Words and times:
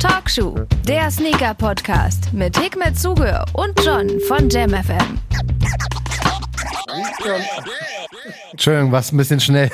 Talkshow, 0.00 0.56
der 0.88 1.10
Sneaker-Podcast 1.10 2.32
mit 2.32 2.58
Hikmet 2.58 2.98
Zuge 2.98 3.44
und 3.52 3.78
John 3.84 4.08
von 4.26 4.48
JamFM. 4.48 5.18
Entschuldigung, 8.50 8.90
was 8.90 9.12
ein 9.12 9.16
bisschen 9.16 9.38
schnell. 9.38 9.70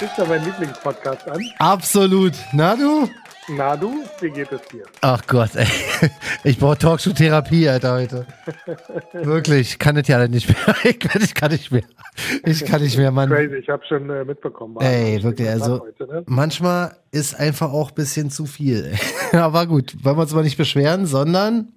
ist 0.00 0.16
ja 0.16 0.24
mein 0.26 0.42
Lieblingspodcast 0.44 1.28
an. 1.28 1.44
Absolut. 1.58 2.32
Na 2.52 2.76
du? 2.76 3.10
Na 3.56 3.76
du, 3.76 4.04
wie 4.20 4.30
geht 4.30 4.52
es 4.52 4.62
dir? 4.68 4.84
Ach 5.00 5.26
Gott, 5.26 5.56
ey. 5.56 5.66
Ich 6.44 6.58
brauche 6.58 6.78
Talkshow-Therapie, 6.78 7.68
Alter, 7.68 7.94
heute. 7.94 8.26
Wirklich, 9.12 9.72
ich 9.72 9.78
kann 9.78 9.96
das 9.96 10.06
ja 10.06 10.26
nicht 10.28 10.48
mehr. 10.48 10.76
Ich 10.84 10.98
kann, 10.98 11.22
ich 11.22 11.34
kann 11.34 11.50
nicht 11.50 11.72
mehr. 11.72 11.82
Ich 12.44 12.64
kann 12.64 12.80
nicht 12.80 12.96
mehr, 12.96 13.10
Mann. 13.10 13.28
Crazy, 13.28 13.56
ich 13.56 13.68
habe 13.68 13.84
schon 13.86 14.08
äh, 14.08 14.24
mitbekommen. 14.24 14.76
Ey, 14.80 15.22
wirklich, 15.22 15.48
also 15.48 15.80
heute, 15.80 16.06
ne? 16.06 16.22
manchmal 16.26 16.96
ist 17.10 17.38
einfach 17.38 17.72
auch 17.72 17.90
ein 17.90 17.94
bisschen 17.94 18.30
zu 18.30 18.46
viel. 18.46 18.92
Aber 19.32 19.66
gut, 19.66 19.96
wollen 20.04 20.16
wir 20.16 20.22
uns 20.22 20.34
mal 20.34 20.44
nicht 20.44 20.56
beschweren, 20.58 21.06
sondern 21.06 21.72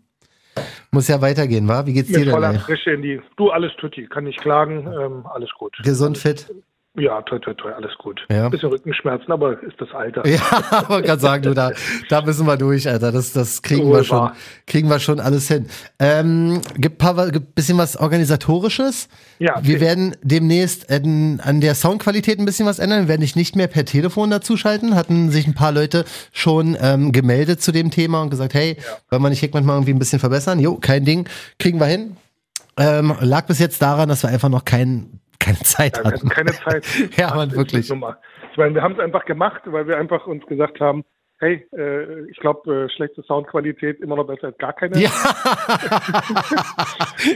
muss 0.92 1.08
ja 1.08 1.22
weitergehen, 1.22 1.68
wa? 1.68 1.86
Wie 1.88 1.94
geht's 1.94 2.10
Mit 2.10 2.20
dir 2.20 2.26
denn? 2.26 2.34
Voller 2.34 2.60
Frische 2.60 2.92
in 2.92 3.02
die. 3.02 3.22
Du, 3.36 3.50
alles 3.50 3.72
tutti, 3.78 4.06
kann 4.08 4.26
nicht 4.26 4.40
klagen, 4.40 4.88
ähm, 4.88 5.26
alles 5.26 5.50
gut. 5.58 5.76
Gesund, 5.84 6.18
fit? 6.18 6.48
Ja, 6.96 7.24
toi, 7.24 7.40
toi, 7.40 7.56
toi, 7.56 7.72
alles 7.72 7.92
gut. 7.98 8.22
Ja. 8.30 8.50
Bisschen 8.50 8.70
Rückenschmerzen, 8.70 9.32
aber 9.32 9.60
ist 9.64 9.82
das 9.82 9.90
Alter. 9.94 10.22
Ja, 10.34 10.42
aber 10.70 11.02
gerade 11.02 11.20
sagen, 11.20 11.42
du, 11.42 11.56
da, 11.56 11.72
da 12.08 12.22
müssen 12.22 12.46
wir 12.46 12.56
durch, 12.56 12.88
Alter. 12.88 13.12
Das, 13.12 13.34
das 13.34 13.64
kriegen 13.64 13.92
wir 13.92 14.04
schon, 14.04 14.30
kriegen 14.68 14.90
wir 14.90 15.00
schon 15.00 15.20
alles 15.20 15.48
hin. 15.48 15.66
Ähm, 15.98 16.62
gibt 16.76 17.02
gibt 17.32 17.56
bisschen 17.56 17.80
was 17.80 17.98
organisatorisches. 17.98 19.10
Ja. 19.40 19.60
Wir 19.64 19.80
werden 19.80 20.16
demnächst 20.22 20.92
an, 20.92 21.40
an 21.44 21.62
der 21.62 21.74
Soundqualität 21.74 22.38
ein 22.38 22.46
bisschen 22.46 22.68
was 22.68 22.78
ändern. 22.78 23.04
Wir 23.04 23.08
werden 23.08 23.22
dich 23.22 23.36
nicht 23.36 23.56
mehr 23.56 23.68
per 23.68 23.86
Telefon 23.86 24.30
dazuschalten. 24.30 24.96
Hatten 24.96 25.32
sich 25.32 25.48
ein 25.48 25.56
paar 25.56 25.72
Leute 25.72 26.06
schon 26.32 26.78
ähm, 26.80 27.12
gemeldet 27.12 27.60
zu 27.60 27.72
dem 27.72 27.90
Thema 27.90 28.22
und 28.22 28.30
gesagt, 28.30 28.54
hey, 28.54 28.78
ja. 28.78 28.84
wollen 29.10 29.24
wir 29.24 29.30
nicht 29.30 29.40
Hickman 29.40 29.66
mal 29.66 29.74
irgendwie 29.74 29.94
ein 29.94 30.00
bisschen 30.00 30.20
verbessern? 30.20 30.60
Jo, 30.60 30.76
kein 30.76 31.06
Ding, 31.06 31.28
kriegen 31.58 31.80
wir 31.80 31.88
hin. 31.88 32.18
Ähm, 32.78 33.16
lag 33.20 33.48
bis 33.48 33.58
jetzt 33.58 33.82
daran, 33.82 34.10
dass 34.10 34.22
wir 34.24 34.30
einfach 34.30 34.50
noch 34.50 34.66
keinen 34.66 35.20
keine 35.44 35.60
Zeit 35.60 35.98
ja, 35.98 36.06
hatten. 36.06 36.30
Keine 36.30 36.52
Zeit. 36.52 36.86
ja, 37.18 37.36
man 37.36 37.52
wirklich. 37.52 37.90
Ich 37.90 38.58
meine, 38.58 38.76
wir 38.76 38.82
haben 38.82 38.94
es 38.94 39.00
einfach 39.00 39.26
gemacht, 39.26 39.62
weil 39.66 39.88
wir 39.88 39.98
einfach 39.98 40.28
uns 40.28 40.46
gesagt 40.46 40.80
haben, 40.80 41.04
hey, 41.40 41.68
äh, 41.78 42.30
ich 42.30 42.38
glaube, 42.38 42.86
äh, 42.86 42.90
schlechte 42.90 43.22
Soundqualität 43.24 44.00
immer 44.00 44.16
noch 44.16 44.28
besser 44.28 44.48
als 44.48 44.58
gar 44.58 44.74
keine. 44.74 44.98
Ja, 44.98 45.10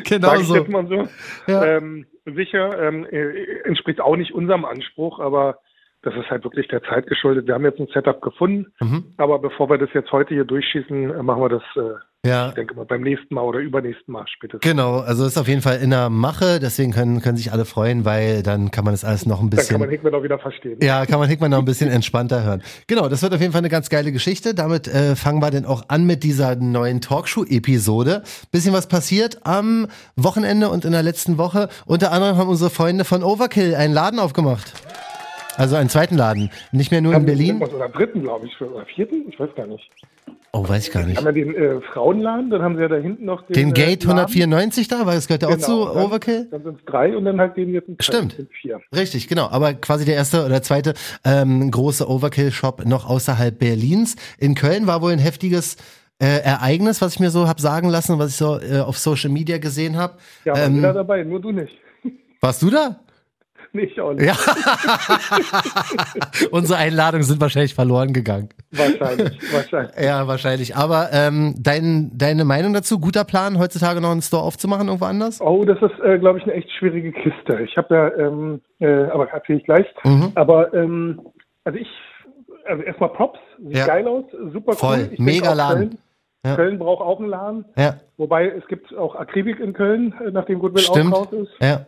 genau 0.06 0.36
so. 0.38 0.66
So. 0.66 1.08
Ja. 1.48 1.66
Ähm, 1.66 2.06
sicher, 2.26 2.82
ähm, 2.82 3.06
äh, 3.06 3.62
entspricht 3.66 4.00
auch 4.00 4.16
nicht 4.16 4.34
unserem 4.34 4.66
Anspruch, 4.66 5.20
aber 5.20 5.60
das 6.08 6.16
ist 6.24 6.30
halt 6.30 6.44
wirklich 6.44 6.68
der 6.70 6.82
Zeit 6.84 7.06
geschuldet. 7.08 7.48
Wir 7.48 7.54
haben 7.56 7.66
jetzt 7.66 7.80
ein 7.80 7.88
Setup 7.94 8.22
gefunden, 8.22 8.68
Mhm. 8.80 9.04
aber 9.18 9.40
bevor 9.40 9.70
wir 9.70 9.78
das 9.78 9.90
jetzt 9.94 10.12
heute 10.12 10.34
hier 10.34 10.46
durchschießen, 10.46 11.12
äh, 11.20 11.24
machen 11.24 11.42
wir 11.42 11.50
das, 11.50 11.64
äh, 11.76 12.28
Ja, 12.28 12.50
ich 12.50 12.56
denke 12.56 12.74
mal, 12.76 12.86
beim 12.86 13.02
nächsten 13.02 13.34
Mal 13.36 13.42
oder 13.42 13.60
übernächsten 13.60 14.12
Mal 14.12 14.26
spätestens. 14.28 14.62
genau. 14.70 15.00
Also 15.00 15.26
ist 15.26 15.38
auf 15.38 15.48
jeden 15.48 15.62
Fall 15.62 15.78
in 15.82 15.92
der 15.92 16.10
Mache. 16.10 16.60
Deswegen 16.60 16.92
können, 16.92 17.22
können 17.22 17.38
sich 17.38 17.52
alle 17.54 17.64
freuen, 17.64 18.06
weil 18.06 18.42
dann 18.44 18.72
kann 18.72 18.84
man 18.86 18.94
das 18.94 19.06
alles 19.06 19.26
noch 19.26 19.40
ein 19.42 19.50
Dann 19.50 19.60
kann 19.66 19.80
man 19.80 19.90
bisschen. 19.90 20.04
Hickman 20.04 20.16
auch 20.20 20.24
wieder 20.24 20.40
verstehen. 20.40 20.80
Ja, 20.82 21.06
kann 21.06 21.20
man 21.20 21.30
Hickman 21.30 21.52
noch 21.52 21.60
ein 21.60 21.66
bisschen 21.66 21.90
entspannter 21.90 22.44
hören. 22.44 22.64
Genau, 22.88 23.08
das 23.08 23.22
wird 23.22 23.34
auf 23.34 23.40
jeden 23.40 23.52
Fall 23.54 23.60
eine 23.60 23.70
ganz 23.70 23.90
geile 23.90 24.12
Geschichte. 24.12 24.54
Damit 24.56 24.88
äh, 24.88 25.16
fangen 25.16 25.42
wir 25.42 25.52
dann 25.52 25.66
auch 25.66 25.84
an 25.90 26.06
mit 26.06 26.24
dieser 26.24 26.56
neuen 26.56 27.00
Talkshow-Episode. 27.02 28.24
Bisschen 28.52 28.74
was 28.74 28.88
passiert 28.88 29.40
am 29.46 29.88
Wochenende 30.16 30.70
und 30.70 30.86
in 30.86 30.92
der 30.92 31.04
letzten 31.04 31.38
Woche. 31.38 31.70
Unter 31.86 32.12
anderem 32.12 32.38
haben 32.38 32.50
unsere 32.50 32.70
Freunde 32.72 33.06
von 33.06 33.24
Overkill 33.24 33.76
einen 33.76 33.94
Laden 33.94 34.20
aufgemacht. 34.20 34.74
Also 35.58 35.76
einen 35.76 35.90
zweiten 35.90 36.16
Laden. 36.16 36.50
Nicht 36.72 36.92
mehr 36.92 37.02
nur 37.02 37.14
in 37.16 37.26
Berlin. 37.26 37.62
Oder 37.62 37.90
dritten, 37.90 38.22
glaube 38.22 38.46
ich, 38.48 38.62
oder 38.62 38.86
vierten? 38.86 39.26
Ich 39.28 39.40
weiß 39.40 39.50
gar 39.56 39.68
nicht. 39.68 39.90
Oh, 40.54 40.68
weiß 40.68 40.88
ich 40.88 40.94
gar 40.94 41.06
nicht. 41.06 41.18
Haben 41.18 41.26
wir 41.26 41.32
den 41.34 41.54
äh, 41.56 41.82
Frauenladen, 41.94 42.50
dann 42.50 42.62
haben 42.62 42.76
sie 42.78 42.82
ja 42.82 42.88
da 42.88 42.96
hinten 42.96 43.26
noch 43.26 43.46
den, 43.48 43.54
Den 43.54 43.70
äh, 43.70 43.74
Gate 43.74 44.04
Laden. 44.06 44.20
194 44.20 44.88
da, 44.88 45.06
weil 45.06 45.16
das 45.16 45.28
gehört 45.28 45.42
ja 45.44 45.50
auch 45.50 45.56
Genau, 45.56 45.66
zu 45.66 45.86
dann, 45.94 46.04
Overkill. 46.06 46.48
Dann 46.50 46.64
sind 46.64 46.80
es 46.80 46.86
drei 46.86 47.16
und 47.18 47.26
dann 47.26 47.40
halt 47.40 47.58
den 47.58 47.74
jetzt 47.74 47.90
in 47.90 47.98
Köln. 47.98 48.30
Stimmt. 48.30 48.48
Vier. 48.62 48.80
Richtig, 48.96 49.28
genau. 49.28 49.50
Aber 49.50 49.74
quasi 49.74 50.06
der 50.06 50.16
erste 50.16 50.46
oder 50.46 50.62
zweite 50.62 50.94
ähm, 51.26 51.70
große 51.70 52.10
Overkill-Shop 52.10 52.86
noch 52.86 53.08
außerhalb 53.10 53.58
Berlins. 53.60 54.16
In 54.40 54.56
Köln 54.56 54.88
war 54.88 55.02
wohl 55.02 55.12
ein 55.12 55.20
heftiges 55.20 55.76
äh, 56.20 56.40
Ereignis, 56.44 57.02
was 57.02 57.16
ich 57.16 57.20
mir 57.20 57.30
so 57.30 57.48
hab 57.48 57.60
sagen 57.60 57.90
lassen, 57.90 58.18
was 58.18 58.32
ich 58.32 58.38
so 58.38 58.60
äh, 58.60 58.80
auf 58.80 58.98
Social 58.98 59.30
Media 59.30 59.58
gesehen 59.60 59.98
habe. 59.98 60.14
Ja, 60.46 60.56
Ähm, 60.58 60.76
jeder 60.76 60.94
dabei, 60.94 61.24
nur 61.24 61.42
du 61.42 61.52
nicht. 61.52 61.74
Warst 62.42 62.62
du 62.62 62.70
da? 62.70 63.00
Nicht 63.78 64.00
auch 64.00 64.14
nicht. 64.14 64.26
Ja. 64.26 64.34
Unsere 66.52 66.80
Einladungen 66.80 67.24
sind 67.24 67.40
wahrscheinlich 67.40 67.76
verloren 67.76 68.12
gegangen. 68.14 68.50
Wahrscheinlich, 68.72 69.40
wahrscheinlich. 69.54 69.96
Ja, 70.04 70.28
wahrscheinlich. 70.28 70.76
Aber 70.76 71.10
ähm, 71.14 71.54
dein, 71.60 72.12
deine 72.18 72.44
Meinung 72.44 72.74
dazu? 72.74 73.00
Guter 73.00 73.24
Plan, 73.24 73.60
heutzutage 73.60 74.02
noch 74.02 74.10
einen 74.12 74.22
Store 74.24 74.44
aufzumachen 74.44 74.88
irgendwo 74.88 75.06
anders? 75.06 75.40
Oh, 75.42 75.64
das 75.64 75.78
ist, 75.82 76.00
äh, 76.04 76.18
glaube 76.18 76.40
ich, 76.40 76.44
eine 76.46 76.54
echt 76.54 76.72
schwierige 76.72 77.12
Kiste. 77.12 77.60
Ich 77.64 77.78
habe 77.78 77.94
ja, 77.96 78.28
ähm, 78.28 78.62
äh, 78.80 79.06
aber 79.12 79.30
erzähle 79.30 79.60
ich 79.60 79.66
gleich. 79.66 79.86
Mhm. 80.04 80.32
Aber 80.36 80.74
ähm, 80.74 81.22
also 81.64 81.78
ich, 81.78 81.88
also 82.66 82.82
erstmal 82.84 83.10
Props, 83.10 83.40
sieht 83.60 83.78
Ja. 83.78 83.86
geil 83.86 84.08
aus, 84.08 84.26
super 84.54 84.74
Voll, 84.74 84.98
cool. 84.98 85.10
Ich 85.12 85.20
mega 85.20 85.54
Laden. 85.54 85.90
Köln, 85.90 85.98
Ja. 86.46 86.56
Köln 86.56 86.80
braucht 86.80 87.02
auch 87.04 87.20
einen 87.20 87.30
Laden, 87.30 87.66
Ja, 87.78 87.96
wobei 88.18 88.48
es 88.48 88.66
gibt 88.68 88.96
auch 88.98 89.16
Akribik 89.16 89.60
in 89.60 89.74
Köln, 89.74 90.14
äh, 90.26 90.32
nachdem 90.32 90.60
Goodwill 90.60 90.84
Stimmt. 90.84 91.14
auch 91.14 91.32
raus 91.32 91.34
ist. 91.34 91.52
ja, 91.62 91.86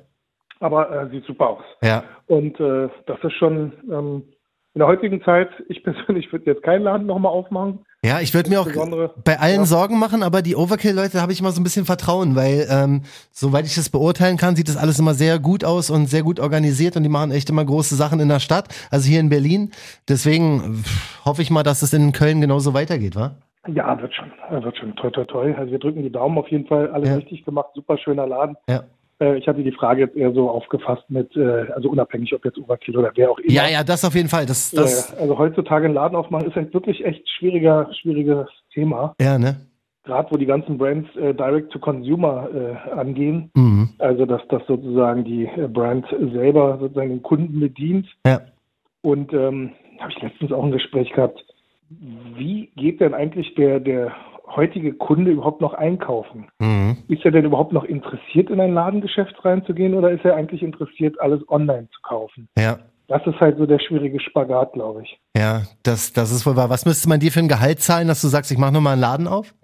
Aber 0.60 0.92
äh, 0.92 1.10
sieht 1.10 1.26
super 1.26 1.50
aus. 1.50 1.64
ja. 1.82 2.04
Und 2.28 2.60
äh, 2.60 2.90
das 3.08 3.18
ist 3.24 3.34
schon 3.34 3.72
ähm, 3.92 4.24
in 4.76 4.80
der 4.80 4.88
heutigen 4.88 5.22
Zeit, 5.24 5.50
ich 5.70 5.84
persönlich 5.84 6.32
würde 6.32 6.46
jetzt 6.46 6.64
keinen 6.64 6.84
Laden 6.84 7.08
nochmal 7.08 7.32
aufmachen. 7.32 7.80
Ja, 8.04 8.22
ich 8.22 8.34
würde 8.34 8.50
mir 8.50 8.62
auch 8.62 8.68
bei 9.26 9.40
allen 9.40 9.62
ja. 9.62 9.66
Sorgen 9.66 10.00
machen, 10.00 10.24
aber 10.24 10.42
die 10.42 10.56
Overkill-Leute 10.56 11.22
habe 11.22 11.34
ich 11.34 11.42
immer 11.42 11.52
so 11.52 11.60
ein 11.60 11.66
bisschen 11.66 11.86
Vertrauen, 11.86 12.34
weil 12.36 12.66
ähm, 12.70 13.02
soweit 13.32 13.66
ich 13.66 13.76
das 13.76 13.90
beurteilen 13.90 14.38
kann, 14.38 14.56
sieht 14.56 14.70
das 14.70 14.78
alles 14.78 15.00
immer 15.00 15.14
sehr 15.14 15.38
gut 15.38 15.66
aus 15.66 15.90
und 15.90 16.06
sehr 16.06 16.24
gut 16.24 16.40
organisiert 16.40 16.96
und 16.96 17.04
die 17.04 17.10
machen 17.10 17.32
echt 17.32 17.50
immer 17.50 17.66
große 17.66 17.96
Sachen 17.96 18.22
in 18.22 18.30
der 18.30 18.40
Stadt, 18.40 18.68
also 18.90 19.10
hier 19.10 19.20
in 19.20 19.28
Berlin. 19.28 19.72
Deswegen 20.08 20.84
hoffe 21.26 21.42
ich 21.42 21.52
mal, 21.52 21.64
dass 21.64 21.82
es 21.82 21.92
in 21.92 22.14
Köln 22.14 22.40
genauso 22.40 22.74
weitergeht, 22.74 23.18
wa? 23.18 23.36
Ja, 23.68 24.02
wird 24.02 24.14
schon. 24.14 24.32
Wird 24.64 24.78
schon. 24.78 24.96
Toi, 24.96 25.10
toi, 25.10 25.26
toi. 25.26 25.54
Also 25.58 25.72
wir 25.72 25.80
drücken 25.80 26.02
die 26.02 26.12
Daumen 26.12 26.38
auf 26.38 26.48
jeden 26.48 26.68
Fall. 26.68 26.90
Alles 26.92 27.10
Ja. 27.10 27.16
richtig 27.16 27.44
gemacht. 27.44 27.70
Super 27.76 27.98
schöner 27.98 28.26
Laden. 28.26 28.56
Ja. 28.70 28.84
Äh, 29.20 29.38
ich 29.38 29.48
hatte 29.48 29.64
die 29.64 29.72
Frage 29.72 30.02
jetzt 30.02 30.16
eher 30.16 30.32
so 30.34 30.50
aufgefasst 30.50 31.10
mit, 31.10 31.36
äh, 31.36 31.72
also 31.74 31.90
unabhängig, 31.90 32.34
ob 32.34 32.46
jetzt 32.46 32.58
Overkill 32.58 32.98
oder 32.98 33.12
wer 33.16 33.32
auch 33.32 33.40
immer. 33.40 33.52
Ja, 33.52 33.68
ja, 33.68 33.84
das 33.84 34.06
auf 34.06 34.16
jeden 34.16 34.30
Fall. 34.30 34.46
Das, 34.46 34.72
das, 34.72 35.14
also 35.18 35.38
heutzutage 35.38 35.86
einen 35.86 35.94
Laden 35.94 36.16
aufmachen 36.16 36.48
ist 36.48 36.56
halt 36.56 36.74
wirklich 36.74 37.04
echt 37.06 37.28
schwieriger, 37.30 37.90
schwieriges 38.02 38.48
Thema. 38.74 39.14
ja, 39.20 39.38
ne? 39.38 39.58
Gerade 40.06 40.32
wo 40.32 40.38
die 40.38 40.46
ganzen 40.46 40.78
Brands 40.78 41.14
äh, 41.18 41.36
direct 41.36 41.72
to 41.72 41.78
consumer 41.78 42.48
äh, 42.52 42.92
angehen. 42.92 43.52
Mhm. 43.54 43.90
Also 44.00 44.26
dass 44.26 44.42
das 44.48 44.66
sozusagen 44.66 45.24
die 45.24 45.44
äh, 45.46 45.68
Brand 45.68 46.06
selber 46.34 46.78
sozusagen 46.80 47.10
den 47.10 47.22
Kunden 47.22 47.60
bedient. 47.60 48.08
Ja. 48.26 48.42
Und 49.02 49.34
ähm, 49.34 49.72
habe 50.00 50.12
ich 50.12 50.22
letztens 50.22 50.52
auch 50.52 50.64
ein 50.64 50.72
Gespräch 50.72 51.12
gehabt. 51.12 51.46
Wie 51.90 52.72
geht 52.76 53.02
denn 53.02 53.14
eigentlich 53.14 53.54
der, 53.56 53.80
der 53.80 54.14
heutige 54.56 54.94
Kunde 54.94 55.32
überhaupt 55.32 55.62
noch 55.62 55.74
einkaufen? 55.74 56.48
Mhm. 56.60 56.98
Ist 57.08 57.26
er 57.26 57.32
denn 57.32 57.46
überhaupt 57.46 57.74
noch 57.74 57.84
interessiert, 57.84 58.50
in 58.50 58.60
ein 58.60 58.74
Ladengeschäft 58.74 59.44
reinzugehen 59.44 59.94
oder 59.94 60.12
ist 60.12 60.26
er 60.26 60.36
eigentlich 60.36 60.64
interessiert, 60.64 61.20
alles 61.20 61.42
online 61.50 61.88
zu 61.92 62.02
kaufen? 62.02 62.48
Ja. 62.58 62.80
Das 63.08 63.26
ist 63.26 63.40
halt 63.40 63.58
so 63.58 63.66
der 63.66 63.80
schwierige 63.80 64.20
Spagat, 64.20 64.74
glaube 64.74 65.02
ich. 65.02 65.20
Ja, 65.36 65.64
das, 65.82 66.14
das 66.14 66.32
ist 66.32 66.46
wohl 66.46 66.56
wahr. 66.56 66.70
Was 66.70 66.86
müsste 66.86 67.10
man 67.10 67.20
dir 67.20 67.32
für 67.32 67.40
ein 67.40 67.48
Gehalt 67.48 67.80
zahlen, 67.80 68.08
dass 68.08 68.22
du 68.22 68.28
sagst, 68.28 68.52
ich 68.52 68.60
mache 68.60 68.72
nochmal 68.72 68.94
einen 68.94 69.02
Laden 69.02 69.28
auf? 69.28 69.56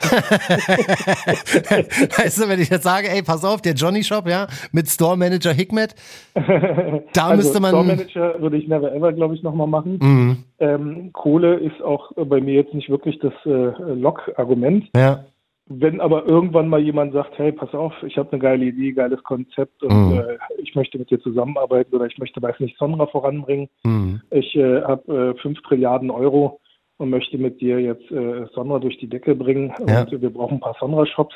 weißt 2.16 2.42
du, 2.42 2.48
wenn 2.48 2.60
ich 2.60 2.70
jetzt 2.70 2.84
sage, 2.84 3.08
ey, 3.08 3.22
pass 3.22 3.44
auf, 3.44 3.62
der 3.62 3.74
Johnny 3.74 4.02
Shop, 4.02 4.28
ja, 4.28 4.46
mit 4.72 4.88
Store 4.88 5.16
Manager 5.16 5.52
Hickmet, 5.52 5.94
da 6.34 7.26
also 7.28 7.36
müsste 7.36 7.60
man. 7.60 7.70
Store 7.70 7.84
Manager 7.84 8.40
würde 8.40 8.56
ich 8.56 8.68
never 8.68 8.92
ever, 8.94 9.12
glaube 9.12 9.34
ich, 9.34 9.42
nochmal 9.42 9.66
machen. 9.66 9.98
Mhm. 10.00 10.36
Ähm, 10.58 11.10
Kohle 11.12 11.54
ist 11.56 11.80
auch 11.82 12.12
bei 12.16 12.40
mir 12.40 12.54
jetzt 12.54 12.74
nicht 12.74 12.88
wirklich 12.88 13.18
das 13.18 13.32
äh, 13.44 13.72
Lock-Argument. 13.94 14.88
Ja, 14.94 15.24
Wenn 15.68 16.00
aber 16.00 16.26
irgendwann 16.26 16.68
mal 16.68 16.80
jemand 16.80 17.12
sagt, 17.12 17.38
hey, 17.38 17.52
pass 17.52 17.72
auf, 17.74 17.92
ich 18.06 18.16
habe 18.18 18.32
eine 18.32 18.40
geile 18.40 18.64
Idee, 18.66 18.92
geiles 18.92 19.22
Konzept 19.24 19.82
und 19.82 20.12
Mhm. 20.12 20.18
äh, 20.18 20.38
ich 20.62 20.74
möchte 20.74 20.98
mit 20.98 21.10
dir 21.10 21.20
zusammenarbeiten 21.20 21.94
oder 21.94 22.06
ich 22.06 22.18
möchte, 22.18 22.40
weiß 22.40 22.60
nicht, 22.60 22.78
Sonra 22.78 23.06
voranbringen. 23.06 23.68
mhm. 23.84 24.20
Ich 24.30 24.54
äh, 24.56 24.82
habe 24.82 25.34
äh, 25.36 25.40
5 25.42 25.60
Trilliarden 25.62 26.10
Euro 26.10 26.60
und 26.98 27.10
möchte 27.10 27.38
mit 27.38 27.60
dir 27.60 27.78
jetzt 27.80 28.10
äh, 28.10 28.46
Sonra 28.54 28.78
durch 28.78 28.98
die 28.98 29.08
Decke 29.08 29.34
bringen 29.34 29.72
Ja. 29.86 30.02
und 30.02 30.12
wir 30.20 30.30
brauchen 30.30 30.54
ein 30.54 30.60
paar 30.60 30.76
Sonra-Shops. 30.80 31.34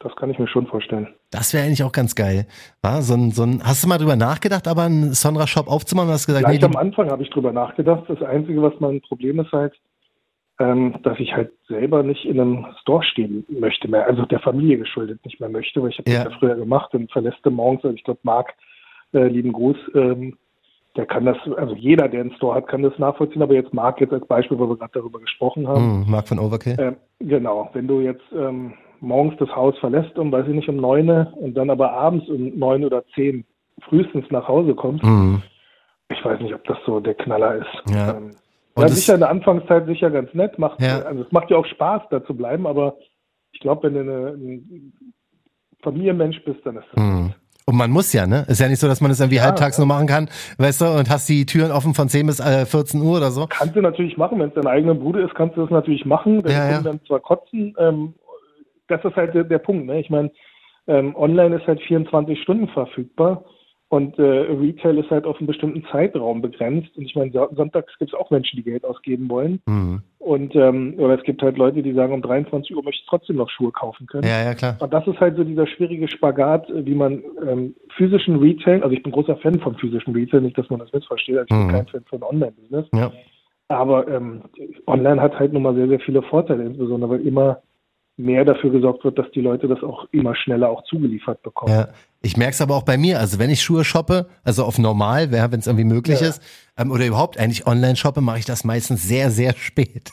Das 0.00 0.14
kann 0.14 0.30
ich 0.30 0.38
mir 0.38 0.46
schon 0.46 0.66
vorstellen. 0.68 1.08
das 1.32 1.52
wäre 1.52 1.64
eigentlich 1.64 1.82
auch 1.82 1.90
ganz 1.90 2.14
geil. 2.14 2.46
War 2.82 3.02
so 3.02 3.14
ein, 3.14 3.32
so 3.32 3.42
ein, 3.42 3.60
hast 3.64 3.82
du 3.82 3.88
mal 3.88 3.98
drüber 3.98 4.14
nachgedacht, 4.14 4.68
aber 4.68 4.82
einen 4.84 5.12
Sonra 5.12 5.48
Shop 5.48 5.66
aufzumachen? 5.68 6.10
Hast 6.10 6.28
du 6.28 6.32
gesagt, 6.32 6.46
Gleich 6.46 6.60
nee, 6.60 6.66
am 6.66 6.76
Anfang 6.76 7.10
habe 7.10 7.22
ich 7.24 7.30
drüber 7.30 7.52
nachgedacht. 7.52 8.04
Das 8.06 8.22
Einzige, 8.22 8.62
was 8.62 8.74
mein 8.78 9.00
Problem 9.00 9.40
ist 9.40 9.50
halt, 9.50 9.74
ähm, 10.60 10.96
dass 11.02 11.18
ich 11.18 11.32
halt 11.32 11.50
selber 11.66 12.04
nicht 12.04 12.24
in 12.24 12.38
einem 12.40 12.66
Store 12.80 13.02
stehen 13.02 13.44
möchte 13.48 13.88
mehr, 13.88 14.06
also 14.06 14.24
der 14.26 14.38
Familie 14.40 14.78
geschuldet 14.78 15.24
nicht 15.24 15.40
mehr 15.40 15.48
möchte, 15.48 15.82
weil 15.82 15.90
ich 15.90 15.98
habe 15.98 16.10
Ja. 16.10 16.24
das 16.24 16.32
ja 16.32 16.38
früher 16.38 16.54
gemacht 16.56 16.94
und 16.94 17.10
verlässt 17.10 17.38
du 17.42 17.50
morgens, 17.50 17.84
also 17.84 17.96
ich 17.96 18.04
glaube 18.04 18.20
Marc, 18.22 18.54
äh, 19.14 19.26
lieben 19.26 19.52
Gruß, 19.52 19.76
ähm, 19.94 20.36
der 20.98 21.06
kann 21.06 21.24
das, 21.24 21.36
also 21.56 21.74
jeder, 21.76 22.08
der 22.08 22.22
einen 22.22 22.32
Store 22.32 22.56
hat, 22.56 22.66
kann 22.66 22.82
das 22.82 22.98
nachvollziehen. 22.98 23.40
Aber 23.40 23.54
jetzt 23.54 23.72
Marc 23.72 24.00
jetzt 24.00 24.12
als 24.12 24.26
Beispiel, 24.26 24.58
weil 24.58 24.68
wir 24.68 24.76
gerade 24.76 24.92
darüber 24.94 25.20
gesprochen 25.20 25.68
haben. 25.68 26.00
Mm, 26.02 26.10
Marc 26.10 26.26
von 26.26 26.40
Overkill. 26.40 26.76
Äh, 26.78 26.92
genau, 27.20 27.70
wenn 27.72 27.86
du 27.86 28.00
jetzt 28.00 28.24
ähm, 28.36 28.74
morgens 28.98 29.36
das 29.38 29.48
Haus 29.54 29.78
verlässt 29.78 30.18
um, 30.18 30.32
weiß 30.32 30.48
ich 30.48 30.54
nicht, 30.54 30.68
um 30.68 30.76
neun 30.76 31.08
und 31.08 31.54
dann 31.54 31.70
aber 31.70 31.92
abends 31.92 32.28
um 32.28 32.58
neun 32.58 32.84
oder 32.84 33.04
zehn 33.14 33.44
frühestens 33.88 34.24
nach 34.30 34.48
Hause 34.48 34.74
kommst, 34.74 35.04
Mm. 35.04 35.36
ich 36.10 36.24
weiß 36.24 36.40
nicht, 36.40 36.52
ob 36.52 36.64
das 36.64 36.78
so 36.84 36.98
der 36.98 37.14
Knaller 37.14 37.54
ist. 37.56 37.94
Ja. 37.94 38.16
Ähm, 38.16 38.32
ja, 38.76 38.88
sicher 38.88 39.14
in 39.14 39.20
der 39.20 39.30
Anfangszeit 39.30 39.86
sicher 39.86 40.10
ganz 40.10 40.34
nett, 40.34 40.58
macht, 40.58 40.82
Ja. 40.82 41.02
also 41.02 41.22
es 41.22 41.30
macht 41.30 41.48
ja 41.50 41.56
auch 41.58 41.66
Spaß, 41.66 42.02
da 42.10 42.24
zu 42.24 42.34
bleiben, 42.34 42.66
aber 42.66 42.96
ich 43.52 43.60
glaube, 43.60 43.84
wenn 43.84 43.94
du 43.94 44.00
eine, 44.00 44.28
ein 44.32 44.92
Familienmensch 45.82 46.44
bist, 46.44 46.60
dann 46.66 46.76
ist 46.76 46.86
das. 46.92 47.02
Mm. 47.04 47.26
Und 47.68 47.76
man 47.76 47.90
muss 47.90 48.14
ja, 48.14 48.26
ne? 48.26 48.46
Ist 48.48 48.60
ja 48.62 48.68
nicht 48.68 48.78
so, 48.80 48.88
dass 48.88 49.02
man 49.02 49.10
das 49.10 49.20
irgendwie 49.20 49.42
halbtags 49.42 49.76
nur 49.76 49.86
machen 49.86 50.06
kann, 50.06 50.30
weißt 50.56 50.80
du, 50.80 50.86
und 50.86 51.10
hast 51.10 51.28
die 51.28 51.44
Türen 51.44 51.70
offen 51.70 51.92
von 51.92 52.08
10 52.08 52.26
bis 52.26 52.40
äh, 52.40 52.64
14 52.64 53.02
Uhr 53.02 53.18
oder 53.18 53.30
so. 53.30 53.46
Kannst 53.46 53.76
du 53.76 53.82
natürlich 53.82 54.16
machen, 54.16 54.38
wenn 54.40 54.48
es 54.48 54.54
deine 54.54 54.70
eigene 54.70 54.94
Bude 54.94 55.20
ist, 55.20 55.34
kannst 55.34 55.54
du 55.58 55.60
das 55.60 55.70
natürlich 55.70 56.06
machen. 56.06 56.42
Wenn 56.44 56.50
Ja, 56.50 56.70
ja. 56.70 56.80
Dann 56.80 56.98
zwar 57.06 57.20
kotzen, 57.20 57.74
ähm, 57.78 58.14
das 58.86 59.04
ist 59.04 59.16
halt 59.16 59.34
der, 59.34 59.44
der 59.44 59.58
Punkt. 59.58 59.84
Ne? 59.84 60.00
Ich 60.00 60.08
meine, 60.08 60.30
ähm, 60.86 61.14
online 61.14 61.56
ist 61.56 61.66
halt 61.66 61.82
24 61.82 62.40
Stunden 62.40 62.68
verfügbar 62.68 63.44
und 63.90 64.18
äh, 64.18 64.22
Retail 64.22 64.96
ist 64.96 65.10
halt 65.10 65.26
auf 65.26 65.36
einen 65.36 65.46
bestimmten 65.46 65.84
Zeitraum 65.92 66.40
begrenzt. 66.40 66.96
Und 66.96 67.04
ich 67.04 67.14
meine, 67.14 67.32
so- 67.32 67.50
sonntags 67.54 67.92
gibt 67.98 68.14
es 68.14 68.18
auch 68.18 68.30
Menschen, 68.30 68.56
die 68.56 68.62
Geld 68.62 68.86
ausgeben 68.86 69.28
wollen. 69.28 69.60
Mm. 69.66 69.96
Und 70.18 70.54
ähm, 70.56 70.94
oder 70.98 71.16
es 71.16 71.22
gibt 71.22 71.42
halt 71.42 71.56
Leute, 71.56 71.82
die 71.82 71.92
sagen, 71.92 72.12
um 72.12 72.22
23 72.22 72.74
Uhr 72.74 72.82
möchte 72.82 73.00
ich 73.02 73.08
trotzdem 73.08 73.36
noch 73.36 73.48
Schuhe 73.50 73.70
kaufen 73.70 74.06
können. 74.06 74.26
Ja, 74.26 74.42
ja, 74.42 74.54
klar. 74.54 74.76
Und 74.80 74.92
das 74.92 75.06
ist 75.06 75.20
halt 75.20 75.36
so 75.36 75.44
dieser 75.44 75.66
schwierige 75.66 76.08
Spagat, 76.08 76.66
wie 76.72 76.94
man 76.94 77.22
ähm, 77.46 77.74
physischen 77.96 78.36
Retail, 78.36 78.82
also 78.82 78.94
ich 78.94 79.02
bin 79.02 79.12
großer 79.12 79.36
Fan 79.36 79.60
von 79.60 79.76
physischen 79.76 80.14
Retail, 80.14 80.40
nicht, 80.40 80.58
dass 80.58 80.68
man 80.70 80.80
das 80.80 80.92
missversteht, 80.92 81.38
also 81.38 81.44
ich 81.44 81.56
bin 81.56 81.66
Mhm. 81.66 81.70
kein 81.70 81.86
Fan 81.86 82.04
von 82.08 82.22
Online-Business. 82.22 82.86
Ja. 82.92 83.12
Aber 83.68 84.08
ähm, 84.08 84.42
online 84.86 85.20
hat 85.20 85.38
halt 85.38 85.52
nun 85.52 85.62
mal 85.62 85.74
sehr, 85.74 85.88
sehr 85.88 86.00
viele 86.00 86.22
Vorteile, 86.22 86.64
insbesondere 86.64 87.10
weil 87.10 87.26
immer 87.26 87.62
mehr 88.16 88.44
dafür 88.44 88.70
gesorgt 88.70 89.04
wird, 89.04 89.18
dass 89.18 89.30
die 89.30 89.40
Leute 89.40 89.68
das 89.68 89.82
auch 89.82 90.06
immer 90.10 90.34
schneller 90.34 90.68
auch 90.68 90.82
zugeliefert 90.84 91.40
bekommen. 91.42 91.72
Ja, 91.72 91.88
ich 92.20 92.36
merke 92.36 92.52
es 92.54 92.60
aber 92.60 92.74
auch 92.74 92.82
bei 92.82 92.96
mir. 92.98 93.20
Also 93.20 93.38
wenn 93.38 93.48
ich 93.50 93.62
Schuhe 93.62 93.84
shoppe, 93.84 94.28
also 94.42 94.64
auf 94.64 94.78
normal, 94.78 95.30
wenn 95.30 95.60
es 95.60 95.66
irgendwie 95.66 95.84
möglich 95.84 96.20
Ja. 96.20 96.28
ist, 96.28 96.42
ähm, 96.76 96.90
oder 96.90 97.06
überhaupt 97.06 97.38
eigentlich 97.38 97.66
online 97.66 97.96
shoppe, 97.96 98.20
mache 98.20 98.38
ich 98.40 98.44
das 98.44 98.64
meistens 98.64 99.02
sehr, 99.02 99.30
sehr 99.30 99.52
spät. 99.56 100.10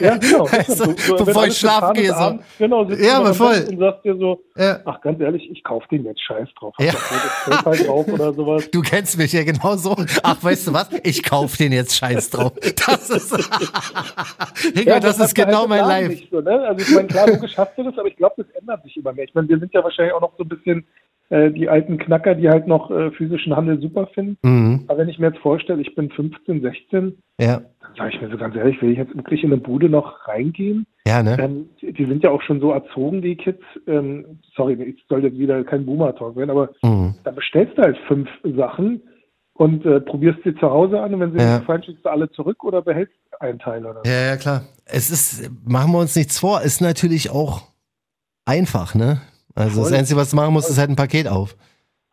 Ja, 0.00 0.16
genau. 0.18 0.46
Du, 0.50 1.18
wenn 1.18 1.24
bevor 1.24 1.46
ich 1.46 1.56
schlafen 1.56 1.94
gehe, 1.94 2.08
so. 2.08 2.14
abends, 2.14 2.44
Genau, 2.58 2.84
Ja, 2.90 2.96
du 2.96 3.10
aber 3.26 3.34
voll. 3.34 3.66
Und 3.68 3.78
sagst 3.78 4.04
dir 4.04 4.16
so, 4.16 4.40
Ja. 4.56 4.80
ach 4.84 5.00
ganz 5.00 5.20
ehrlich, 5.20 5.48
ich 5.50 5.62
kaufe 5.64 5.86
den 5.90 6.04
jetzt 6.04 6.22
scheiß 6.22 6.48
drauf. 6.58 6.74
Ja. 6.78 6.86
Ja. 6.86 6.92
Das 6.92 7.44
Paypal 7.64 7.76
drauf 7.86 8.08
oder 8.08 8.32
sowas. 8.34 8.70
Du 8.70 8.82
kennst 8.82 9.16
mich 9.18 9.32
ja 9.32 9.42
genauso. 9.44 9.96
Ach, 10.22 10.42
weißt 10.42 10.66
du 10.68 10.72
was? 10.72 10.88
Ich 11.04 11.22
kauf 11.22 11.56
den 11.56 11.72
jetzt 11.72 11.96
scheiß 11.96 12.30
drauf. 12.30 12.52
Das 12.86 13.10
ist, 13.10 13.32
Ingo, 14.74 14.98
das, 15.00 15.18
hat 15.18 15.26
ist 15.26 15.34
genau 15.34 15.66
der 15.66 15.68
mein 15.68 15.84
Life. 15.86 16.22
So, 16.30 16.40
ne? 16.40 16.60
Also 16.68 16.82
ich 16.84 16.94
meine, 16.94 17.08
klar, 17.08 17.28
logisch 17.28 17.56
hast 17.56 17.76
du 17.76 17.84
das, 17.84 17.96
aber 17.98 18.08
ich 18.08 18.16
glaube, 18.16 18.34
das 18.38 18.46
ändert 18.60 18.82
sich 18.84 18.96
immer 18.96 19.12
mehr. 19.12 19.24
Ich 19.24 19.34
meine, 19.34 19.48
wir 19.48 19.58
sind 19.58 19.72
ja 19.72 19.82
wahrscheinlich 19.82 20.14
auch 20.14 20.20
noch 20.20 20.32
so 20.36 20.44
ein 20.44 20.48
bisschen 20.48 20.86
äh, 21.30 21.50
die 21.50 21.68
alten 21.68 21.98
Knacker, 21.98 22.34
die 22.34 22.48
halt 22.48 22.66
noch 22.66 22.90
äh, 22.90 23.10
physischen 23.12 23.56
Handel 23.56 23.80
super 23.80 24.06
finden. 24.08 24.36
Mhm. 24.42 24.84
Aber 24.88 24.98
wenn 24.98 25.08
ich 25.08 25.18
mir 25.18 25.28
jetzt 25.28 25.38
vorstelle, 25.40 25.80
ich 25.80 25.94
bin 25.94 26.10
15, 26.10 26.60
16, 26.60 27.18
Ja, 27.40 27.62
dann 27.80 27.94
sage 27.96 28.10
ich 28.14 28.20
mir 28.20 28.28
so 28.30 28.36
ganz 28.36 28.54
ehrlich, 28.56 28.80
will 28.82 28.90
ich 28.92 28.98
jetzt 28.98 29.16
wirklich 29.16 29.42
in 29.44 29.52
eine 29.52 29.60
Bude 29.60 29.88
noch 29.88 30.28
reingehen? 30.28 30.86
ja, 31.06 31.22
ne? 31.22 31.36
Ähm, 31.40 31.70
die 31.80 31.92
die 31.92 32.04
sind 32.04 32.22
ja 32.22 32.30
auch 32.30 32.42
schon 32.42 32.60
so 32.60 32.70
erzogen, 32.72 33.22
die 33.22 33.36
Kids. 33.36 33.62
Ähm, 33.86 34.38
sorry, 34.54 34.74
ich 34.82 35.02
soll 35.08 35.24
jetzt 35.24 35.38
wieder 35.38 35.64
kein 35.64 35.86
Boomer-Talk 35.86 36.36
werden, 36.36 36.50
aber 36.50 36.70
Mhm. 36.84 37.14
da 37.24 37.30
bestellst 37.30 37.76
du 37.78 37.82
halt 37.82 37.96
fünf 38.06 38.28
Sachen 38.56 39.02
und 39.54 39.84
äh, 39.86 40.00
probierst 40.00 40.40
sie 40.44 40.54
zu 40.54 40.70
Hause 40.70 41.00
an 41.00 41.14
und 41.14 41.20
wenn 41.20 41.32
sie 41.32 41.38
Ja. 41.38 41.52
nicht 41.54 41.60
gefallen, 41.60 41.82
schickst 41.82 42.04
du 42.04 42.10
alle 42.10 42.30
zurück 42.30 42.62
oder 42.64 42.82
behältst 42.82 43.14
einen 43.40 43.58
Teil 43.58 43.84
oder 43.86 44.00
so. 44.04 44.10
Ja, 44.10 44.26
ja, 44.28 44.36
klar. 44.36 44.62
Es 44.84 45.10
ist, 45.10 45.50
machen 45.66 45.92
wir 45.92 45.98
uns 46.00 46.16
nichts 46.16 46.38
vor, 46.38 46.62
ist 46.62 46.80
natürlich 46.80 47.30
auch 47.30 47.62
einfach, 48.44 48.94
ne? 48.94 49.20
Also 49.54 49.80
das 49.80 49.88
Voll. 49.90 49.98
Einzige, 49.98 50.20
was 50.20 50.30
du 50.30 50.36
machen 50.36 50.52
musst, 50.54 50.70
ist 50.70 50.78
halt 50.78 50.90
ein 50.90 50.96
Paket 50.96 51.28
auf. 51.28 51.56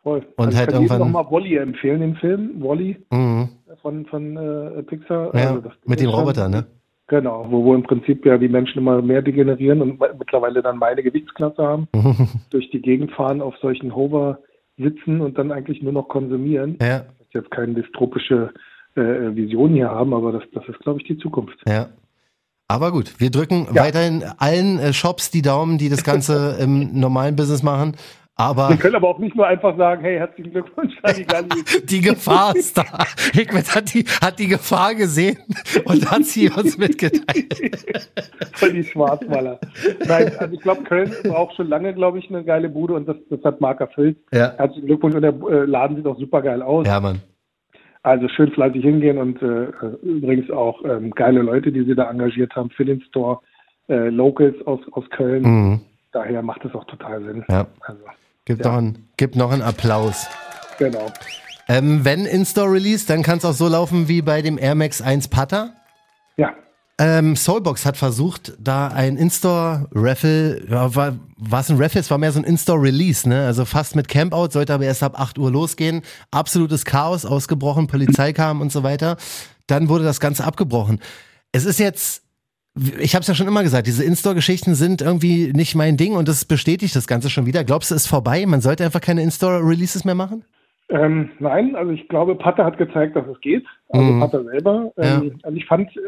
Voll. 0.02 0.24
Und 0.36 0.46
also 0.46 0.58
halt 0.58 0.68
ich 0.68 0.74
kann 0.74 0.82
irgendwann- 0.82 1.12
nochmal 1.12 1.26
Wally 1.30 1.56
empfehlen, 1.56 2.00
den 2.00 2.16
Film. 2.16 2.62
Wally 2.62 2.96
Mhm. 3.10 3.48
von, 3.82 4.06
von 4.06 4.36
äh, 4.36 4.82
Pixar. 4.84 5.34
Ja, 5.34 5.48
Also 5.50 5.60
das 5.60 5.72
mit 5.86 6.00
dem 6.00 6.10
Roboter, 6.10 6.48
ne? 6.48 6.66
Genau, 7.08 7.46
wo, 7.48 7.64
wo 7.64 7.74
im 7.74 7.82
Prinzip 7.84 8.26
ja 8.26 8.36
die 8.36 8.48
Menschen 8.48 8.78
immer 8.78 9.00
mehr 9.00 9.22
degenerieren 9.22 9.80
und 9.80 9.98
mittlerweile 10.18 10.60
dann 10.62 10.76
meine 10.78 11.02
Gewichtsklasse 11.02 11.62
haben, 11.62 11.88
durch 12.50 12.68
die 12.70 12.82
Gegend 12.82 13.12
fahren, 13.12 13.40
auf 13.40 13.56
solchen 13.62 13.94
Hover 13.96 14.40
sitzen 14.76 15.20
und 15.22 15.38
dann 15.38 15.50
eigentlich 15.50 15.82
nur 15.82 15.92
noch 15.92 16.08
konsumieren. 16.08 16.76
ja, 16.82 16.98
Ich 16.98 17.18
möchte 17.20 17.38
jetzt 17.38 17.50
keine 17.50 17.74
dystropische 17.74 18.50
äh, 18.94 19.00
Vision 19.34 19.72
hier 19.72 19.90
haben, 19.90 20.12
aber 20.12 20.32
das, 20.32 20.42
das 20.52 20.68
ist, 20.68 20.78
glaube 20.80 21.00
ich, 21.00 21.06
die 21.06 21.18
Zukunft. 21.18 21.58
ja. 21.66 21.86
Aber 22.70 22.92
gut, 22.92 23.14
wir 23.18 23.30
drücken 23.30 23.66
Ja. 23.72 23.82
weiterhin 23.84 24.24
allen 24.38 24.78
äh, 24.78 24.92
Shops 24.92 25.30
die 25.30 25.40
Daumen, 25.42 25.78
die 25.78 25.88
das 25.88 26.04
Ganze 26.04 26.56
im 26.60 27.00
normalen 27.00 27.34
Business 27.34 27.62
machen. 27.62 27.96
Aber 28.40 28.68
Wir 28.68 28.76
können 28.76 28.94
aber 28.94 29.08
auch 29.08 29.18
nicht 29.18 29.34
nur 29.34 29.48
einfach 29.48 29.76
sagen, 29.76 30.02
hey, 30.02 30.16
herzlichen 30.18 30.52
Glückwunsch 30.52 30.94
an 31.02 31.14
die 31.16 31.24
Galli. 31.24 31.48
die 31.90 32.00
Gefahr 32.00 32.54
ist 32.54 32.78
da. 32.78 32.84
Hikmet 33.32 33.74
hat 33.74 33.92
die, 33.92 34.04
hat 34.22 34.38
die 34.38 34.46
Gefahr 34.46 34.94
gesehen 34.94 35.38
und 35.86 36.08
hat 36.08 36.24
sie 36.24 36.48
uns 36.48 36.78
mitgeteilt. 36.78 37.26
Voll 38.52 38.74
die 38.74 38.84
Schwarzmaler. 38.84 39.58
Nein, 40.06 40.30
also 40.38 40.54
ich 40.54 40.60
glaube, 40.60 40.84
Köln 40.84 41.12
braucht 41.24 41.56
schon 41.56 41.68
lange, 41.68 41.92
glaube 41.94 42.20
ich, 42.20 42.28
eine 42.28 42.44
geile 42.44 42.68
Bude 42.68 42.94
und 42.94 43.08
das, 43.08 43.16
das 43.28 43.42
hat 43.42 43.60
Marc 43.60 43.80
erfüllt. 43.80 44.18
Ja. 44.32 44.52
Herzlichen 44.56 44.86
Glückwunsch 44.86 45.16
und 45.16 45.22
der 45.22 45.34
äh, 45.34 45.64
Laden 45.64 45.96
sieht 45.96 46.06
auch 46.06 46.18
super 46.18 46.40
geil 46.40 46.62
aus. 46.62 46.86
Ja, 46.86 47.00
Mann. 47.00 47.20
Also 48.08 48.26
schön 48.28 48.50
fleißig 48.52 48.82
hingehen 48.82 49.18
und 49.18 49.42
äh, 49.42 49.66
übrigens 50.02 50.50
auch 50.50 50.82
ähm, 50.84 51.10
geile 51.10 51.42
Leute, 51.42 51.70
die 51.72 51.84
sie 51.84 51.94
da 51.94 52.10
engagiert 52.10 52.56
haben 52.56 52.70
für 52.70 52.84
den 52.86 53.02
Store, 53.02 53.40
äh, 53.88 54.08
Locals 54.08 54.54
aus, 54.66 54.80
aus 54.92 55.04
Köln. 55.10 55.42
Mhm. 55.42 55.80
Daher 56.12 56.40
macht 56.42 56.64
es 56.64 56.74
auch 56.74 56.84
total 56.84 57.22
Sinn. 57.22 57.44
Ja. 57.50 57.66
Also, 57.80 58.00
Gibt, 58.46 58.64
Ja. 58.64 58.70
noch 58.70 58.78
einen, 58.78 59.08
gibt 59.18 59.36
noch 59.36 59.52
einen 59.52 59.60
Applaus. 59.62 60.26
genau. 60.78 61.06
Ähm, 61.68 62.02
wenn 62.06 62.24
In-Store-Release, 62.24 63.06
dann 63.06 63.22
kann 63.22 63.36
es 63.38 63.44
auch 63.44 63.52
so 63.52 63.68
laufen 63.68 64.08
wie 64.08 64.22
bei 64.22 64.40
dem 64.40 64.56
Air 64.58 64.74
Max 64.74 65.02
1 65.02 65.28
Putter. 65.28 65.74
Ja, 66.38 66.54
Ähm, 67.00 67.36
Soulbox 67.36 67.86
hat 67.86 67.96
versucht, 67.96 68.54
da 68.58 68.88
ein 68.88 69.16
In-Store-Raffle, 69.16 70.66
ja, 70.68 70.94
war, 70.96 71.16
war 71.36 71.60
es 71.60 71.70
ein 71.70 71.76
Raffle? 71.80 72.00
Es 72.00 72.10
war 72.10 72.18
mehr 72.18 72.32
so 72.32 72.40
ein 72.40 72.44
In-Store-Release, 72.44 73.28
ne? 73.28 73.46
Also 73.46 73.64
fast 73.64 73.94
mit 73.94 74.08
Campout, 74.08 74.48
sollte 74.50 74.74
aber 74.74 74.84
erst 74.84 75.04
ab 75.04 75.18
8 75.18 75.38
Uhr 75.38 75.50
losgehen. 75.52 76.02
Absolutes 76.32 76.84
Chaos 76.84 77.24
ausgebrochen, 77.24 77.86
Polizei 77.86 78.32
kam 78.32 78.60
und 78.60 78.72
so 78.72 78.82
weiter. 78.82 79.16
Dann 79.68 79.88
wurde 79.88 80.02
das 80.04 80.18
Ganze 80.18 80.44
abgebrochen. 80.44 80.98
Es 81.52 81.64
ist 81.64 81.78
jetzt, 81.78 82.24
ich 82.98 83.14
habe 83.14 83.20
es 83.22 83.28
ja 83.28 83.34
schon 83.34 83.46
immer 83.46 83.62
gesagt, 83.62 83.86
diese 83.86 84.02
In-Store-Geschichten 84.02 84.74
sind 84.74 85.00
irgendwie 85.00 85.52
nicht 85.54 85.76
mein 85.76 85.96
Ding 85.96 86.14
und 86.14 86.26
das 86.26 86.44
bestätigt 86.44 86.96
das 86.96 87.06
Ganze 87.06 87.30
schon 87.30 87.46
wieder. 87.46 87.62
Glaubst 87.62 87.92
du, 87.92 87.94
es 87.94 88.02
ist 88.02 88.08
vorbei? 88.08 88.44
Man 88.44 88.60
sollte 88.60 88.84
einfach 88.84 89.00
keine 89.00 89.22
In-Store-Releases 89.22 90.04
mehr 90.04 90.16
machen? 90.16 90.44
Ähm, 90.90 91.30
nein, 91.38 91.76
also 91.76 91.92
ich 91.92 92.08
glaube, 92.08 92.34
Pater 92.34 92.64
hat 92.64 92.78
gezeigt, 92.78 93.14
dass 93.14 93.26
es 93.26 93.38
geht. 93.40 93.64
Also 93.90 94.04
Mhm. 94.10 94.20
Pater 94.20 94.42
selber. 94.44 94.90
Ähm, 94.96 95.38
Also 95.42 95.56
ich 95.56 95.66
fand, 95.66 95.88
äh, 95.96 96.00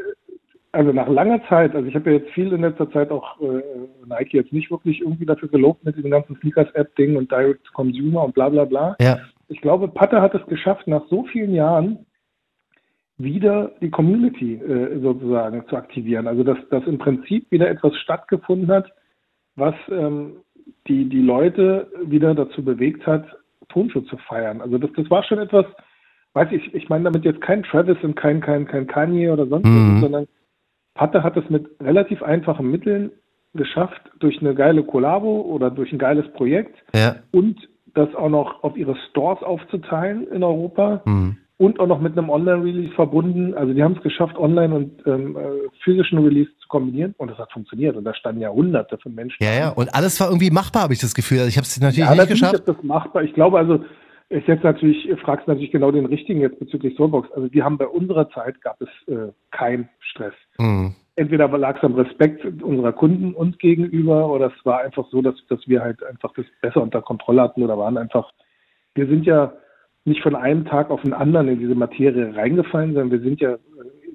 also 0.73 0.93
nach 0.93 1.09
langer 1.09 1.43
Zeit, 1.49 1.75
also 1.75 1.87
ich 1.89 1.95
habe 1.95 2.11
ja 2.11 2.19
jetzt 2.19 2.31
viel 2.31 2.53
in 2.53 2.61
letzter 2.61 2.91
Zeit 2.91 3.11
auch 3.11 3.41
äh, 3.41 3.63
Nike 4.07 4.35
jetzt 4.37 4.53
nicht 4.53 4.71
wirklich 4.71 5.01
irgendwie 5.01 5.27
dafür 5.27 5.49
gelobt 5.49 5.85
mit 5.85 5.97
diesem 5.97 6.11
ganzen 6.11 6.37
Sneakers-App-Ding 6.37 7.17
und 7.17 7.31
Direct 7.31 7.73
Consumer 7.73 8.25
und 8.25 8.35
bla 8.35 8.49
bla 8.49 8.65
bla. 8.65 8.97
Ja. 9.01 9.19
Ich 9.49 9.61
glaube, 9.61 9.89
Pater 9.89 10.23
hat 10.23 10.35
es 10.35 10.47
geschafft, 10.47 10.87
nach 10.87 11.03
so 11.09 11.25
vielen 11.25 11.55
Jahren 11.55 12.07
wieder 13.19 13.73
die 13.81 13.91
Community 13.91 14.55
äh, 14.55 15.01
sozusagen 15.01 15.67
zu 15.69 15.77
aktivieren. 15.77 16.27
Also 16.27 16.45
dass, 16.45 16.59
dass 16.71 16.87
im 16.87 16.99
Prinzip 16.99 17.51
wieder 17.51 17.69
etwas 17.69 17.97
stattgefunden 17.97 18.71
hat, 18.71 18.91
was 19.57 19.75
ähm, 19.91 20.37
die, 20.87 21.09
die 21.09 21.21
Leute 21.21 21.91
wieder 22.05 22.35
dazu 22.35 22.65
bewegt 22.65 23.07
hat, 23.07 23.25
Tonschuh 23.69 24.03
zu 24.03 24.17
feiern. 24.17 24.61
Also 24.61 24.79
das, 24.79 24.91
das 24.97 25.11
war 25.11 25.23
schon 25.25 25.39
etwas, 25.39 25.67
weiß 26.35 26.49
ich, 26.53 26.75
ich 26.75 26.89
meine 26.89 27.05
damit 27.05 27.25
jetzt 27.25 27.41
kein 27.41 27.63
Travis 27.65 27.99
und 28.03 28.15
kein, 28.15 28.41
kein, 28.41 28.67
kein 28.67 28.87
Kanye 28.87 29.31
oder 29.31 29.47
sonst 29.47 29.67
Mhm. 29.67 29.95
was, 29.95 30.01
sondern 30.03 30.29
Patte 31.01 31.23
hat 31.23 31.35
es 31.39 31.49
mit 31.49 31.67
relativ 31.81 32.23
einfachen 32.23 32.71
Mitteln 32.71 33.11
geschafft, 33.55 34.03
durch 34.19 34.39
eine 34.43 34.55
geile 34.55 34.83
Kollabo 34.85 35.41
oder 35.41 35.71
durch 35.71 35.91
ein 35.93 35.99
geiles 35.99 36.31
Projekt 36.35 36.77
Ja. 36.95 37.17
und 37.33 37.57
das 37.95 38.15
auch 38.15 38.29
noch 38.29 38.63
auf 38.63 38.77
ihre 38.77 38.95
Stores 39.09 39.43
aufzuteilen 39.43 40.29
in 40.29 40.43
Europa 40.45 41.01
Mhm. 41.07 41.39
und 41.57 41.81
auch 41.81 41.87
noch 41.87 42.01
mit 42.03 42.19
einem 42.19 42.29
Online-Release 42.29 42.93
verbunden. 42.95 43.55
Also 43.55 43.73
die 43.73 43.83
haben 43.83 43.95
es 43.97 44.03
geschafft, 44.03 44.37
Online 44.37 44.75
und 44.75 44.91
ähm, 45.07 45.37
äh, 45.39 45.41
physischen 45.83 46.19
Release 46.19 46.51
zu 46.61 46.69
kombinieren 46.69 47.15
und 47.17 47.31
das 47.31 47.39
hat 47.39 47.51
funktioniert. 47.51 47.97
Und 47.97 48.05
da 48.05 48.13
standen 48.15 48.43
ja 48.43 48.51
hunderte 48.51 48.99
von 48.99 49.15
Menschen. 49.15 49.43
Ja, 49.43 49.53
ja. 49.59 49.69
Und 49.71 49.93
alles 49.95 50.21
war 50.21 50.29
irgendwie 50.29 50.51
machbar, 50.51 50.83
habe 50.83 50.93
ich 50.93 51.01
das 51.01 51.15
Gefühl. 51.15 51.39
Also 51.39 51.49
ich 51.49 51.57
habe 51.57 51.65
es 51.65 51.81
natürlich 51.81 52.09
Ja, 52.11 52.15
nicht 52.15 52.29
geschafft. 52.29 52.55
ist 52.57 52.69
das 52.69 52.83
machbar. 52.83 53.23
Ich 53.25 53.33
glaube 53.33 53.57
also, 53.59 53.83
ist 54.31 54.47
jetzt 54.47 54.63
natürlich, 54.63 55.09
fragst 55.21 55.49
natürlich 55.49 55.73
genau 55.73 55.91
den 55.91 56.07
richtigen 56.07 56.41
jetzt 56.41 56.59
bezüglich 56.61 56.97
Soulbox. 56.97 57.31
Also 57.33 57.53
wir 57.53 57.65
haben 57.65 57.79
bei 57.79 57.87
unserer 57.87 58.31
Zeit 58.31 58.61
gab 58.63 58.81
es 58.81 58.89
äh, 59.09 59.33
keinen 59.51 59.89
Stress. 59.99 60.35
Mhm. 60.59 60.95
Entweder 61.17 61.49
lag 61.59 61.77
es 61.77 61.83
am 61.83 61.95
Respekt 61.95 62.45
unserer 62.63 62.93
Kunden 62.93 63.35
uns 63.35 63.59
gegenüber 63.59 64.31
oder 64.31 64.47
es 64.47 64.65
war 64.65 64.81
einfach 64.81 65.07
so, 65.11 65.21
dass, 65.21 65.35
dass 65.49 65.67
wir 65.67 65.83
halt 65.83 66.03
einfach 66.05 66.33
das 66.35 66.47
besser 66.63 66.81
unter 66.81 67.03
Kontrolle 67.03 67.43
hatten 67.43 67.63
oder 67.63 67.77
waren 67.77 67.99
einfach, 67.99 68.31
wir 68.95 69.07
sind 69.09 69.27
ja 69.27 69.53
nicht 70.05 70.23
von 70.23 70.37
einem 70.37 70.65
Tag 70.65 70.91
auf 70.91 71.03
den 71.03 71.13
anderen 71.13 71.49
in 71.49 71.59
diese 71.59 71.75
Materie 71.75 72.35
reingefallen, 72.35 72.95
sondern 72.95 73.11
wir 73.11 73.21
sind 73.21 73.41
ja, 73.41 73.59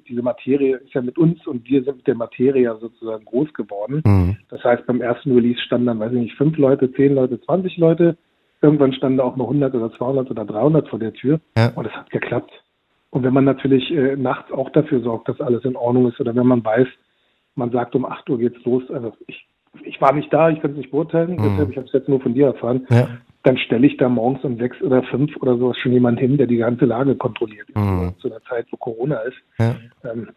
diese 0.08 0.22
Materie 0.22 0.76
ist 0.76 0.94
ja 0.94 1.02
mit 1.02 1.18
uns 1.18 1.46
und 1.46 1.68
wir 1.68 1.84
sind 1.84 1.98
mit 1.98 2.06
der 2.06 2.16
Materie 2.16 2.62
ja 2.62 2.76
sozusagen 2.76 3.26
groß 3.26 3.52
geworden. 3.52 4.02
Mhm. 4.04 4.38
Das 4.48 4.64
heißt, 4.64 4.86
beim 4.86 5.02
ersten 5.02 5.32
Release 5.32 5.60
standen 5.60 5.88
dann, 5.88 6.00
weiß 6.00 6.12
ich 6.12 6.18
nicht, 6.18 6.36
fünf 6.36 6.56
Leute, 6.56 6.90
zehn 6.92 7.14
Leute, 7.14 7.38
20 7.42 7.76
Leute. 7.76 8.16
Irgendwann 8.62 8.92
standen 8.92 9.18
da 9.18 9.24
auch 9.24 9.36
noch 9.36 9.48
100 9.48 9.74
oder 9.74 9.92
200 9.92 10.30
oder 10.30 10.44
300 10.44 10.88
vor 10.88 10.98
der 10.98 11.12
Tür. 11.12 11.40
Ja. 11.56 11.72
Und 11.74 11.86
es 11.86 11.92
hat 11.92 12.10
geklappt. 12.10 12.50
Und 13.10 13.22
wenn 13.22 13.34
man 13.34 13.44
natürlich 13.44 13.90
äh, 13.92 14.16
nachts 14.16 14.50
auch 14.52 14.70
dafür 14.70 15.00
sorgt, 15.00 15.28
dass 15.28 15.40
alles 15.40 15.64
in 15.64 15.76
Ordnung 15.76 16.08
ist 16.08 16.20
oder 16.20 16.34
wenn 16.34 16.46
man 16.46 16.64
weiß, 16.64 16.88
man 17.54 17.70
sagt, 17.70 17.94
um 17.94 18.04
8 18.04 18.28
Uhr 18.30 18.38
geht's 18.38 18.62
los, 18.64 18.82
also 18.90 19.12
ich, 19.26 19.46
ich 19.84 20.00
war 20.00 20.12
nicht 20.12 20.32
da, 20.32 20.50
ich 20.50 20.60
kann 20.60 20.72
es 20.72 20.76
nicht 20.76 20.90
beurteilen, 20.90 21.36
mhm. 21.36 21.42
deshalb, 21.42 21.70
ich 21.70 21.76
habe 21.76 21.86
es 21.86 21.92
jetzt 21.92 22.08
nur 22.08 22.20
von 22.20 22.34
dir 22.34 22.48
erfahren, 22.48 22.86
ja. 22.90 23.08
dann 23.42 23.56
stelle 23.56 23.86
ich 23.86 23.96
da 23.96 24.08
morgens 24.08 24.44
um 24.44 24.58
sechs 24.58 24.80
oder 24.82 25.02
fünf 25.04 25.34
oder 25.38 25.56
sowas 25.56 25.78
schon 25.78 25.92
jemand 25.92 26.18
hin, 26.18 26.36
der 26.36 26.46
die 26.46 26.58
ganze 26.58 26.84
Lage 26.84 27.14
kontrolliert, 27.14 27.68
mhm. 27.74 28.12
zu 28.18 28.28
einer 28.28 28.42
Zeit, 28.42 28.66
wo 28.70 28.76
Corona 28.76 29.16
ist. 29.20 29.38
Ja. 29.58 29.76
Ähm, 30.04 30.28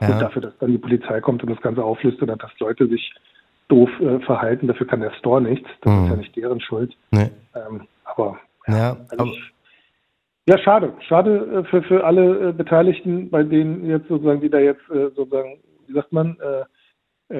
ja. 0.00 0.08
Und 0.08 0.20
dafür, 0.20 0.42
dass 0.42 0.58
dann 0.58 0.72
die 0.72 0.78
Polizei 0.78 1.20
kommt 1.20 1.42
und 1.42 1.50
das 1.50 1.60
Ganze 1.60 1.82
auflöst 1.82 2.20
oder 2.22 2.36
dass 2.36 2.50
Leute 2.58 2.86
sich 2.88 3.14
doof 3.68 3.90
äh, 4.00 4.20
verhalten, 4.20 4.66
dafür 4.66 4.86
kann 4.86 5.00
der 5.00 5.12
Store 5.14 5.40
nichts, 5.40 5.68
das 5.82 5.92
mhm. 5.92 6.04
ist 6.04 6.10
ja 6.10 6.16
nicht 6.16 6.36
deren 6.36 6.60
Schuld. 6.60 6.96
Nee. 7.10 7.30
Ähm, 7.54 7.82
aber 8.04 8.38
ja, 8.68 8.96
also 9.10 9.16
aber, 9.18 9.30
ich, 9.30 9.52
ja, 10.48 10.58
schade. 10.58 10.92
Schade 11.00 11.64
äh, 11.64 11.64
für, 11.64 11.82
für 11.82 12.04
alle 12.04 12.48
äh, 12.48 12.52
Beteiligten, 12.52 13.30
bei 13.30 13.42
denen 13.42 13.88
jetzt 13.88 14.08
sozusagen, 14.08 14.40
die 14.40 14.50
da 14.50 14.58
jetzt 14.58 14.88
äh, 14.90 15.10
sozusagen, 15.16 15.58
wie 15.86 15.92
sagt 15.92 16.12
man, 16.12 16.36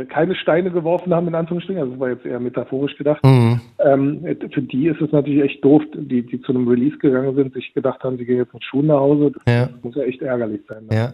keine 0.08 0.34
Steine 0.34 0.72
geworfen 0.72 1.14
haben, 1.14 1.28
in 1.28 1.36
Anführungsstrichen. 1.36 1.80
Also 1.80 1.92
das 1.92 2.00
war 2.00 2.10
jetzt 2.10 2.26
eher 2.26 2.40
metaphorisch 2.40 2.96
gedacht. 2.96 3.24
Mhm. 3.24 3.60
Ähm, 3.78 4.36
für 4.52 4.62
die 4.62 4.88
ist 4.88 5.00
es 5.00 5.12
natürlich 5.12 5.44
echt 5.44 5.64
doof, 5.64 5.80
die, 5.94 6.26
die 6.26 6.40
zu 6.40 6.50
einem 6.50 6.66
Release 6.66 6.98
gegangen 6.98 7.36
sind, 7.36 7.54
sich 7.54 7.72
gedacht 7.72 8.02
haben, 8.02 8.18
sie 8.18 8.24
gehen 8.24 8.38
jetzt 8.38 8.52
mit 8.52 8.64
Schuhen 8.64 8.86
nach 8.86 8.98
Hause. 8.98 9.30
Das 9.30 9.42
ja. 9.46 9.68
muss 9.84 9.94
ja 9.94 10.02
echt 10.02 10.22
ärgerlich 10.22 10.62
sein. 10.68 10.86
Ne? 10.86 10.96
Ja. 10.96 11.12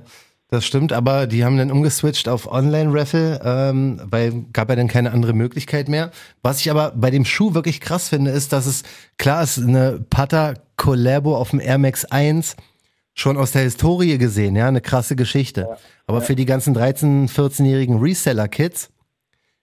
Das 0.52 0.66
stimmt, 0.66 0.92
aber 0.92 1.26
die 1.26 1.46
haben 1.46 1.56
dann 1.56 1.72
umgeswitcht 1.72 2.28
auf 2.28 2.46
Online-Raffle, 2.46 3.40
ähm, 3.42 3.98
weil 4.04 4.44
gab 4.52 4.68
ja 4.68 4.76
dann 4.76 4.86
keine 4.86 5.10
andere 5.12 5.32
Möglichkeit 5.32 5.88
mehr. 5.88 6.10
Was 6.42 6.60
ich 6.60 6.70
aber 6.70 6.92
bei 6.94 7.10
dem 7.10 7.24
Schuh 7.24 7.54
wirklich 7.54 7.80
krass 7.80 8.10
finde, 8.10 8.32
ist, 8.32 8.52
dass 8.52 8.66
es, 8.66 8.82
klar 9.16 9.42
ist, 9.42 9.56
eine 9.56 10.04
Pata 10.10 10.52
Collabo 10.76 11.38
auf 11.38 11.52
dem 11.52 11.60
Air 11.60 11.78
Max 11.78 12.04
1 12.04 12.56
schon 13.14 13.38
aus 13.38 13.52
der 13.52 13.62
Historie 13.62 14.18
gesehen, 14.18 14.54
ja, 14.54 14.68
eine 14.68 14.82
krasse 14.82 15.16
Geschichte. 15.16 15.62
Ja, 15.62 15.76
aber 16.06 16.18
ja. 16.18 16.24
für 16.24 16.36
die 16.36 16.44
ganzen 16.44 16.76
13-, 16.76 17.30
14-jährigen 17.30 17.98
Reseller-Kids 17.98 18.90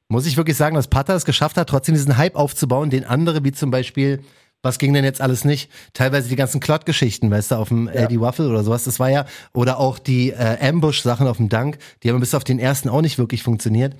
muss 0.08 0.26
ich 0.26 0.38
wirklich 0.38 0.58
sagen, 0.58 0.76
dass 0.76 0.88
Pata 0.88 1.14
es 1.14 1.24
geschafft 1.24 1.58
hat, 1.58 1.70
trotzdem 1.70 1.94
diesen 1.94 2.18
Hype 2.18 2.36
aufzubauen, 2.36 2.90
den 2.90 3.06
andere, 3.06 3.44
wie 3.44 3.52
zum 3.52 3.70
Beispiel 3.70 4.22
was 4.62 4.78
ging 4.80 4.94
denn 4.94 5.04
jetzt 5.04 5.22
alles 5.22 5.46
nicht? 5.46 5.72
Teilweise 5.94 6.30
die 6.30 6.36
ganzen 6.36 6.60
Klott-Geschichten, 6.60 7.32
weißt 7.32 7.52
du, 7.52 7.56
auf 7.56 7.70
dem 7.70 7.90
ja. 7.94 8.04
LD 8.04 8.20
Waffle 8.20 8.50
oder 8.50 8.64
sowas, 8.64 8.84
das 8.84 9.00
war 9.00 9.10
ja, 9.10 9.26
oder 9.54 9.80
auch 9.80 10.00
die 10.00 10.32
äh, 10.32 10.58
Ambush-Sachen 10.68 11.28
auf 11.28 11.38
dem 11.38 11.50
Dunk, 11.50 11.78
die 12.04 12.10
haben 12.10 12.20
bis 12.20 12.36
auf 12.36 12.44
den 12.44 12.60
ersten 12.60 12.90
auch 12.90 13.02
nicht 13.02 13.18
wirklich 13.18 13.44
funktioniert. 13.44 13.96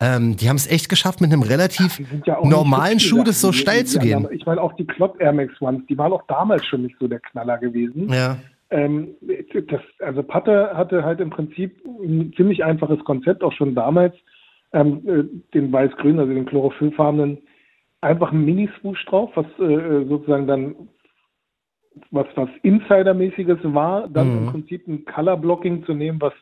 Ähm, 0.00 0.36
die 0.36 0.48
haben 0.48 0.56
es 0.56 0.70
echt 0.70 0.88
geschafft, 0.88 1.20
mit 1.20 1.32
einem 1.32 1.42
relativ 1.42 2.00
ja, 2.26 2.38
ja 2.40 2.46
normalen 2.46 2.98
Schuh 2.98 3.22
das 3.22 3.40
so 3.40 3.52
steil 3.52 3.84
zu 3.84 4.00
gehen. 4.00 4.26
Ich 4.32 4.44
meine, 4.44 4.60
auch 4.60 4.72
die 4.74 4.86
Klott 4.86 5.20
Air 5.20 5.32
Max 5.32 5.60
Ones, 5.60 5.82
die 5.88 5.96
waren 5.96 6.12
auch 6.12 6.24
damals 6.26 6.66
schon 6.66 6.82
nicht 6.82 6.96
so 6.98 7.06
der 7.06 7.20
Knaller 7.20 7.58
gewesen. 7.58 8.12
Ja. 8.12 8.38
Ähm, 8.70 9.14
das, 9.68 9.80
also 10.00 10.22
Patte 10.22 10.72
hatte 10.74 11.04
halt 11.04 11.20
im 11.20 11.30
Prinzip 11.30 11.80
ein 11.86 12.32
ziemlich 12.36 12.64
einfaches 12.64 13.04
Konzept, 13.04 13.44
auch 13.44 13.52
schon 13.52 13.74
damals, 13.74 14.14
ähm, 14.72 15.02
äh, 15.06 15.54
den 15.54 15.72
weiß-grün, 15.72 16.18
also 16.18 16.34
den 16.34 16.46
chlorophyllfarbenen 16.46 17.38
einfach 18.04 18.32
ein 18.32 18.44
Mini-Swoosh 18.44 19.04
drauf, 19.06 19.30
was 19.34 19.46
äh, 19.58 20.04
sozusagen 20.06 20.46
dann 20.46 20.74
was 22.10 22.26
was 22.34 22.48
Insider-mäßiges 22.62 23.58
war, 23.62 24.08
dann 24.08 24.30
mhm. 24.30 24.38
im 24.38 24.52
Prinzip 24.52 24.88
ein 24.88 25.04
Color-Blocking 25.04 25.84
zu 25.84 25.94
nehmen, 25.94 26.20
was 26.20 26.32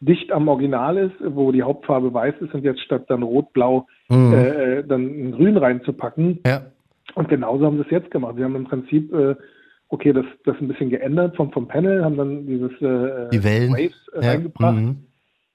dicht 0.00 0.32
am 0.32 0.48
Original 0.48 0.96
ist, 0.96 1.16
wo 1.20 1.52
die 1.52 1.62
Hauptfarbe 1.62 2.14
weiß 2.14 2.34
ist 2.40 2.54
und 2.54 2.64
jetzt 2.64 2.80
statt 2.80 3.04
dann 3.08 3.22
rot-blau 3.22 3.86
mhm. 4.08 4.32
äh, 4.32 4.78
äh 4.78 4.84
dann 4.86 5.02
ein 5.02 5.32
Grün 5.32 5.56
reinzupacken. 5.56 6.40
Ja. 6.46 6.62
Und 7.14 7.28
genauso 7.28 7.66
haben 7.66 7.76
sie 7.76 7.84
es 7.84 7.90
jetzt 7.90 8.10
gemacht. 8.10 8.36
Sie 8.36 8.44
haben 8.44 8.54
im 8.54 8.64
Prinzip 8.64 9.12
äh, 9.12 9.34
okay, 9.90 10.12
das, 10.12 10.24
das 10.44 10.56
ein 10.60 10.68
bisschen 10.68 10.90
geändert 10.90 11.36
vom, 11.36 11.52
vom 11.52 11.68
Panel, 11.68 12.04
haben 12.04 12.16
dann 12.16 12.46
dieses 12.46 12.70
äh, 12.80 13.28
die 13.30 13.44
Wellen. 13.44 13.72
Waves 13.72 14.08
äh, 14.14 14.24
ja. 14.24 14.30
reingebracht. 14.30 14.76
Mhm. 14.76 15.04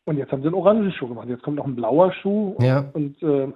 Und 0.04 0.18
jetzt 0.18 0.32
haben 0.32 0.42
sie 0.42 0.48
einen 0.48 0.56
orangen 0.56 0.92
Schuh 0.92 1.08
gemacht. 1.08 1.28
Jetzt 1.30 1.42
kommt 1.42 1.58
noch 1.58 1.66
ein 1.66 1.76
blauer 1.76 2.12
Schuh 2.22 2.56
ja. 2.60 2.86
und 2.94 3.22
äh, 3.24 3.48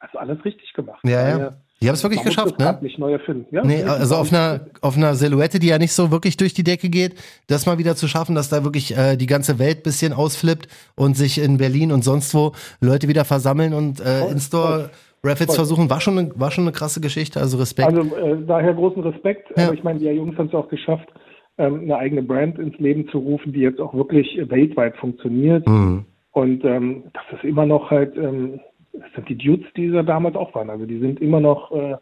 also 0.00 0.18
alles 0.18 0.44
richtig 0.44 0.72
gemacht. 0.72 1.00
Ja, 1.04 1.38
ja. 1.38 1.52
Die 1.80 1.86
haben 1.86 1.94
es 1.94 2.02
wirklich 2.02 2.24
geschafft, 2.24 2.58
ne? 2.58 2.76
Nicht 2.80 2.98
neu 2.98 3.12
erfinden. 3.12 3.46
Ja, 3.54 3.64
nee, 3.64 3.84
also 3.84 4.16
auf 4.16 4.32
einer, 4.32 4.62
auf 4.80 4.96
einer 4.96 5.14
Silhouette, 5.14 5.60
die 5.60 5.68
ja 5.68 5.78
nicht 5.78 5.92
so 5.92 6.10
wirklich 6.10 6.36
durch 6.36 6.52
die 6.52 6.64
Decke 6.64 6.88
geht, 6.88 7.14
das 7.46 7.66
mal 7.66 7.78
wieder 7.78 7.94
zu 7.94 8.08
schaffen, 8.08 8.34
dass 8.34 8.48
da 8.48 8.64
wirklich 8.64 8.96
äh, 8.96 9.16
die 9.16 9.26
ganze 9.26 9.60
Welt 9.60 9.84
bisschen 9.84 10.12
ausflippt 10.12 10.66
und 10.96 11.16
sich 11.16 11.40
in 11.40 11.56
Berlin 11.56 11.92
und 11.92 12.02
sonst 12.02 12.34
wo 12.34 12.52
Leute 12.80 13.06
wieder 13.06 13.24
versammeln 13.24 13.74
und 13.74 14.00
äh, 14.00 14.28
in-store 14.28 14.90
Raffits 15.22 15.54
versuchen, 15.54 15.88
war 15.88 16.00
schon, 16.00 16.18
eine, 16.18 16.30
war 16.34 16.50
schon 16.50 16.64
eine 16.64 16.72
krasse 16.72 17.00
Geschichte, 17.00 17.40
also 17.40 17.58
Respekt. 17.58 17.88
Also 17.88 18.02
äh, 18.16 18.38
daher 18.44 18.74
großen 18.74 19.02
Respekt. 19.02 19.48
Ja. 19.56 19.66
Aber 19.66 19.74
ich 19.74 19.84
meine, 19.84 20.00
die 20.00 20.06
Jungs 20.06 20.36
haben 20.36 20.48
es 20.48 20.54
auch 20.54 20.68
geschafft, 20.68 21.08
ähm, 21.58 21.82
eine 21.82 21.96
eigene 21.96 22.22
Brand 22.22 22.58
ins 22.58 22.76
Leben 22.78 23.08
zu 23.08 23.18
rufen, 23.18 23.52
die 23.52 23.60
jetzt 23.60 23.80
auch 23.80 23.94
wirklich 23.94 24.36
weltweit 24.48 24.96
funktioniert. 24.96 25.66
Mhm. 25.66 26.04
Und 26.32 26.64
ähm, 26.64 27.04
das 27.14 27.38
ist 27.38 27.44
immer 27.44 27.66
noch 27.66 27.90
halt 27.90 28.16
ähm, 28.16 28.60
das 29.00 29.12
sind 29.14 29.28
die 29.28 29.36
Dudes, 29.36 29.66
die 29.76 29.90
da 29.90 30.02
damals 30.02 30.36
auch 30.36 30.54
waren. 30.54 30.70
Also 30.70 30.86
die 30.86 30.98
sind 30.98 31.20
immer 31.20 31.40
noch 31.40 31.72
äh, 31.72 31.96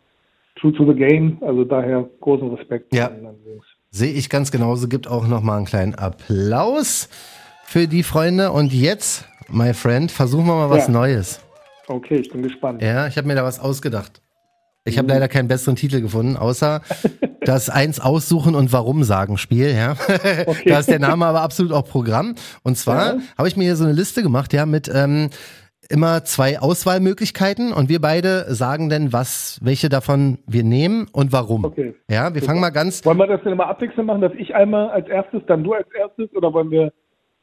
true 0.58 0.72
to 0.72 0.86
the 0.86 0.98
game. 0.98 1.38
Also 1.40 1.64
daher 1.64 2.08
großen 2.20 2.48
Respekt. 2.54 2.94
Ja. 2.94 3.10
Sehe 3.90 4.12
ich 4.12 4.28
ganz 4.28 4.50
genauso. 4.50 4.88
Gibt 4.88 5.08
auch 5.08 5.26
noch 5.26 5.42
mal 5.42 5.56
einen 5.56 5.66
kleinen 5.66 5.94
Applaus 5.94 7.08
für 7.64 7.86
die 7.86 8.02
Freunde. 8.02 8.52
Und 8.52 8.72
jetzt, 8.72 9.28
my 9.48 9.74
friend, 9.74 10.10
versuchen 10.10 10.46
wir 10.46 10.54
mal 10.54 10.70
was 10.70 10.86
ja. 10.86 10.92
Neues. 10.92 11.40
Okay, 11.88 12.16
ich 12.16 12.30
bin 12.30 12.42
gespannt. 12.42 12.82
Ja, 12.82 13.06
ich 13.06 13.16
habe 13.16 13.28
mir 13.28 13.34
da 13.34 13.44
was 13.44 13.60
ausgedacht. 13.60 14.20
Ich 14.84 14.98
habe 14.98 15.06
mhm. 15.06 15.14
leider 15.14 15.28
keinen 15.28 15.48
besseren 15.48 15.76
Titel 15.76 16.00
gefunden, 16.00 16.36
außer 16.36 16.80
das 17.40 17.68
Eins 17.68 18.00
aussuchen 18.00 18.54
und 18.54 18.72
Warum 18.72 19.02
sagen 19.04 19.36
Spiel. 19.36 19.74
Ja, 19.74 19.92
okay. 20.46 20.68
da 20.68 20.78
ist 20.78 20.88
der 20.88 21.00
Name 21.00 21.26
aber 21.26 21.42
absolut 21.42 21.72
auch 21.72 21.84
Programm. 21.86 22.34
Und 22.62 22.78
zwar 22.78 23.16
ja. 23.16 23.20
habe 23.36 23.48
ich 23.48 23.56
mir 23.56 23.64
hier 23.64 23.76
so 23.76 23.84
eine 23.84 23.92
Liste 23.92 24.22
gemacht, 24.22 24.52
ja, 24.52 24.64
mit 24.64 24.90
ähm, 24.92 25.30
immer 25.90 26.24
zwei 26.24 26.58
Auswahlmöglichkeiten 26.58 27.72
und 27.72 27.88
wir 27.88 28.00
beide 28.00 28.54
sagen 28.54 28.88
dann, 28.88 29.12
was, 29.12 29.58
welche 29.62 29.88
davon 29.88 30.38
wir 30.46 30.64
nehmen 30.64 31.06
und 31.12 31.32
warum. 31.32 31.64
Okay. 31.64 31.94
Ja, 32.10 32.32
wir 32.34 32.40
Super. 32.40 32.52
fangen 32.52 32.60
mal 32.60 32.70
ganz. 32.70 33.04
Wollen 33.04 33.18
wir 33.18 33.26
das 33.26 33.42
denn 33.42 33.52
immer 33.52 33.66
abwechselnd 33.66 34.06
machen, 34.06 34.20
dass 34.20 34.32
ich 34.38 34.54
einmal 34.54 34.90
als 34.90 35.08
erstes, 35.08 35.42
dann 35.46 35.64
du 35.64 35.72
als 35.72 35.88
erstes 35.96 36.34
oder 36.34 36.52
wollen 36.52 36.70
wir 36.70 36.92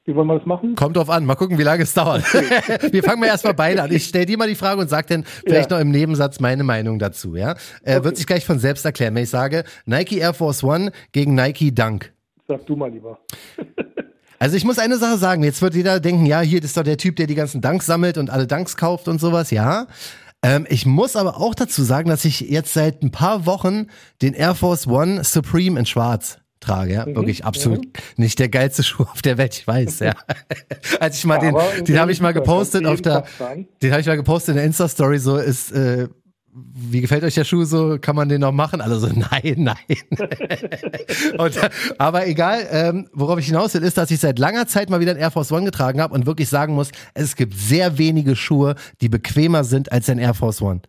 wie 0.06 0.14
wollen 0.16 0.28
wir 0.28 0.38
das 0.38 0.46
machen? 0.46 0.76
Kommt 0.76 0.98
drauf 0.98 1.10
an, 1.10 1.26
mal 1.26 1.36
gucken, 1.36 1.58
wie 1.58 1.64
lange 1.64 1.84
es 1.84 1.94
dauert. 1.94 2.24
Okay. 2.28 2.92
wir 2.92 3.04
fangen 3.04 3.22
mal 3.22 3.28
erstmal 3.28 3.54
beide 3.54 3.84
an. 3.84 3.92
Ich 3.92 4.04
stelle 4.06 4.26
dir 4.26 4.38
mal 4.38 4.50
die 4.50 4.56
Frage 4.56 4.82
und 4.82 4.90
sag 4.90 5.08
dann 5.08 5.24
vielleicht 5.24 5.72
ja. 5.72 5.78
noch 5.78 5.82
im 5.82 5.92
Nebensatz 5.92 6.42
meine 6.42 6.64
Meinung 6.64 7.00
dazu, 7.00 7.36
ja? 7.36 7.52
Äh, 7.84 7.96
okay. 7.96 8.04
Wird 8.04 8.18
sich 8.18 8.28
gleich 8.28 8.46
von 8.46 8.60
selbst 8.60 8.84
erklären, 8.84 9.16
wenn 9.16 9.24
ich 9.24 9.30
sage 9.30 9.64
Nike 9.86 10.18
Air 10.18 10.34
Force 10.34 10.62
One 10.62 10.92
gegen 11.14 11.36
Nike 11.36 11.74
Dunk. 11.74 12.12
Sag 12.50 12.66
du 12.66 12.76
mal 12.76 12.92
lieber. 12.92 13.20
Also 14.44 14.58
ich 14.58 14.66
muss 14.66 14.78
eine 14.78 14.98
Sache 14.98 15.18
sagen, 15.18 15.42
jetzt 15.42 15.62
wird 15.62 15.74
jeder 15.74 16.02
denken, 16.02 16.26
ja, 16.26 16.42
hier 16.42 16.62
ist 16.62 16.76
doch 16.76 16.84
der 16.84 16.98
Typ, 16.98 17.16
der 17.16 17.28
die 17.28 17.34
ganzen 17.34 17.62
Danks 17.62 17.86
sammelt 17.86 18.18
und 18.18 18.30
alle 18.30 18.46
Danks 18.46 18.76
kauft 18.76 19.08
und 19.08 19.22
sowas, 19.22 19.52
ja. 19.52 19.88
Ähm, 20.42 20.68
ich 20.68 20.86
muss 20.86 21.16
aber 21.16 21.40
auch 21.40 21.56
dazu 21.56 21.82
sagen, 21.82 22.10
dass 22.10 22.26
ich 22.26 22.42
jetzt 22.42 22.74
seit 22.74 23.04
ein 23.04 23.12
paar 23.12 23.46
Wochen 23.46 23.88
den 24.22 24.34
Air 24.34 24.54
Force 24.54 24.86
One 24.86 25.24
Supreme 25.24 25.80
in 25.80 25.86
Schwarz 25.86 26.40
trage, 26.60 26.94
ja. 26.94 27.06
Mhm, 27.06 27.16
Wirklich 27.16 27.46
absolut 27.46 27.86
ja. 27.86 28.02
nicht 28.18 28.38
der 28.38 28.50
geilste 28.50 28.84
Schuh 28.84 29.04
auf 29.04 29.22
der 29.22 29.38
Welt, 29.38 29.58
ich 29.58 29.66
weiß, 29.66 30.00
ja. 30.00 30.14
Als 31.00 31.20
ich 31.20 31.24
mal 31.24 31.38
den, 31.38 31.56
den 31.86 31.98
habe 31.98 32.12
ich 32.12 32.20
mal 32.20 32.34
gepostet 32.34 32.86
auf 32.86 33.02
der, 33.02 33.24
den 33.82 33.92
habe 33.92 34.02
ich 34.02 34.08
mal 34.08 34.18
gepostet 34.18 34.50
in 34.50 34.56
der 34.58 34.66
Insta-Story, 34.66 35.20
so 35.20 35.38
ist, 35.38 35.72
äh, 35.72 36.10
wie 36.56 37.02
gefällt 37.02 37.24
euch 37.24 37.34
der 37.34 37.44
Schuh 37.46 37.64
so? 37.64 37.98
Kann 38.00 38.16
man 38.16 38.30
den 38.30 38.42
noch 38.42 38.52
machen? 38.52 38.82
Alle 38.82 38.98
so, 38.98 39.08
nein, 39.14 39.56
nein. 39.58 39.76
und, 41.38 41.60
aber 41.98 42.28
egal, 42.28 42.68
ähm, 42.70 43.10
worauf 43.14 43.40
ich 43.40 43.48
hinaus 43.48 43.74
will, 43.74 43.84
ist, 43.84 43.98
dass 43.98 44.12
ich 44.12 44.20
seit 44.20 44.40
langer 44.40 44.68
Zeit 44.68 44.90
mal 44.90 45.00
wieder 45.00 45.12
ein 45.12 45.18
Air 45.18 45.32
Force 45.32 45.52
One 45.52 45.66
getragen 45.66 46.00
habe 46.00 46.14
und 46.14 46.26
wirklich 46.26 46.50
sagen 46.50 46.76
muss, 46.76 46.92
es 47.14 47.36
gibt 47.36 47.56
sehr 47.56 47.98
wenige 47.98 48.36
Schuhe, 48.36 48.76
die 49.02 49.10
bequemer 49.10 49.64
sind 49.64 49.92
als 49.92 50.10
ein 50.10 50.20
Air 50.20 50.34
Force 50.34 50.62
One. 50.62 50.82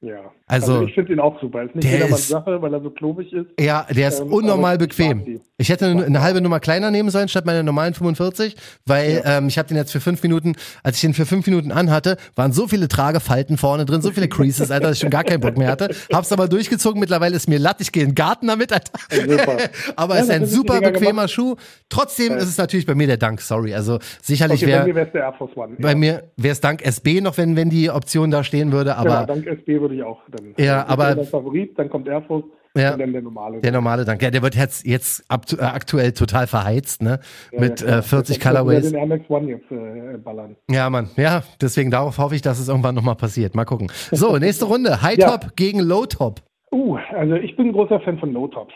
Ja. 0.00 0.30
Also, 0.48 0.72
also 0.74 0.86
ich 0.86 0.94
finde 0.94 1.12
ihn 1.12 1.20
auch 1.20 1.40
super. 1.40 1.62
Ist 1.62 1.74
nicht 1.74 1.88
jedermanns 1.88 2.28
Sache, 2.28 2.60
weil 2.60 2.72
er 2.72 2.80
so 2.80 2.90
klobig 2.90 3.32
ist. 3.32 3.46
Ja, 3.60 3.86
der 3.90 4.08
ist 4.08 4.20
ähm, 4.20 4.32
unnormal 4.32 4.78
bequem. 4.78 5.40
Ich 5.58 5.68
hätte 5.68 5.86
eine, 5.86 6.04
eine, 6.04 6.22
halbe 6.22 6.40
Nummer 6.40 6.60
kleiner 6.60 6.90
nehmen 6.90 7.10
sollen 7.10 7.28
statt 7.28 7.44
meiner 7.44 7.62
normalen 7.62 7.94
45, 7.94 8.56
weil 8.86 9.22
ja. 9.24 9.38
ähm, 9.38 9.48
ich 9.48 9.58
habe 9.58 9.68
den 9.68 9.76
jetzt 9.76 9.92
für 9.92 10.00
fünf 10.00 10.22
Minuten, 10.22 10.54
als 10.82 10.96
ich 10.96 11.02
den 11.02 11.14
für 11.14 11.26
fünf 11.26 11.46
Minuten 11.46 11.72
anhatte, 11.72 12.16
waren 12.34 12.52
so 12.52 12.66
viele 12.66 12.88
Tragefalten 12.88 13.58
vorne 13.58 13.84
drin, 13.84 14.00
so 14.00 14.10
viele 14.10 14.28
Creases, 14.28 14.70
Alter, 14.70 14.88
dass 14.88 14.96
ich 14.96 15.00
schon 15.00 15.10
gar 15.10 15.24
keinen 15.24 15.40
Bock 15.40 15.58
mehr 15.58 15.68
hatte. 15.68 15.94
Hab's 16.12 16.32
aber 16.32 16.48
durchgezogen. 16.48 16.98
Mittlerweile 16.98 17.36
ist 17.36 17.48
mir 17.48 17.58
latt. 17.58 17.80
Ich 17.80 17.92
gehe 17.92 18.02
in 18.02 18.10
den 18.10 18.14
Garten 18.14 18.46
damit, 18.46 18.72
Alter. 18.72 18.92
Aber 19.96 20.14
ja, 20.14 20.20
es 20.20 20.28
ist 20.28 20.30
ein 20.30 20.46
super 20.46 20.80
bequemer 20.80 21.08
gemacht. 21.08 21.30
Schuh. 21.30 21.56
Trotzdem 21.88 22.32
ja. 22.32 22.38
ist 22.38 22.48
es 22.48 22.58
natürlich 22.58 22.86
bei 22.86 22.94
mir 22.94 23.06
der 23.06 23.16
Dank. 23.16 23.40
Sorry. 23.40 23.74
Also 23.74 23.98
sicherlich 24.22 24.62
okay, 24.62 24.72
wäre. 24.72 24.80
Bei 24.80 24.86
mir 24.86 24.94
wäre. 24.94 25.76
Bei 25.78 25.94
mir 25.94 26.22
es 26.42 26.60
Dank 26.60 26.84
SB 26.84 27.20
noch, 27.20 27.36
wenn 27.36 27.56
wenn 27.56 27.70
die 27.70 27.90
Option 27.90 28.30
da 28.30 28.44
stehen 28.44 28.72
würde. 28.72 28.96
Aber 28.96 29.10
ja, 29.10 29.26
Dank 29.26 29.46
SB 29.46 29.80
würde 29.80 29.94
ich 29.96 30.02
auch. 30.02 30.20
Dann 30.38 30.64
ja, 30.64 30.86
aber 30.86 31.24
Favorit, 31.24 31.78
dann 31.78 31.88
kommt 31.90 32.08
Force. 32.26 32.44
Ja. 32.76 32.92
Und 32.92 33.00
dann 33.00 33.12
der 33.12 33.22
normale. 33.22 33.60
Der 33.60 33.72
normale 33.72 34.04
Dank. 34.04 34.22
Ja, 34.22 34.30
der 34.30 34.42
wird 34.42 34.54
jetzt, 34.54 34.86
jetzt 34.86 35.24
äh, 35.30 35.62
aktuell 35.62 36.12
total 36.12 36.46
verheizt, 36.46 37.02
ne? 37.02 37.18
Ja, 37.50 37.60
Mit 37.60 37.80
ja, 37.80 37.98
äh, 37.98 38.02
40 38.02 38.10
Das 38.10 38.28
wird 38.28 38.40
Colorways. 38.42 38.92
Den 38.92 39.08
Max 39.08 39.30
One 39.30 39.48
jetzt 39.48 39.70
äh, 39.70 40.18
ballern. 40.18 40.56
Ja, 40.70 40.88
Mann. 40.90 41.10
Ja, 41.16 41.42
deswegen 41.60 41.90
darauf 41.90 42.18
hoffe 42.18 42.34
ich, 42.34 42.42
dass 42.42 42.60
es 42.60 42.68
irgendwann 42.68 42.94
nochmal 42.94 43.16
passiert. 43.16 43.54
Mal 43.54 43.64
gucken. 43.64 43.90
So, 44.12 44.36
nächste 44.38 44.66
Runde. 44.66 45.02
High 45.02 45.18
Ja. 45.18 45.36
Top 45.36 45.56
gegen 45.56 45.80
Low 45.80 46.06
Top. 46.06 46.42
Uh, 46.70 46.98
also 47.16 47.34
ich 47.34 47.56
bin 47.56 47.68
ein 47.68 47.72
großer 47.72 48.00
Fan 48.00 48.18
von 48.18 48.32
Low 48.32 48.46
Tops. 48.48 48.74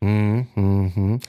Mhm, 0.00 0.46
mhm. 0.54 1.20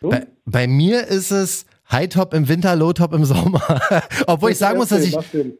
Du? 0.00 0.10
Bei, 0.10 0.26
bei 0.44 0.66
mir 0.66 1.06
ist 1.08 1.30
es 1.30 1.66
High 1.90 2.08
Top 2.08 2.34
im 2.34 2.48
Winter, 2.48 2.76
Low 2.76 2.92
Top 2.92 3.12
im 3.14 3.24
Sommer. 3.24 3.62
Obwohl 4.26 4.50
ich 4.50 4.58
sagen 4.58 4.78
muss, 4.78 4.88
dass 4.88 5.02
ich? 5.04 5.16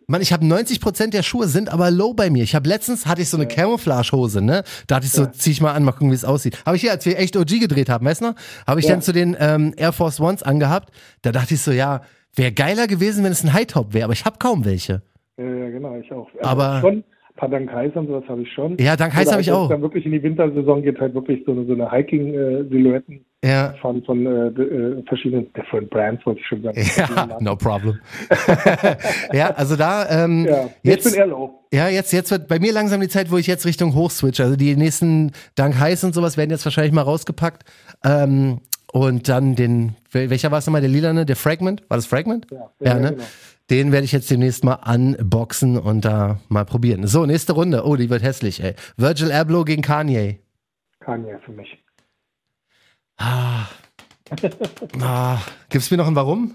Mann, 0.06 0.20
ich 0.20 0.32
habe 0.32 0.46
90 0.46 0.80
Prozent 0.80 1.14
der 1.14 1.22
Schuhe 1.22 1.48
sind 1.48 1.70
aber 1.70 1.90
low 1.90 2.12
bei 2.14 2.28
mir. 2.30 2.42
Ich 2.42 2.54
habe 2.54 2.68
letztens 2.68 3.06
hatte 3.06 3.22
ich 3.22 3.28
so 3.30 3.36
eine 3.36 3.46
Camouflage-Hose, 3.46 4.42
ne? 4.42 4.62
Da 4.86 4.96
hatte 4.96 5.06
ich 5.06 5.12
so, 5.12 5.22
Ja. 5.22 5.32
zieh 5.32 5.52
ich 5.52 5.60
mal 5.60 5.72
an, 5.72 5.84
mal 5.84 5.92
gucken, 5.92 6.10
wie 6.10 6.14
es 6.14 6.24
aussieht. 6.24 6.58
Habe 6.66 6.76
ich 6.76 6.82
hier, 6.82 6.90
als 6.92 7.06
wir 7.06 7.18
echt 7.18 7.36
OG 7.36 7.58
gedreht 7.60 7.88
haben, 7.88 8.04
weißt 8.04 8.20
du 8.20 8.26
noch? 8.26 8.34
Habe 8.66 8.80
ich 8.80 8.86
Ja. 8.86 8.92
dann 8.92 9.02
zu 9.02 9.12
den 9.12 9.36
ähm, 9.38 9.72
Air 9.76 9.92
Force 9.92 10.20
Ones 10.20 10.42
angehabt. 10.42 10.90
Da 11.22 11.32
dachte 11.32 11.54
ich 11.54 11.62
so, 11.62 11.70
ja, 11.72 12.02
wäre 12.34 12.52
geiler 12.52 12.86
gewesen, 12.86 13.24
wenn 13.24 13.32
es 13.32 13.42
ein 13.42 13.52
High 13.52 13.66
Top 13.66 13.94
wäre, 13.94 14.04
aber 14.04 14.12
ich 14.12 14.24
habe 14.24 14.36
kaum 14.38 14.64
welche. 14.64 15.02
Ja, 15.38 15.44
ja, 15.44 15.70
genau, 15.70 15.96
ich 15.98 16.10
auch. 16.12 16.28
Aber- 16.42 16.80
schon, 16.80 16.96
ein 16.96 17.04
paar 17.38 17.48
Dank 17.48 17.72
Heiß 17.72 17.92
und 17.94 18.08
sowas 18.08 18.24
habe 18.28 18.42
ich 18.42 18.52
schon. 18.52 18.76
Ja, 18.78 18.96
Dank 18.96 19.14
Heiß 19.14 19.26
Oder 19.28 19.32
habe 19.32 19.42
ich 19.42 19.52
auch. 19.52 19.68
Dann 19.68 19.80
wirklich 19.82 20.04
in 20.04 20.12
die 20.12 20.22
Wintersaison 20.22 20.82
geht 20.82 21.00
halt 21.00 21.14
wirklich 21.14 21.42
so 21.46 21.52
eine, 21.52 21.64
so 21.66 21.72
eine 21.72 21.90
Hiking-Silhouetten 21.90 23.24
Ja. 23.44 23.74
von, 23.80 24.02
von 24.04 24.26
äh, 24.26 24.48
äh, 24.48 25.02
verschiedenen 25.06 25.52
different 25.54 25.88
Brands, 25.90 26.24
wollte 26.26 26.40
ich 26.40 26.46
schon 26.46 26.62
sagen. 26.62 26.78
Ja, 26.96 27.28
no 27.40 27.56
problem. 27.56 27.98
ja, 29.32 29.50
also 29.50 29.76
da, 29.76 30.24
ähm, 30.24 30.46
Ja, 30.46 30.66
ich 30.82 30.90
jetzt, 30.90 31.04
bin 31.04 31.14
eher 31.14 31.26
low. 31.26 31.50
ja, 31.72 31.88
jetzt, 31.88 32.12
jetzt 32.12 32.30
wird 32.30 32.48
bei 32.48 32.58
mir 32.58 32.72
langsam 32.72 33.00
die 33.00 33.08
Zeit, 33.08 33.30
wo 33.30 33.36
ich 33.36 33.46
jetzt 33.46 33.66
Richtung 33.66 33.94
Hoch 33.94 34.10
switch. 34.10 34.40
Also 34.40 34.56
die 34.56 34.76
nächsten 34.76 35.32
Dank 35.54 35.78
Heiß 35.78 36.04
und 36.04 36.14
sowas 36.14 36.36
werden 36.36 36.50
jetzt 36.50 36.64
wahrscheinlich 36.64 36.92
mal 36.92 37.02
rausgepackt. 37.02 37.64
Ähm, 38.04 38.58
und 38.92 39.28
dann 39.28 39.54
den, 39.54 39.94
wel- 40.12 40.30
welcher 40.30 40.50
war 40.50 40.58
es 40.58 40.66
nochmal, 40.66 40.80
der 40.80 40.90
lilane, 40.90 41.26
der 41.26 41.36
Fragment? 41.36 41.82
War 41.88 41.98
das 41.98 42.06
Fragment? 42.06 42.46
Ja, 42.50 42.70
ja, 42.80 42.94
ja, 42.94 42.98
ne? 42.98 43.10
genau. 43.12 43.24
Den 43.70 43.92
werde 43.92 44.04
ich 44.04 44.12
jetzt 44.12 44.30
demnächst 44.30 44.64
mal 44.64 44.78
unboxen 44.86 45.78
und 45.78 46.04
da 46.04 46.40
mal 46.48 46.64
probieren. 46.64 47.06
So, 47.06 47.26
nächste 47.26 47.52
Runde. 47.52 47.82
Oh, 47.84 47.96
die 47.96 48.08
wird 48.08 48.22
hässlich, 48.22 48.62
ey. 48.62 48.74
Virgil 48.96 49.30
Abloh 49.30 49.64
gegen 49.64 49.82
Kanye. 49.82 50.38
Kanye 51.00 51.38
für 51.44 51.52
mich. 51.52 51.76
Ah. 53.18 53.66
ah. 55.02 55.38
Gibt's 55.68 55.90
mir 55.90 55.98
noch 55.98 56.06
ein 56.08 56.16
Warum? 56.16 56.54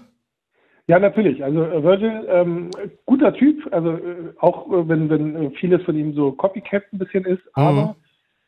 Ja, 0.86 0.98
natürlich. 0.98 1.42
Also 1.42 1.62
äh, 1.64 1.82
Virgil, 1.82 2.26
ähm, 2.28 2.70
guter 3.06 3.32
Typ, 3.32 3.72
also 3.72 3.90
äh, 3.92 4.32
auch 4.40 4.66
äh, 4.70 4.88
wenn, 4.88 5.08
wenn 5.08 5.36
äh, 5.36 5.50
vieles 5.58 5.82
von 5.84 5.96
ihm 5.96 6.14
so 6.14 6.32
Copycat 6.32 6.82
ein 6.92 6.98
bisschen 6.98 7.24
ist, 7.24 7.42
Mhm. 7.56 7.62
aber 7.62 7.96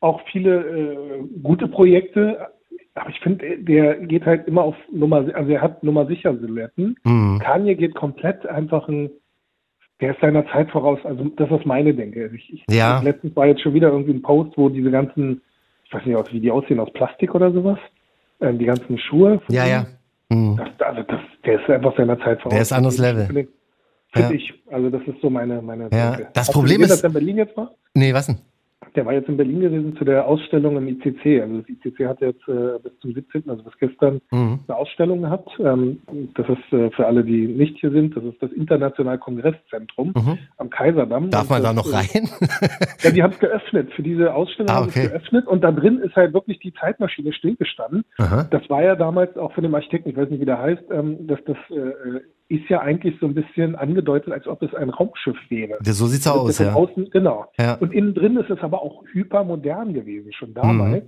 auch 0.00 0.20
viele 0.32 0.60
äh, 0.60 1.24
gute 1.42 1.68
Projekte. 1.68 2.48
Aber 2.96 3.10
ich 3.10 3.20
finde, 3.20 3.58
der 3.58 3.94
geht 4.06 4.24
halt 4.26 4.48
immer 4.48 4.62
auf 4.62 4.74
Nummer, 4.90 5.18
also 5.34 5.50
er 5.52 5.60
hat 5.62 5.82
Nummer 5.84 6.06
sicher 6.06 6.34
Silhouetten. 6.36 6.96
Mhm. 7.04 7.38
Kanye 7.40 7.76
geht 7.76 7.94
komplett 7.94 8.44
einfach 8.46 8.88
ein, 8.88 9.10
der 10.00 10.12
ist 10.12 10.20
seiner 10.20 10.46
Zeit 10.48 10.70
voraus. 10.70 10.98
Also 11.04 11.24
das 11.36 11.50
ist 11.50 11.66
meine 11.66 11.94
Denke. 11.94 12.30
Ich, 12.34 12.52
ich, 12.54 12.64
Ja. 12.74 13.00
Letztens 13.02 13.36
war 13.36 13.46
jetzt 13.46 13.60
schon 13.62 13.74
wieder 13.74 13.88
irgendwie 13.90 14.12
ein 14.12 14.22
Post, 14.22 14.52
wo 14.56 14.68
diese 14.70 14.90
ganzen, 14.90 15.42
ich 15.84 15.92
weiß 15.92 16.04
nicht, 16.06 16.32
wie 16.32 16.40
die 16.40 16.50
aussehen, 16.50 16.80
aus 16.80 16.92
Plastik 16.94 17.34
oder 17.34 17.52
sowas, 17.52 17.78
ähm, 18.40 18.58
die 18.58 18.64
ganzen 18.64 18.98
Schuhe. 18.98 19.40
Ja, 19.48 19.64
ihm. 19.64 19.70
ja. 19.70 19.86
Mhm. 20.30 20.56
Das, 20.56 20.68
also 20.88 21.02
das, 21.02 21.20
der 21.44 21.60
ist 21.60 21.70
einfach 21.70 21.96
seiner 21.96 22.18
Zeit 22.18 22.38
voraus. 22.40 22.52
Der 22.54 22.62
ist 22.62 22.72
anderes 22.72 22.98
Level. 22.98 23.26
Finde 23.26 23.48
Ja. 24.16 24.30
ich. 24.30 24.54
Also 24.70 24.88
das 24.90 25.02
ist 25.06 25.20
so 25.20 25.28
meine, 25.28 25.60
meine 25.60 25.90
Ja, 25.92 26.12
Denke. 26.16 26.30
das 26.32 26.48
Hast 26.48 26.54
du 26.54 26.60
Problem 26.60 26.78
gesehen, 26.78 26.82
ist- 26.84 26.90
dass 26.90 27.02
er 27.04 27.08
in 27.08 27.12
Berlin 27.12 27.36
jetzt 27.36 27.56
war? 27.56 27.70
Nee, 27.94 28.14
was 28.14 28.26
denn? 28.26 28.38
Der 28.96 29.04
war 29.06 29.12
jetzt 29.12 29.28
in 29.28 29.36
Berlin 29.36 29.60
gewesen 29.60 29.94
zu 29.96 30.04
der 30.04 30.26
Ausstellung 30.26 30.76
im 30.78 30.88
ICC. 30.88 31.42
Also 31.42 31.58
das 31.58 31.68
ICC 31.68 32.06
hat 32.06 32.20
jetzt 32.22 32.48
äh, 32.48 32.78
bis 32.82 32.98
zum 33.00 33.12
17., 33.12 33.48
also 33.48 33.62
bis 33.62 33.76
gestern, 33.78 34.20
Mhm. 34.32 34.60
eine 34.66 34.76
Ausstellung 34.76 35.20
gehabt. 35.22 35.50
Ähm, 35.60 36.00
das 36.34 36.48
ist 36.48 36.72
äh, 36.72 36.90
für 36.90 37.06
alle, 37.06 37.22
die 37.22 37.46
nicht 37.46 37.78
hier 37.78 37.90
sind, 37.90 38.16
das 38.16 38.24
ist 38.24 38.42
das 38.42 38.50
International 38.52 39.18
Kongresszentrum 39.18 40.14
Mhm. 40.16 40.38
am 40.56 40.70
Kaiserdamm. 40.70 41.30
Darf 41.30 41.50
man 41.50 41.62
da 41.62 41.72
das, 41.72 41.76
noch 41.76 41.92
äh, 41.92 41.96
rein? 41.96 42.28
Ja, 43.02 43.10
die 43.10 43.22
haben 43.22 43.32
es 43.32 43.38
geöffnet. 43.38 43.92
Für 43.92 44.02
diese 44.02 44.34
Ausstellung 44.34 44.70
Ah, 44.70 44.74
haben 44.76 44.90
sie 44.90 45.00
okay. 45.00 45.06
es 45.06 45.12
geöffnet 45.12 45.46
und 45.46 45.62
da 45.62 45.70
drin 45.70 45.98
ist 45.98 46.16
halt 46.16 46.32
wirklich 46.32 46.58
die 46.60 46.72
Zeitmaschine 46.72 47.32
stillgestanden. 47.32 48.04
Aha. 48.18 48.48
Das 48.50 48.68
war 48.70 48.82
ja 48.82 48.96
damals 48.96 49.36
auch 49.36 49.52
von 49.52 49.62
dem 49.62 49.74
Architekten, 49.74 50.08
ich 50.10 50.16
weiß 50.16 50.30
nicht, 50.30 50.40
wie 50.40 50.46
der 50.46 50.58
heißt, 50.58 50.82
ähm, 50.90 51.26
dass 51.26 51.38
das 51.44 51.56
äh, 51.70 52.20
ist 52.48 52.68
ja 52.68 52.80
eigentlich 52.80 53.16
so 53.20 53.26
ein 53.26 53.34
bisschen 53.34 53.74
angedeutet, 53.74 54.32
als 54.32 54.46
ob 54.46 54.62
es 54.62 54.72
ein 54.74 54.90
Raumschiff 54.90 55.36
wäre. 55.48 55.78
So 55.82 56.06
sieht's 56.06 56.24
Das 56.24 56.32
aus, 56.34 56.50
ist 56.50 56.56
von 56.58 56.66
ja. 56.66 56.74
Außen, 56.74 57.10
genau. 57.10 57.46
Ja. 57.58 57.74
Und 57.74 57.92
innen 57.92 58.14
drin 58.14 58.36
ist 58.36 58.50
es 58.50 58.60
aber 58.60 58.82
auch 58.82 59.02
hypermodern 59.12 59.92
gewesen, 59.94 60.32
schon 60.32 60.54
damals. 60.54 61.04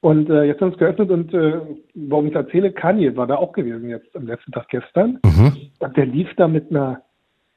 Und 0.00 0.28
äh, 0.30 0.44
jetzt 0.44 0.60
haben 0.60 0.70
wir 0.70 0.72
es 0.72 0.78
geöffnet 0.78 1.10
und 1.10 1.32
äh, 1.32 1.60
warum 1.94 2.26
ich 2.26 2.34
erzähle, 2.34 2.72
Kanye 2.72 3.14
war 3.16 3.26
da 3.28 3.36
auch 3.36 3.52
gewesen 3.52 3.88
jetzt 3.88 4.14
am 4.16 4.26
letzten 4.26 4.50
Tag 4.50 4.68
gestern. 4.68 5.20
Mhm. 5.24 5.56
Und 5.78 5.96
der 5.96 6.06
lief 6.06 6.28
da 6.36 6.48
mit 6.48 6.70
einer 6.70 7.02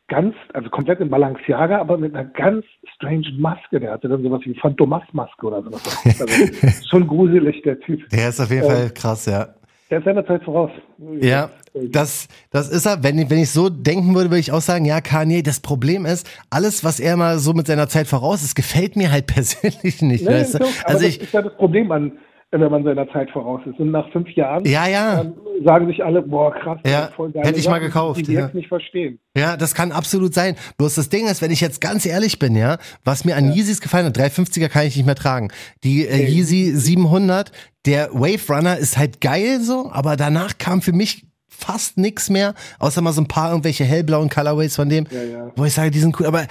ganz, 0.08 0.36
also 0.54 0.70
komplett 0.70 1.00
in 1.00 1.10
Balenciaga, 1.10 1.80
aber 1.80 1.98
mit 1.98 2.14
einer 2.14 2.26
ganz 2.30 2.64
strange 2.96 3.32
Maske. 3.40 3.80
Der 3.80 3.94
hatte 3.94 4.08
dann 4.10 4.22
sowas 4.22 4.42
wie 4.46 4.54
Phantomas-Maske 4.54 5.46
oder 5.48 5.64
sowas. 5.64 6.04
Also 6.20 6.88
schon 6.88 7.08
gruselig, 7.08 7.64
der 7.64 7.80
Typ. 7.80 8.08
Der 8.10 8.30
ist 8.30 8.40
auf 8.40 8.52
jeden 8.52 8.66
Ähm, 8.66 8.70
Fall 8.70 8.90
krass, 8.92 9.26
ja. 9.26 9.48
Der 9.96 10.02
ist 10.02 10.06
seiner 10.08 10.28
Zeit 10.28 10.44
voraus. 10.44 10.72
Ja, 11.22 11.52
das, 11.74 12.28
das 12.52 12.68
ist 12.68 12.86
er. 12.86 13.02
Wenn, 13.02 13.30
wenn 13.30 13.38
ich 13.38 13.50
so 13.50 13.70
denken 13.70 14.14
würde, 14.14 14.30
würde 14.30 14.42
ich 14.42 14.52
auch 14.52 14.60
sagen, 14.60 14.84
ja, 14.84 15.00
Kanye, 15.00 15.42
das 15.42 15.62
Problem 15.62 16.06
ist, 16.06 16.30
alles, 16.50 16.84
was 16.84 17.00
er 17.00 17.16
mal 17.16 17.40
so 17.40 17.54
mit 17.54 17.68
seiner 17.68 17.88
Zeit 17.88 18.06
voraus 18.06 18.44
ist, 18.44 18.56
gefällt 18.56 18.98
mir 18.98 19.10
halt 19.10 19.26
persönlich 19.34 20.02
nicht. 20.02 20.26
Nee, 20.26 20.34
weißt 20.34 20.56
du? 20.56 20.66
Also 20.84 20.84
das 20.84 21.02
ich, 21.04 21.22
ist 21.22 21.32
ja 21.32 21.44
das 21.44 21.56
Problem 21.56 21.94
an, 21.94 22.12
wenn 22.62 22.72
man 22.72 22.84
seiner 22.84 23.10
Zeit 23.12 23.30
voraus 23.32 23.62
ist. 23.66 23.80
Und 23.80 23.92
nach 23.92 24.10
fünf 24.12 24.30
Jahren 24.32 24.66
ja, 24.66 24.88
ja, 24.88 25.26
sagen 25.64 25.88
sich 25.88 26.04
alle, 26.04 26.22
boah, 26.22 26.54
krass, 26.54 26.80
Ja, 26.86 27.10
voll 27.16 27.32
geile 27.32 27.48
hätte 27.48 27.60
ich 27.60 27.68
mal 27.68 27.80
gekauft, 27.80 28.28
die 28.28 28.34
jetzt 28.34 28.54
nicht 28.54 28.68
verstehen. 28.68 29.20
ja, 29.38 29.58
das 29.58 29.74
kann 29.76 29.92
absolut 29.92 30.34
sein. 30.34 30.56
Bloß 30.78 30.96
das 30.96 31.10
Ding 31.10 31.28
ist, 31.28 31.42
wenn 31.42 31.52
ich 31.52 31.62
jetzt 31.62 31.82
ganz 31.82 32.06
ehrlich 32.06 32.40
bin, 32.40 32.56
ja, 32.56 32.78
was 33.04 33.26
mir 33.26 33.36
an 33.36 33.52
Yeezys 33.52 33.82
gefallen 33.82 34.06
hat, 34.06 34.18
350er 34.18 34.70
kann 34.70 34.86
ich 34.86 34.96
nicht 34.96 35.06
mehr 35.06 35.16
tragen. 35.16 35.50
Die 35.84 36.08
äh. 36.08 36.26
Yeezy 36.28 36.72
700, 36.76 37.52
der 37.86 38.10
Wave 38.14 38.54
Runner 38.54 38.78
ist 38.78 38.98
halt 38.98 39.22
geil 39.22 39.60
so, 39.62 39.90
aber 39.92 40.16
danach 40.16 40.58
kam 40.58 40.82
für 40.82 40.94
mich 40.94 41.26
fast 41.48 41.98
nix 41.98 42.30
mehr, 42.30 42.54
außer 42.80 43.02
mal 43.02 43.14
so 43.14 43.22
ein 43.22 43.28
paar 43.28 43.52
irgendwelche 43.52 43.86
hellblauen 43.86 44.30
Colorways 44.30 44.76
von 44.76 44.90
dem, 44.90 45.08
wo 45.56 45.66
ich 45.66 45.74
sage, 45.74 45.92
die 45.92 46.00
sind 46.00 46.20
cool, 46.20 46.26
aber 46.26 46.48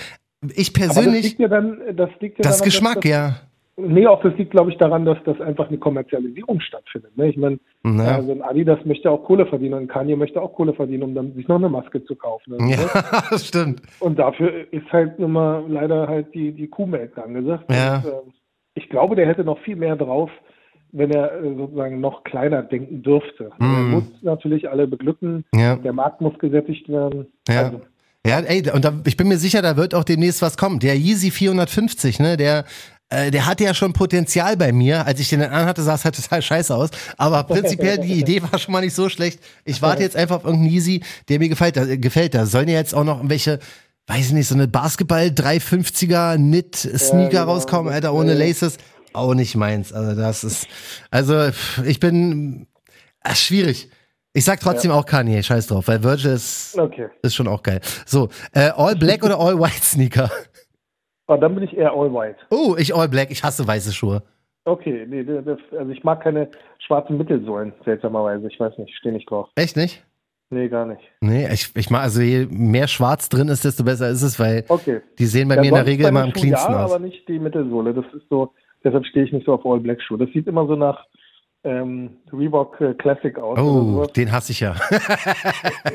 ich 0.54 0.72
Aber 0.76 0.86
das 0.86 0.94
persönlich, 0.94 1.24
liegt 1.24 1.40
ja 1.40 1.48
dann, 1.48 1.78
das 1.96 2.10
liegt 2.20 2.38
ja 2.38 2.42
das 2.42 2.58
daran, 2.58 2.64
Geschmack, 2.64 3.00
dass, 3.02 3.10
ja. 3.10 3.36
Nee, 3.76 4.06
auch 4.06 4.22
das 4.22 4.34
liegt, 4.36 4.52
glaube 4.52 4.70
ich, 4.70 4.78
daran, 4.78 5.04
dass 5.04 5.18
das 5.24 5.40
einfach 5.40 5.68
eine 5.68 5.78
Kommerzialisierung 5.78 6.60
stattfindet. 6.60 7.16
Ne? 7.16 7.28
Ich 7.30 7.36
meine, 7.36 7.58
Ja. 7.84 8.16
also 8.16 8.30
ein 8.30 8.40
Adidas 8.42 8.78
möchte 8.84 9.10
auch 9.10 9.24
Kohle 9.24 9.46
verdienen 9.46 9.74
und 9.74 9.88
Kanye 9.88 10.14
möchte 10.14 10.40
auch 10.40 10.52
Kohle 10.54 10.74
verdienen, 10.74 11.02
um 11.02 11.14
dann 11.14 11.32
sich 11.34 11.48
noch 11.48 11.56
eine 11.56 11.68
Maske 11.68 12.04
zu 12.04 12.14
kaufen. 12.14 12.56
Ne? 12.56 12.70
Ja, 12.70 12.76
das 13.30 13.46
stimmt. 13.46 13.82
Und 13.98 14.18
dafür 14.18 14.72
ist 14.72 14.90
halt 14.92 15.18
nun 15.18 15.32
mal 15.32 15.64
leider 15.68 16.06
halt 16.06 16.32
die, 16.34 16.52
die 16.52 16.68
Kuhmelk 16.68 17.18
angesagt. 17.18 17.64
Ja. 17.70 17.96
Und, 17.96 18.04
ähm, 18.06 18.32
ich 18.76 18.88
glaube, 18.88 19.16
der 19.16 19.26
hätte 19.26 19.42
noch 19.44 19.58
viel 19.60 19.76
mehr 19.76 19.96
drauf, 19.96 20.30
wenn 20.92 21.10
er 21.10 21.42
äh, 21.42 21.54
sozusagen 21.56 22.00
noch 22.00 22.22
kleiner 22.22 22.62
denken 22.62 23.02
dürfte. 23.02 23.50
Er 23.58 23.66
Mhm. 23.66 23.90
muss 23.90 24.04
natürlich 24.22 24.70
alle 24.70 24.86
beglücken, 24.86 25.44
Ja. 25.52 25.74
der 25.74 25.92
Markt 25.92 26.20
muss 26.20 26.38
gesättigt 26.38 26.88
werden. 26.88 27.26
Ja. 27.48 27.62
Also, 27.66 27.80
Ja, 28.26 28.38
ey, 28.40 28.62
und 28.72 28.84
da, 28.86 28.92
ich 29.04 29.18
bin 29.18 29.28
mir 29.28 29.36
sicher, 29.36 29.60
da 29.60 29.76
wird 29.76 29.94
auch 29.94 30.04
demnächst 30.04 30.40
was 30.40 30.56
kommen. 30.56 30.78
Der 30.78 30.94
Yeezy 30.96 31.30
450, 31.30 32.20
ne, 32.20 32.36
der, 32.38 32.64
äh, 33.10 33.30
der 33.30 33.46
hatte 33.46 33.64
ja 33.64 33.74
schon 33.74 33.92
Potenzial 33.92 34.56
bei 34.56 34.72
mir. 34.72 35.06
Als 35.06 35.20
ich 35.20 35.28
den 35.28 35.40
dann 35.40 35.52
anhatte, 35.52 35.82
sah 35.82 35.94
es 35.94 36.04
halt 36.04 36.16
total 36.22 36.42
scheiße 36.42 36.74
aus. 36.74 36.90
Aber 37.16 37.42
prinzipiell, 37.44 37.98
die 37.98 38.14
Idee 38.14 38.42
war 38.42 38.58
schon 38.58 38.72
mal 38.72 38.80
nicht 38.80 38.94
so 38.94 39.08
schlecht. 39.08 39.40
Ich 39.64 39.82
warte 39.82 40.02
jetzt 40.02 40.16
einfach 40.16 40.36
auf 40.36 40.44
irgendeinen 40.44 40.72
Yeezy, 40.72 41.02
der 41.28 41.38
mir 41.38 41.48
gefällt. 41.48 41.76
Da, 41.76 41.84
gefällt. 41.96 42.34
Da 42.34 42.46
sollen 42.46 42.68
ja 42.68 42.78
jetzt 42.78 42.94
auch 42.94 43.04
noch 43.04 43.18
irgendwelche, 43.18 43.58
weiß 44.06 44.26
ich 44.26 44.32
nicht, 44.32 44.48
so 44.48 44.54
eine 44.54 44.68
Basketball 44.68 45.26
350er 45.26 46.36
Knit 46.36 46.76
Sneaker 46.76 47.28
genau. 47.28 47.44
rauskommen, 47.44 47.92
Alter, 47.92 48.14
ohne 48.14 48.32
Ja, 48.32 48.38
ja. 48.38 48.46
Laces. 48.46 48.78
Auch 49.12 49.34
nicht 49.34 49.54
meins. 49.54 49.92
Also 49.92 50.20
das 50.20 50.42
ist, 50.42 50.66
also 51.10 51.50
ich 51.84 52.00
bin, 52.00 52.66
ach, 53.20 53.36
schwierig. 53.36 53.88
Ich 54.36 54.44
sag 54.44 54.58
trotzdem 54.58 54.90
auch 54.90 55.06
Kanye, 55.06 55.40
scheiß 55.44 55.68
drauf, 55.68 55.86
weil 55.86 56.02
Virgil 56.02 56.32
ist, 56.32 56.76
okay. 56.76 57.06
ist 57.22 57.36
schon 57.36 57.46
auch 57.46 57.62
geil. 57.62 57.80
So, 58.04 58.30
äh, 58.52 58.70
All 58.70 58.96
Black 58.96 59.22
oder 59.22 59.38
All 59.38 59.60
White 59.60 59.84
Sneaker? 59.84 60.28
Aber 61.26 61.38
dann 61.38 61.54
bin 61.54 61.64
ich 61.64 61.76
eher 61.76 61.92
all 61.92 62.12
white. 62.12 62.36
Oh, 62.50 62.76
ich 62.78 62.94
All 62.94 63.08
Black, 63.08 63.30
ich 63.30 63.42
hasse 63.42 63.66
weiße 63.66 63.92
Schuhe. 63.92 64.22
Okay, 64.66 65.06
nee, 65.08 65.26
also 65.76 65.90
ich 65.90 66.04
mag 66.04 66.22
keine 66.22 66.48
schwarzen 66.86 67.18
Mittelsohlen, 67.18 67.72
seltsamerweise. 67.84 68.46
Ich 68.48 68.58
weiß 68.58 68.78
nicht, 68.78 68.94
stehe 68.96 69.14
nicht 69.14 69.30
drauf. 69.30 69.48
Echt 69.56 69.76
nicht? 69.76 70.02
Nee, 70.50 70.68
gar 70.68 70.86
nicht. 70.86 71.02
Nee, 71.20 71.48
ich, 71.52 71.70
ich 71.74 71.90
mag, 71.90 72.02
also 72.02 72.20
je 72.20 72.46
mehr 72.48 72.86
schwarz 72.86 73.28
drin 73.28 73.48
ist, 73.48 73.64
desto 73.64 73.84
besser 73.84 74.08
ist 74.10 74.22
es, 74.22 74.38
weil 74.38 74.64
Okay. 74.68 75.00
die 75.18 75.26
sehen 75.26 75.48
bei 75.48 75.56
Ja, 75.56 75.60
mir 75.62 75.68
in 75.68 75.74
der 75.74 75.86
Regel 75.86 76.06
immer 76.06 76.22
am 76.22 76.32
cleansten 76.32 76.72
ja, 76.72 76.84
aus. 76.84 76.92
aber 76.92 77.04
nicht 77.04 77.26
die 77.28 77.38
Mittelsohle. 77.38 77.92
Das 77.92 78.04
ist 78.14 78.28
so, 78.30 78.52
deshalb 78.84 79.04
stehe 79.06 79.24
ich 79.26 79.32
nicht 79.32 79.46
so 79.46 79.54
auf 79.54 79.66
All 79.66 79.80
Black 79.80 80.00
Schuhe. 80.02 80.18
Das 80.18 80.30
sieht 80.32 80.46
immer 80.46 80.66
so 80.66 80.76
nach, 80.76 81.04
ähm, 81.64 82.10
Reebok 82.32 82.80
äh, 82.80 82.94
Classic 82.94 83.36
aus. 83.38 83.58
Oh, 83.58 84.06
den 84.06 84.30
hasse 84.30 84.52
ich 84.52 84.60
ja. 84.60 84.76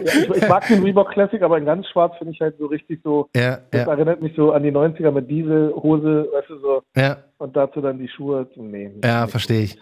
ich, 0.03 0.29
ich, 0.29 0.47
mag 0.47 0.67
den 0.67 0.83
Reebok 0.83 1.11
Classic, 1.11 1.41
aber 1.41 1.57
in 1.57 1.65
ganz 1.65 1.87
schwarz 1.87 2.13
finde 2.17 2.33
ich 2.33 2.41
halt 2.41 2.57
so 2.57 2.65
richtig 2.65 3.01
so. 3.03 3.29
Ja, 3.35 3.59
das 3.71 3.85
ja. 3.85 3.91
erinnert 3.91 4.21
mich 4.21 4.35
so 4.35 4.51
an 4.51 4.63
die 4.63 4.71
90er 4.71 5.11
mit 5.11 5.29
Dieselhose, 5.29 6.27
weißt 6.33 6.49
du 6.49 6.59
so. 6.59 6.81
Ja. 6.95 7.17
Und 7.37 7.55
dazu 7.55 7.81
dann 7.81 7.99
die 7.99 8.09
Schuhe. 8.09 8.47
Nee, 8.55 8.91
ja, 9.03 9.27
verstehe 9.27 9.61
ich. 9.61 9.77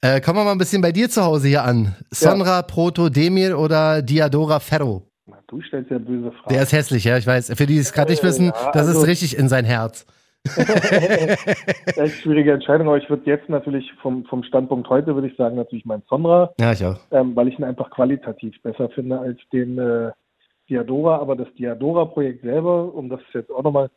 Äh, 0.00 0.20
kommen 0.20 0.38
wir 0.38 0.44
mal 0.44 0.52
ein 0.52 0.58
bisschen 0.58 0.82
bei 0.82 0.92
dir 0.92 1.08
zu 1.08 1.22
Hause 1.24 1.48
hier 1.48 1.64
an. 1.64 1.94
Sonra. 2.10 2.62
Proto, 2.62 3.08
Demir 3.08 3.58
oder 3.58 4.02
Diadora 4.02 4.60
Ferro? 4.60 5.02
Du 5.48 5.60
stellst 5.62 5.90
ja 5.90 5.98
böse 5.98 6.32
Fragen. 6.32 6.54
Der 6.54 6.62
ist 6.62 6.72
hässlich, 6.72 7.04
ja, 7.04 7.16
ich 7.16 7.26
weiß. 7.26 7.52
Für 7.54 7.66
die, 7.66 7.74
die 7.74 7.78
es 7.78 7.92
gerade 7.92 8.10
nicht 8.10 8.22
wissen, 8.22 8.46
ja, 8.46 8.70
das 8.72 8.88
also, 8.88 9.00
ist 9.00 9.06
richtig 9.06 9.38
in 9.38 9.48
sein 9.48 9.64
Herz. 9.64 10.06
Echt 11.96 12.22
schwierige 12.22 12.52
Entscheidung, 12.52 12.88
aber 12.88 12.98
ich 12.98 13.08
würde 13.10 13.22
jetzt 13.26 13.48
natürlich 13.48 13.92
vom, 14.02 14.24
vom 14.24 14.42
Standpunkt 14.42 14.88
heute, 14.88 15.14
würde 15.14 15.28
ich 15.28 15.36
sagen, 15.36 15.56
natürlich 15.56 15.84
mein 15.84 16.02
Sonra. 16.08 16.52
Ja, 16.60 16.72
ich 16.72 16.84
auch. 16.84 16.98
Ähm, 17.10 17.34
weil 17.34 17.48
ich 17.48 17.58
ihn 17.58 17.64
einfach 17.64 17.90
qualitativ 17.90 18.60
besser 18.62 18.88
finde 18.90 19.18
als 19.18 19.38
den 19.52 19.78
äh, 19.78 20.10
Diadora. 20.68 21.18
Aber 21.18 21.36
das 21.36 21.52
Diadora-Projekt 21.54 22.42
selber, 22.42 22.94
um 22.94 23.08
das 23.08 23.20
jetzt 23.32 23.50
auch 23.50 23.62
nochmal, 23.62 23.90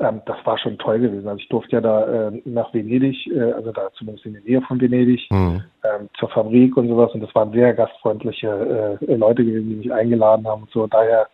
ähm, 0.00 0.22
das 0.26 0.36
war 0.44 0.58
schon 0.58 0.78
toll 0.78 1.00
gewesen. 1.00 1.28
Also 1.28 1.40
ich 1.40 1.48
durfte 1.48 1.76
ja 1.76 1.80
da 1.80 2.28
äh, 2.28 2.42
nach 2.44 2.72
Venedig, 2.72 3.26
äh, 3.26 3.52
also 3.52 3.72
da 3.72 3.90
zumindest 3.94 4.26
in 4.26 4.34
der 4.34 4.42
Nähe 4.42 4.62
von 4.62 4.80
Venedig, 4.80 5.26
mhm. 5.30 5.62
ähm, 5.82 6.08
zur 6.18 6.28
Fabrik 6.30 6.76
und 6.76 6.88
sowas. 6.88 7.12
Und 7.14 7.20
das 7.20 7.34
waren 7.34 7.52
sehr 7.52 7.74
gastfreundliche 7.74 8.98
äh, 9.00 9.14
Leute 9.14 9.44
gewesen, 9.44 9.70
die 9.70 9.76
mich 9.76 9.92
eingeladen 9.92 10.46
haben 10.46 10.62
und 10.62 10.70
so. 10.70 10.86
Daher 10.86 11.28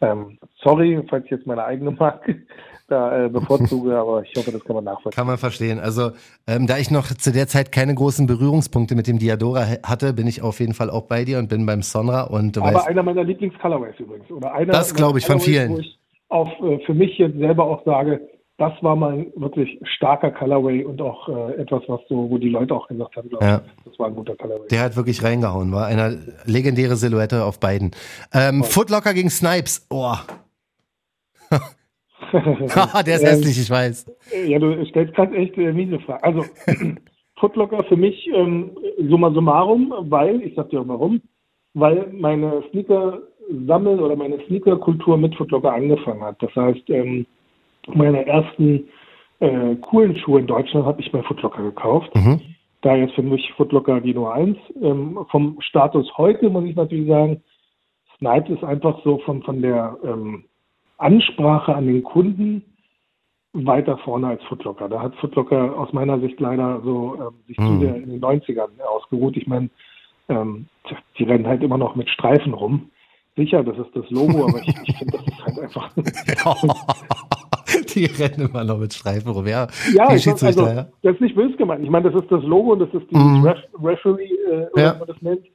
ähm, 0.00 0.38
sorry, 0.62 1.02
falls 1.08 1.24
ich 1.24 1.30
jetzt 1.30 1.46
meine 1.46 1.64
eigene 1.64 1.90
Marke 1.90 2.42
da 2.88 3.24
äh, 3.24 3.28
bevorzuge, 3.28 3.96
aber 3.98 4.22
ich 4.22 4.32
hoffe, 4.36 4.52
das 4.52 4.64
kann 4.64 4.76
man 4.76 4.84
nachvollziehen. 4.84 5.16
Kann 5.16 5.26
man 5.26 5.38
verstehen. 5.38 5.78
Also, 5.78 6.12
ähm, 6.46 6.66
da 6.66 6.78
ich 6.78 6.90
noch 6.90 7.06
zu 7.06 7.32
der 7.32 7.48
Zeit 7.48 7.72
keine 7.72 7.94
großen 7.94 8.26
Berührungspunkte 8.26 8.94
mit 8.94 9.06
dem 9.06 9.18
Diadora 9.18 9.66
hatte, 9.82 10.12
bin 10.12 10.26
ich 10.26 10.42
auf 10.42 10.60
jeden 10.60 10.74
Fall 10.74 10.90
auch 10.90 11.02
bei 11.02 11.24
dir 11.24 11.38
und 11.38 11.48
bin 11.48 11.66
beim 11.66 11.82
Sonra. 11.82 12.22
Und 12.24 12.58
aber 12.58 12.74
weißt, 12.74 12.88
einer 12.88 13.02
meiner 13.02 13.24
Lieblings-Colorways 13.24 13.98
übrigens. 13.98 14.30
Oder 14.30 14.52
einer 14.54 14.72
das 14.72 14.94
glaube 14.94 15.18
ich 15.18 15.26
von 15.26 15.40
vielen. 15.40 15.72
Wo 15.72 15.78
ich 15.78 15.98
auf, 16.28 16.48
äh, 16.60 16.78
für 16.84 16.94
mich 16.94 17.18
jetzt 17.18 17.38
selber 17.38 17.64
auch 17.64 17.84
sage, 17.84 18.20
das 18.58 18.72
war 18.82 18.96
mal 18.96 19.12
ein 19.12 19.32
wirklich 19.36 19.78
starker 19.82 20.30
Colorway 20.30 20.84
und 20.84 21.00
auch 21.02 21.28
äh, 21.28 21.60
etwas, 21.60 21.82
was 21.88 22.00
so, 22.08 22.30
wo 22.30 22.38
die 22.38 22.48
Leute 22.48 22.74
auch 22.74 22.88
gesagt 22.88 23.16
haben, 23.16 23.28
ja. 23.40 23.62
das 23.84 23.98
war 23.98 24.06
ein 24.06 24.14
guter 24.14 24.34
Colorway. 24.36 24.68
Der 24.68 24.80
hat 24.80 24.96
wirklich 24.96 25.22
reingehauen, 25.22 25.72
war 25.72 25.86
eine 25.86 26.18
legendäre 26.46 26.96
Silhouette 26.96 27.44
auf 27.44 27.60
beiden. 27.60 27.90
Ähm, 28.32 28.64
Footlocker 28.64 29.12
gegen 29.12 29.30
Snipes, 29.30 29.86
oh. 29.90 30.14
der 32.32 33.14
ist 33.16 33.24
hässlich, 33.24 33.60
ich 33.60 33.70
weiß. 33.70 34.06
Ja, 34.46 34.58
du 34.58 34.84
stellst 34.86 35.14
gerade 35.14 35.36
echt 35.36 35.56
äh, 35.58 35.72
miese 35.72 36.00
Fragen. 36.00 36.22
Also, 36.22 36.44
Footlocker 37.38 37.84
für 37.84 37.96
mich 37.96 38.28
ähm, 38.34 38.70
summa 39.08 39.30
summarum, 39.32 39.92
weil, 40.08 40.40
ich 40.40 40.54
sag 40.54 40.70
dir 40.70 40.80
auch 40.80 40.88
warum, 40.88 41.20
weil 41.74 42.08
meine 42.12 42.62
Sneaker 42.70 43.20
sammeln 43.66 44.00
oder 44.00 44.16
meine 44.16 44.38
Sneaker-Kultur 44.46 45.18
mit 45.18 45.34
Footlocker 45.34 45.72
angefangen 45.72 46.22
hat. 46.22 46.42
Das 46.42 46.54
heißt, 46.56 46.88
ähm, 46.88 47.26
meine 47.94 48.26
ersten 48.26 48.88
äh, 49.40 49.76
coolen 49.76 50.16
Schuhe 50.16 50.40
in 50.40 50.46
Deutschland 50.46 50.86
habe 50.86 51.00
ich 51.00 51.12
bei 51.12 51.22
Footlocker 51.22 51.62
gekauft. 51.62 52.14
Mhm. 52.14 52.40
Da 52.82 52.94
jetzt 52.94 53.14
für 53.14 53.22
mich 53.22 53.52
Footlocker 53.56 54.00
die 54.00 54.14
Nummer 54.14 54.32
eins. 54.32 54.58
Ähm, 54.80 55.18
vom 55.30 55.60
Status 55.60 56.10
heute 56.16 56.50
muss 56.50 56.64
ich 56.64 56.76
natürlich 56.76 57.08
sagen, 57.08 57.42
Snipe 58.18 58.52
ist 58.52 58.64
einfach 58.64 59.02
so 59.04 59.18
von, 59.18 59.42
von 59.42 59.60
der 59.60 59.96
ähm, 60.04 60.44
Ansprache 60.98 61.74
an 61.74 61.86
den 61.86 62.02
Kunden 62.02 62.62
weiter 63.52 63.98
vorne 63.98 64.28
als 64.28 64.42
Footlocker. 64.44 64.88
Da 64.88 65.00
hat 65.00 65.14
Footlocker 65.16 65.78
aus 65.78 65.92
meiner 65.92 66.20
Sicht 66.20 66.38
leider 66.40 66.80
so 66.82 67.16
ähm, 67.16 67.34
sich 67.46 67.58
mhm. 67.58 67.66
zu 67.66 67.78
sehr 67.80 67.96
in 67.96 68.10
den 68.10 68.20
90ern 68.20 68.80
ausgeruht. 68.82 69.36
Ich 69.36 69.46
meine, 69.46 69.70
ähm, 70.28 70.66
die 71.18 71.24
rennen 71.24 71.46
halt 71.46 71.62
immer 71.62 71.78
noch 71.78 71.94
mit 71.94 72.08
Streifen 72.08 72.54
rum. 72.54 72.90
Sicher, 73.36 73.62
das 73.62 73.76
ist 73.78 73.94
das 73.94 74.08
Logo, 74.10 74.46
aber 74.48 74.60
ich, 74.60 74.74
ich 74.84 74.96
finde, 74.96 75.18
das 75.18 75.26
ist 75.26 75.44
halt 75.44 75.58
einfach. 75.58 75.90
die 78.00 78.04
rennen 78.04 78.50
immer 78.50 78.64
noch 78.64 78.78
mit 78.78 78.92
Streifen 78.92 79.30
rum. 79.30 79.46
Ja, 79.46 79.66
ja, 79.94 80.14
ich 80.14 80.24
sag, 80.24 80.42
also, 80.42 80.66
ja, 80.66 80.88
das 81.02 81.14
ist 81.14 81.20
nicht 81.20 81.34
böse 81.34 81.56
gemeint. 81.56 81.82
Ich 81.82 81.90
meine, 81.90 82.10
das 82.10 82.22
ist 82.22 82.30
das 82.30 82.42
Logo 82.44 82.72
und 82.72 82.80
das 82.80 82.92
ist 82.92 83.10
dieses 83.10 83.24
mhm. 83.24 83.44
Ref 83.44 83.58
Referee, 83.82 84.24
äh, 84.24 84.66
oder 84.72 84.82
ja. 84.82 84.94
wie 84.94 84.98
man 84.98 85.08
das 85.08 85.22
nennt. 85.22 85.46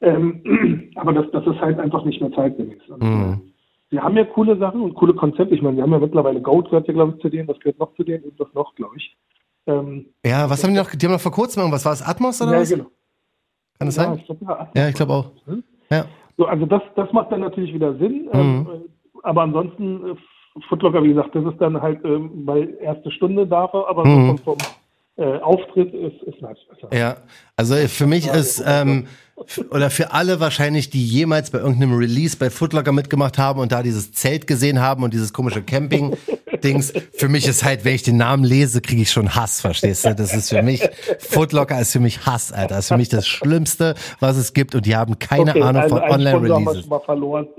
Ähm, 0.00 0.90
aber 0.96 1.12
das, 1.12 1.26
das 1.32 1.46
ist 1.46 1.60
halt 1.60 1.78
einfach 1.78 2.04
nicht 2.04 2.20
mehr 2.20 2.32
zeitgemäß. 2.32 2.80
Mhm. 2.98 3.42
Sie 3.90 4.00
haben 4.00 4.16
ja 4.16 4.24
coole 4.24 4.56
Sachen 4.56 4.80
und 4.80 4.94
coole 4.94 5.14
Konzepte. 5.14 5.54
Ich 5.54 5.62
meine, 5.62 5.76
wir 5.76 5.82
haben 5.82 5.92
ja 5.92 5.98
mittlerweile 5.98 6.40
Goat 6.40 6.70
gehört 6.70 6.86
ja, 6.86 6.94
glaube 6.94 7.14
ich, 7.16 7.22
zu 7.22 7.28
denen. 7.28 7.48
Was 7.48 7.58
gehört 7.58 7.78
noch 7.78 7.94
zu 7.96 8.04
denen? 8.04 8.24
Und 8.24 8.38
das 8.38 8.48
noch, 8.54 8.74
glaube 8.76 8.96
ich. 8.96 9.16
Ähm, 9.66 10.06
ja, 10.24 10.48
was 10.48 10.62
haben 10.64 10.72
die 10.72 10.78
noch? 10.78 10.90
Die 10.90 11.06
haben 11.06 11.12
noch 11.12 11.20
vor 11.20 11.32
kurzem 11.32 11.60
irgendwas. 11.60 11.84
War 11.84 11.92
es 11.92 12.02
Atmos 12.02 12.40
oder 12.40 12.52
ja, 12.52 12.60
was? 12.60 12.70
Genau. 12.70 12.84
Kann 13.78 13.88
das 13.88 13.96
ja, 13.96 14.04
sein? 14.04 14.18
Ich 14.18 14.26
glaub, 14.26 14.68
ja, 14.74 14.88
ich 14.88 14.94
glaube 14.94 15.12
auch. 15.12 15.30
Hm? 15.46 15.64
Ja. 15.90 16.04
So, 16.36 16.46
also 16.46 16.66
das, 16.66 16.82
das 16.94 17.12
macht 17.12 17.32
dann 17.32 17.40
natürlich 17.40 17.74
wieder 17.74 17.94
Sinn. 17.98 18.28
Ähm, 18.32 18.60
mhm. 18.60 18.68
Ähm, 18.72 18.82
aber 19.22 19.42
ansonsten, 19.42 20.10
äh, 20.10 20.14
Footlocker, 20.68 21.02
wie 21.02 21.08
gesagt, 21.08 21.34
das 21.34 21.44
ist 21.44 21.60
dann 21.60 21.80
halt, 21.80 22.04
ähm, 22.04 22.30
weil 22.44 22.76
erste 22.80 23.10
Stunde 23.10 23.46
darf 23.46 23.72
er, 23.72 23.88
aber 23.88 24.04
mhm. 24.04 24.38
vom, 24.38 24.38
vom 24.38 24.58
äh, 25.16 25.38
Auftritt 25.40 25.92
ist, 25.94 26.22
ist 26.22 26.40
nice 26.42 26.58
besser. 26.68 26.88
Ja, 26.96 27.16
also 27.56 27.74
für 27.74 28.06
mich 28.06 28.26
ist, 28.26 28.62
ähm, 28.66 29.06
oder 29.70 29.90
für 29.90 30.12
alle 30.12 30.40
wahrscheinlich, 30.40 30.90
die 30.90 31.04
jemals 31.04 31.50
bei 31.50 31.58
irgendeinem 31.58 31.96
Release 31.96 32.36
bei 32.36 32.50
Footlocker 32.50 32.92
mitgemacht 32.92 33.38
haben 33.38 33.60
und 33.60 33.72
da 33.72 33.82
dieses 33.82 34.12
Zelt 34.12 34.46
gesehen 34.46 34.80
haben 34.80 35.02
und 35.02 35.14
dieses 35.14 35.32
komische 35.32 35.62
Camping-Dings. 35.62 36.92
Für 37.14 37.28
mich 37.28 37.46
ist 37.46 37.64
halt, 37.64 37.84
wenn 37.84 37.94
ich 37.94 38.02
den 38.02 38.16
Namen 38.16 38.44
lese, 38.44 38.80
kriege 38.80 39.02
ich 39.02 39.10
schon 39.10 39.34
Hass, 39.34 39.60
verstehst 39.60 40.04
du? 40.04 40.14
Das 40.14 40.34
ist 40.34 40.50
für 40.50 40.62
mich, 40.62 40.88
Footlocker 41.18 41.80
ist 41.80 41.92
für 41.92 42.00
mich 42.00 42.26
Hass, 42.26 42.52
Alter. 42.52 42.76
Das 42.76 42.84
ist 42.84 42.88
für 42.88 42.96
mich 42.96 43.08
das 43.08 43.26
Schlimmste, 43.26 43.94
was 44.20 44.36
es 44.36 44.52
gibt 44.52 44.74
und 44.74 44.86
die 44.86 44.96
haben 44.96 45.18
keine 45.18 45.50
okay, 45.50 45.62
Ahnung 45.62 45.82
also 45.82 45.96
von 45.96 46.10
Online-Releases. 46.10 46.88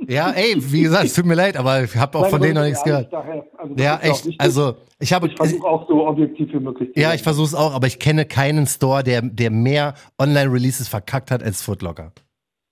Ja, 0.08 0.32
ey, 0.32 0.56
wie 0.58 0.82
gesagt, 0.82 1.06
es 1.06 1.14
tut 1.14 1.26
mir 1.26 1.36
leid, 1.36 1.58
aber 1.58 1.84
ich 1.84 1.96
habe 1.96 2.18
auch 2.18 2.24
Nein, 2.24 2.32
von 2.32 2.42
denen 2.42 2.56
noch 2.56 2.64
nichts 2.64 2.84
gehört. 2.84 3.14
Also 3.14 3.76
ja, 3.78 4.00
echt, 4.02 4.30
also 4.38 4.76
ich 5.00 5.14
habe... 5.14 5.28
Ich 5.28 5.36
versuche 5.36 5.68
auch 5.68 5.88
so 5.88 6.08
objektiv 6.08 6.50
wie 6.54 6.60
möglich 6.60 6.90
Ja, 6.96 7.14
ich 7.14 7.24
versuche 7.24 7.48
es 7.48 7.56
auch, 7.56 7.74
aber 7.74 7.88
ich 7.88 7.98
kenne 7.98 8.26
keinen 8.26 8.68
Store, 8.68 9.04
der, 9.04 9.22
der 9.22 9.50
mehr 9.50 9.96
Online-Releases 10.20 10.88
verkackt 10.88 11.32
hat 11.32 11.42
als 11.44 11.62
Footlocker. 11.62 11.71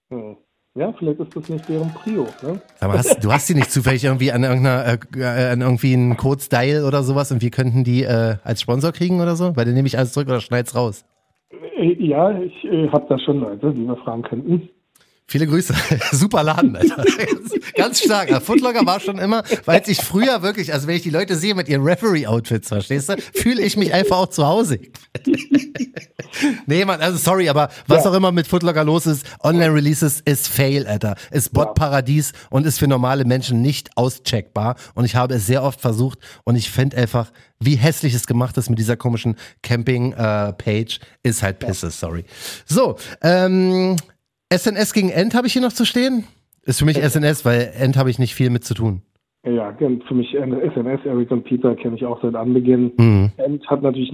Hm. 0.10 0.38
Ja, 0.76 0.94
vielleicht 0.94 1.20
ist 1.20 1.36
das 1.36 1.50
nicht 1.50 1.68
deren 1.68 1.92
Prio. 1.94 2.28
Ne? 2.44 2.62
Aber 2.80 2.94
hast, 2.94 3.24
du 3.24 3.32
hast 3.32 3.48
sie 3.48 3.56
nicht 3.56 3.72
zufällig 3.72 4.04
irgendwie 4.04 4.32
an 4.32 4.44
irgendeiner, 4.44 5.00
äh, 5.16 5.52
an 5.52 5.62
irgendwie 5.62 5.94
einen 5.94 6.16
Code 6.16 6.42
Style 6.42 6.86
oder 6.86 7.02
sowas 7.04 7.32
und 7.32 7.42
wir 7.42 7.50
könnten 7.50 7.84
die 7.84 8.04
äh, 8.04 8.36
als 8.44 8.62
Sponsor 8.62 8.92
kriegen 8.92 9.20
oder 9.20 9.36
so? 9.36 9.56
Weil 9.56 9.66
dann 9.66 9.74
nehme 9.74 9.88
ich 9.88 9.98
alles 9.98 10.14
zurück 10.14 10.30
oder 10.30 10.42
schneid's 10.42 10.76
raus. 10.76 11.06
Äh, 11.52 11.94
ja, 12.06 12.40
ich 12.40 12.64
äh, 12.66 12.88
habe 12.90 13.08
da 13.10 13.20
schon 13.20 13.40
Leute, 13.40 13.74
die 13.74 13.86
wir 13.86 13.98
fragen 13.98 14.22
könnten. 14.22 14.70
Viele 15.30 15.46
Grüße. 15.46 15.76
Super 16.12 16.42
Laden, 16.42 16.76
Alter. 16.76 17.06
Ganz 17.76 18.02
stark. 18.02 18.32
Footlocker 18.42 18.84
war 18.88 19.00
schon 19.00 19.20
immer, 19.20 19.44
weil 19.66 19.84
ich 19.86 20.02
früher 20.02 20.42
wirklich, 20.42 20.74
also 20.74 20.88
wenn 20.88 20.96
ich 20.96 21.04
die 21.04 21.12
Leute 21.12 21.36
sehe 21.36 21.54
mit 21.54 21.70
ihren 21.70 21.84
Referee-Outfits, 21.84 22.70
verstehst 22.70 23.10
du, 23.10 23.16
fühle 23.36 23.62
ich 23.62 23.78
mich 23.78 23.94
einfach 23.94 24.18
auch 24.18 24.30
zu 24.30 24.48
Hause. 24.48 24.80
nee, 26.66 26.84
Mann, 26.84 27.00
also 27.00 27.20
sorry, 27.20 27.48
aber 27.48 27.70
was 27.86 28.06
ja. 28.06 28.10
auch 28.10 28.16
immer 28.16 28.32
mit 28.32 28.48
Footlocker 28.48 28.84
los 28.84 29.06
ist, 29.06 29.24
Online-Releases 29.44 30.22
ist 30.22 30.48
Fail, 30.48 30.88
Alter. 30.88 31.16
Ist 31.30 31.54
Bot-Paradies 31.54 32.34
und 32.50 32.66
ist 32.66 32.80
für 32.80 32.88
normale 32.88 33.24
Menschen 33.24 33.62
nicht 33.62 33.96
auscheckbar. 33.98 34.78
Und 34.96 35.06
ich 35.06 35.16
habe 35.16 35.36
es 35.36 35.46
sehr 35.46 35.62
oft 35.62 35.80
versucht 35.80 36.18
und 36.44 36.56
ich 36.56 36.72
finde 36.72 36.98
einfach, 36.98 37.32
wie 37.60 37.76
hässlich 37.76 38.16
es 38.16 38.26
gemacht 38.26 38.58
ist 38.58 38.72
mit 38.72 38.80
dieser 38.80 38.98
komischen 38.98 39.36
Camping-Page, 39.62 41.00
äh, 41.24 41.30
ist 41.30 41.44
halt 41.44 41.60
Pisse, 41.60 41.92
sorry. 41.92 42.26
So, 42.66 42.96
ähm, 43.22 43.96
SNS 44.52 44.94
gegen 44.94 45.10
End 45.10 45.36
habe 45.36 45.48
ich 45.48 45.54
hier 45.54 45.62
noch 45.62 45.74
zu 45.74 45.86
stehen. 45.86 46.26
Ist 46.64 46.80
für 46.80 46.86
mich 46.86 46.98
SNS, 46.98 47.46
weil 47.46 47.72
End 47.80 47.98
habe 47.98 48.10
ich 48.10 48.20
nicht 48.20 48.36
viel 48.36 48.50
mit 48.50 48.64
zu 48.64 48.74
tun. 48.74 49.02
Ja, 49.46 49.74
für 49.78 50.14
mich 50.14 50.32
SNS, 50.32 51.06
Eric 51.06 51.32
und 51.32 51.44
Peter 51.46 51.76
kenne 51.76 51.96
ich 51.96 52.06
auch 52.06 52.22
seit 52.22 52.36
Anbeginn. 52.36 52.92
Mhm. 52.98 53.32
End 53.38 53.68
hat 53.70 53.82
natürlich 53.82 54.12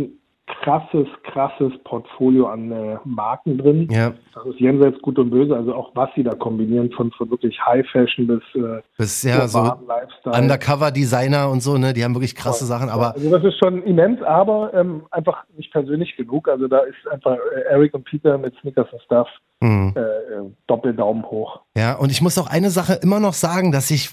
krasses, 0.47 1.07
krasses 1.23 1.73
Portfolio 1.83 2.47
an 2.47 2.71
äh, 2.71 2.97
Marken 3.03 3.57
drin. 3.57 3.87
Ja. 3.89 4.13
Das 4.33 4.45
ist 4.45 4.59
jenseits 4.59 5.01
gut 5.01 5.17
und 5.17 5.31
böse, 5.31 5.55
also 5.55 5.73
auch 5.73 5.91
was 5.95 6.09
sie 6.15 6.23
da 6.23 6.35
kombinieren, 6.35 6.91
von, 6.91 7.11
von 7.11 7.29
wirklich 7.31 7.59
High 7.65 7.85
Fashion 7.89 8.27
bis, 8.27 8.43
äh, 8.55 8.81
bis 8.97 9.23
ja, 9.23 9.47
so 9.47 9.59
Lifestyle. 9.87 10.39
Undercover 10.39 10.91
Designer 10.91 11.49
und 11.49 11.61
so, 11.61 11.77
ne? 11.77 11.93
Die 11.93 12.03
haben 12.03 12.13
wirklich 12.13 12.35
krasse 12.35 12.65
ja, 12.65 12.67
Sachen, 12.67 12.89
aber. 12.89 13.15
Also 13.15 13.29
das 13.29 13.43
ist 13.43 13.57
schon 13.57 13.81
immens, 13.83 14.21
aber 14.21 14.73
ähm, 14.73 15.03
einfach 15.11 15.43
nicht 15.57 15.71
persönlich 15.71 16.15
genug. 16.15 16.47
Also 16.47 16.67
da 16.67 16.79
ist 16.79 17.07
einfach 17.11 17.35
äh, 17.35 17.61
Eric 17.71 17.93
und 17.95 18.05
Peter 18.05 18.37
mit 18.37 18.53
Snickers 18.61 18.91
und 18.91 19.01
Stuff 19.01 19.27
mhm. 19.61 19.93
äh, 19.95 19.99
äh 19.99 20.51
Doppeldaumen 20.67 21.23
hoch. 21.25 21.61
Ja, 21.75 21.95
und 21.95 22.11
ich 22.11 22.21
muss 22.21 22.37
auch 22.37 22.47
eine 22.47 22.69
Sache 22.69 22.99
immer 23.01 23.19
noch 23.19 23.33
sagen, 23.33 23.71
dass 23.71 23.89
ich 23.89 24.11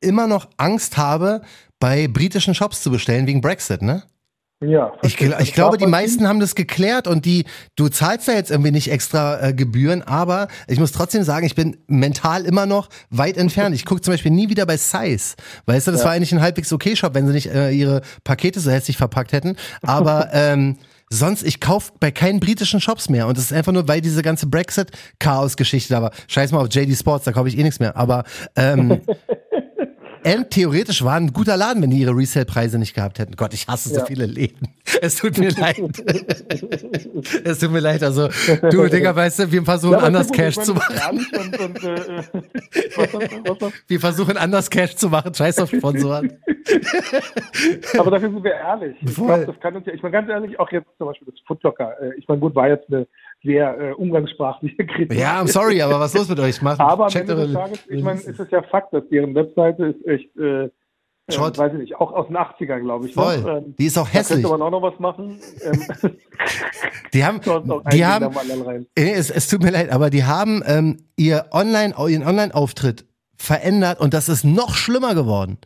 immer 0.00 0.26
noch 0.26 0.46
Angst 0.56 0.96
habe, 0.96 1.42
bei 1.80 2.06
britischen 2.08 2.54
Shops 2.54 2.82
zu 2.82 2.90
bestellen 2.90 3.26
wegen 3.26 3.40
Brexit, 3.40 3.82
ne? 3.82 4.02
Ja. 4.62 4.92
Ich, 5.02 5.20
ich 5.20 5.52
glaube, 5.54 5.76
die 5.76 5.86
meisten 5.86 6.28
haben 6.28 6.40
das 6.40 6.54
geklärt 6.54 7.06
und 7.08 7.24
die, 7.24 7.44
du 7.76 7.88
zahlst 7.88 8.28
da 8.28 8.32
jetzt 8.32 8.50
irgendwie 8.50 8.70
nicht 8.70 8.90
extra 8.90 9.48
äh, 9.48 9.54
Gebühren, 9.54 10.02
aber 10.02 10.48
ich 10.68 10.78
muss 10.78 10.92
trotzdem 10.92 11.24
sagen, 11.24 11.44
ich 11.44 11.54
bin 11.54 11.78
mental 11.88 12.44
immer 12.44 12.66
noch 12.66 12.88
weit 13.10 13.36
entfernt. 13.36 13.74
Ich 13.74 13.84
gucke 13.84 14.00
zum 14.00 14.14
Beispiel 14.14 14.30
nie 14.30 14.48
wieder 14.48 14.64
bei 14.66 14.76
Size. 14.76 15.34
Weißt 15.66 15.86
du, 15.86 15.90
das 15.90 16.00
ja. 16.00 16.06
war 16.06 16.12
eigentlich 16.12 16.32
ein 16.32 16.40
halbwegs 16.40 16.72
okay 16.72 16.94
Shop, 16.96 17.14
wenn 17.14 17.26
sie 17.26 17.32
nicht 17.32 17.52
äh, 17.52 17.70
ihre 17.70 18.02
Pakete 18.24 18.60
so 18.60 18.70
hässlich 18.70 18.96
verpackt 18.96 19.32
hätten. 19.32 19.56
Aber 19.82 20.28
ähm, 20.32 20.76
sonst, 21.10 21.42
ich 21.42 21.60
kaufe 21.60 21.92
bei 21.98 22.10
keinen 22.10 22.40
britischen 22.40 22.80
Shops 22.80 23.08
mehr. 23.08 23.26
Und 23.26 23.36
das 23.36 23.46
ist 23.46 23.52
einfach 23.52 23.72
nur, 23.72 23.88
weil 23.88 24.00
diese 24.00 24.22
ganze 24.22 24.46
Brexit-Chaos-Geschichte 24.46 25.92
da 25.92 26.02
war. 26.02 26.12
Scheiß 26.28 26.52
mal 26.52 26.60
auf 26.60 26.68
JD 26.72 26.96
Sports, 26.96 27.24
da 27.24 27.32
kaufe 27.32 27.48
ich 27.48 27.58
eh 27.58 27.62
nichts 27.62 27.80
mehr. 27.80 27.96
Aber 27.96 28.24
ähm, 28.56 29.00
And 30.24 30.50
theoretisch 30.50 31.04
war 31.04 31.14
ein 31.16 31.32
guter 31.32 31.56
Laden, 31.56 31.82
wenn 31.82 31.90
die 31.90 31.98
ihre 31.98 32.16
Resale-Preise 32.16 32.78
nicht 32.78 32.94
gehabt 32.94 33.18
hätten. 33.18 33.34
Gott, 33.36 33.54
ich 33.54 33.66
hasse 33.66 33.88
so 33.88 33.96
Ja. 34.00 34.06
viele 34.06 34.26
Läden. 34.26 34.68
Es 35.00 35.16
tut 35.16 35.38
mir 35.38 35.50
leid. 35.50 35.78
es 37.44 37.58
tut 37.58 37.70
mir 37.70 37.80
leid. 37.80 38.02
Also, 38.02 38.28
du, 38.70 38.86
Digga, 38.88 39.14
weißt 39.16 39.40
du, 39.40 39.52
wir 39.52 39.62
versuchen 39.64 39.94
aber 39.94 40.04
anders 40.04 40.30
Cash 40.30 40.56
zu 40.56 40.74
machen. 40.74 41.26
Und, 41.32 41.58
und, 41.58 41.84
äh, 41.84 41.94
äh, 41.94 42.22
was, 42.96 43.12
was, 43.14 43.60
was, 43.60 43.72
Wir 43.88 44.00
versuchen 44.00 44.36
anders 44.36 44.70
Cash 44.70 44.94
zu 44.96 45.08
machen. 45.08 45.34
Scheiß 45.34 45.58
auf 45.58 45.70
Sponsoren. 45.70 46.32
aber 47.98 48.10
dafür 48.10 48.30
sind 48.30 48.44
wir 48.44 48.52
ehrlich. 48.54 48.96
Ich 49.00 49.14
glaube, 49.14 49.46
das 49.46 49.60
kann 49.60 49.74
uns 49.76 49.86
ja, 49.86 49.92
ich 49.92 50.02
meine 50.02 50.12
ganz 50.12 50.28
ehrlich, 50.28 50.58
auch 50.60 50.70
jetzt 50.70 50.88
zum 50.98 51.08
Beispiel 51.08 51.28
das 51.30 51.40
Footlocker, 51.46 52.00
äh, 52.00 52.12
ich 52.18 52.28
meine, 52.28 52.40
gut, 52.40 52.54
war 52.54 52.68
jetzt 52.68 52.88
eine 52.88 53.06
sehr 53.44 53.78
äh, 53.80 53.92
umgangssprachliche 53.92 54.86
Kritik. 54.86 55.18
Ja, 55.18 55.40
I'm 55.40 55.48
sorry, 55.48 55.82
aber 55.82 55.98
was 56.00 56.14
ist 56.14 56.18
los 56.20 56.28
mit 56.28 56.40
euch? 56.40 56.62
Macht, 56.62 56.80
Aber 56.80 57.06
am 57.06 57.12
Ende 57.14 57.34
des 57.34 57.52
Tages, 57.52 57.80
ich 57.88 58.02
meine, 58.02 58.20
ist 58.20 58.38
es 58.40 58.50
ja 58.50 58.62
Fakt, 58.62 58.92
dass 58.92 59.02
deren 59.10 59.34
Webseite 59.34 59.86
ist 59.86 60.06
echt, 60.06 60.36
äh, 60.36 60.70
Schrott. 61.30 61.56
äh, 61.56 61.58
weiß 61.60 61.72
ich 61.74 61.78
nicht, 61.78 61.96
auch 61.96 62.12
aus 62.12 62.26
den 62.26 62.36
80er, 62.36 62.80
glaube 62.80 63.06
ich. 63.06 63.14
Voll. 63.14 63.38
Noch. 63.38 63.58
Ähm, 63.58 63.74
Die 63.78 63.86
ist 63.86 63.96
auch 63.98 64.08
da 64.08 64.12
hässlich. 64.18 64.42
könnte 64.42 64.58
man 64.58 64.62
auch 64.62 64.70
noch 64.70 64.82
was 64.82 64.98
machen. 64.98 65.40
Ähm, 65.64 65.86
Die 67.14 67.24
haben, 67.24 67.40
die 67.92 68.04
haben, 68.06 68.34
es, 68.94 69.30
es 69.30 69.48
tut 69.48 69.62
mir 69.62 69.70
leid, 69.70 69.90
aber 69.90 70.08
die 70.10 70.24
haben 70.24 70.62
ähm, 70.66 70.96
ihr 71.16 71.46
Online, 71.52 71.94
ihren 72.08 72.26
Online-Auftritt 72.26 73.04
verändert 73.36 74.00
und 74.00 74.14
das 74.14 74.28
ist 74.30 74.44
noch 74.44 74.74
schlimmer 74.74 75.14
geworden. 75.14 75.58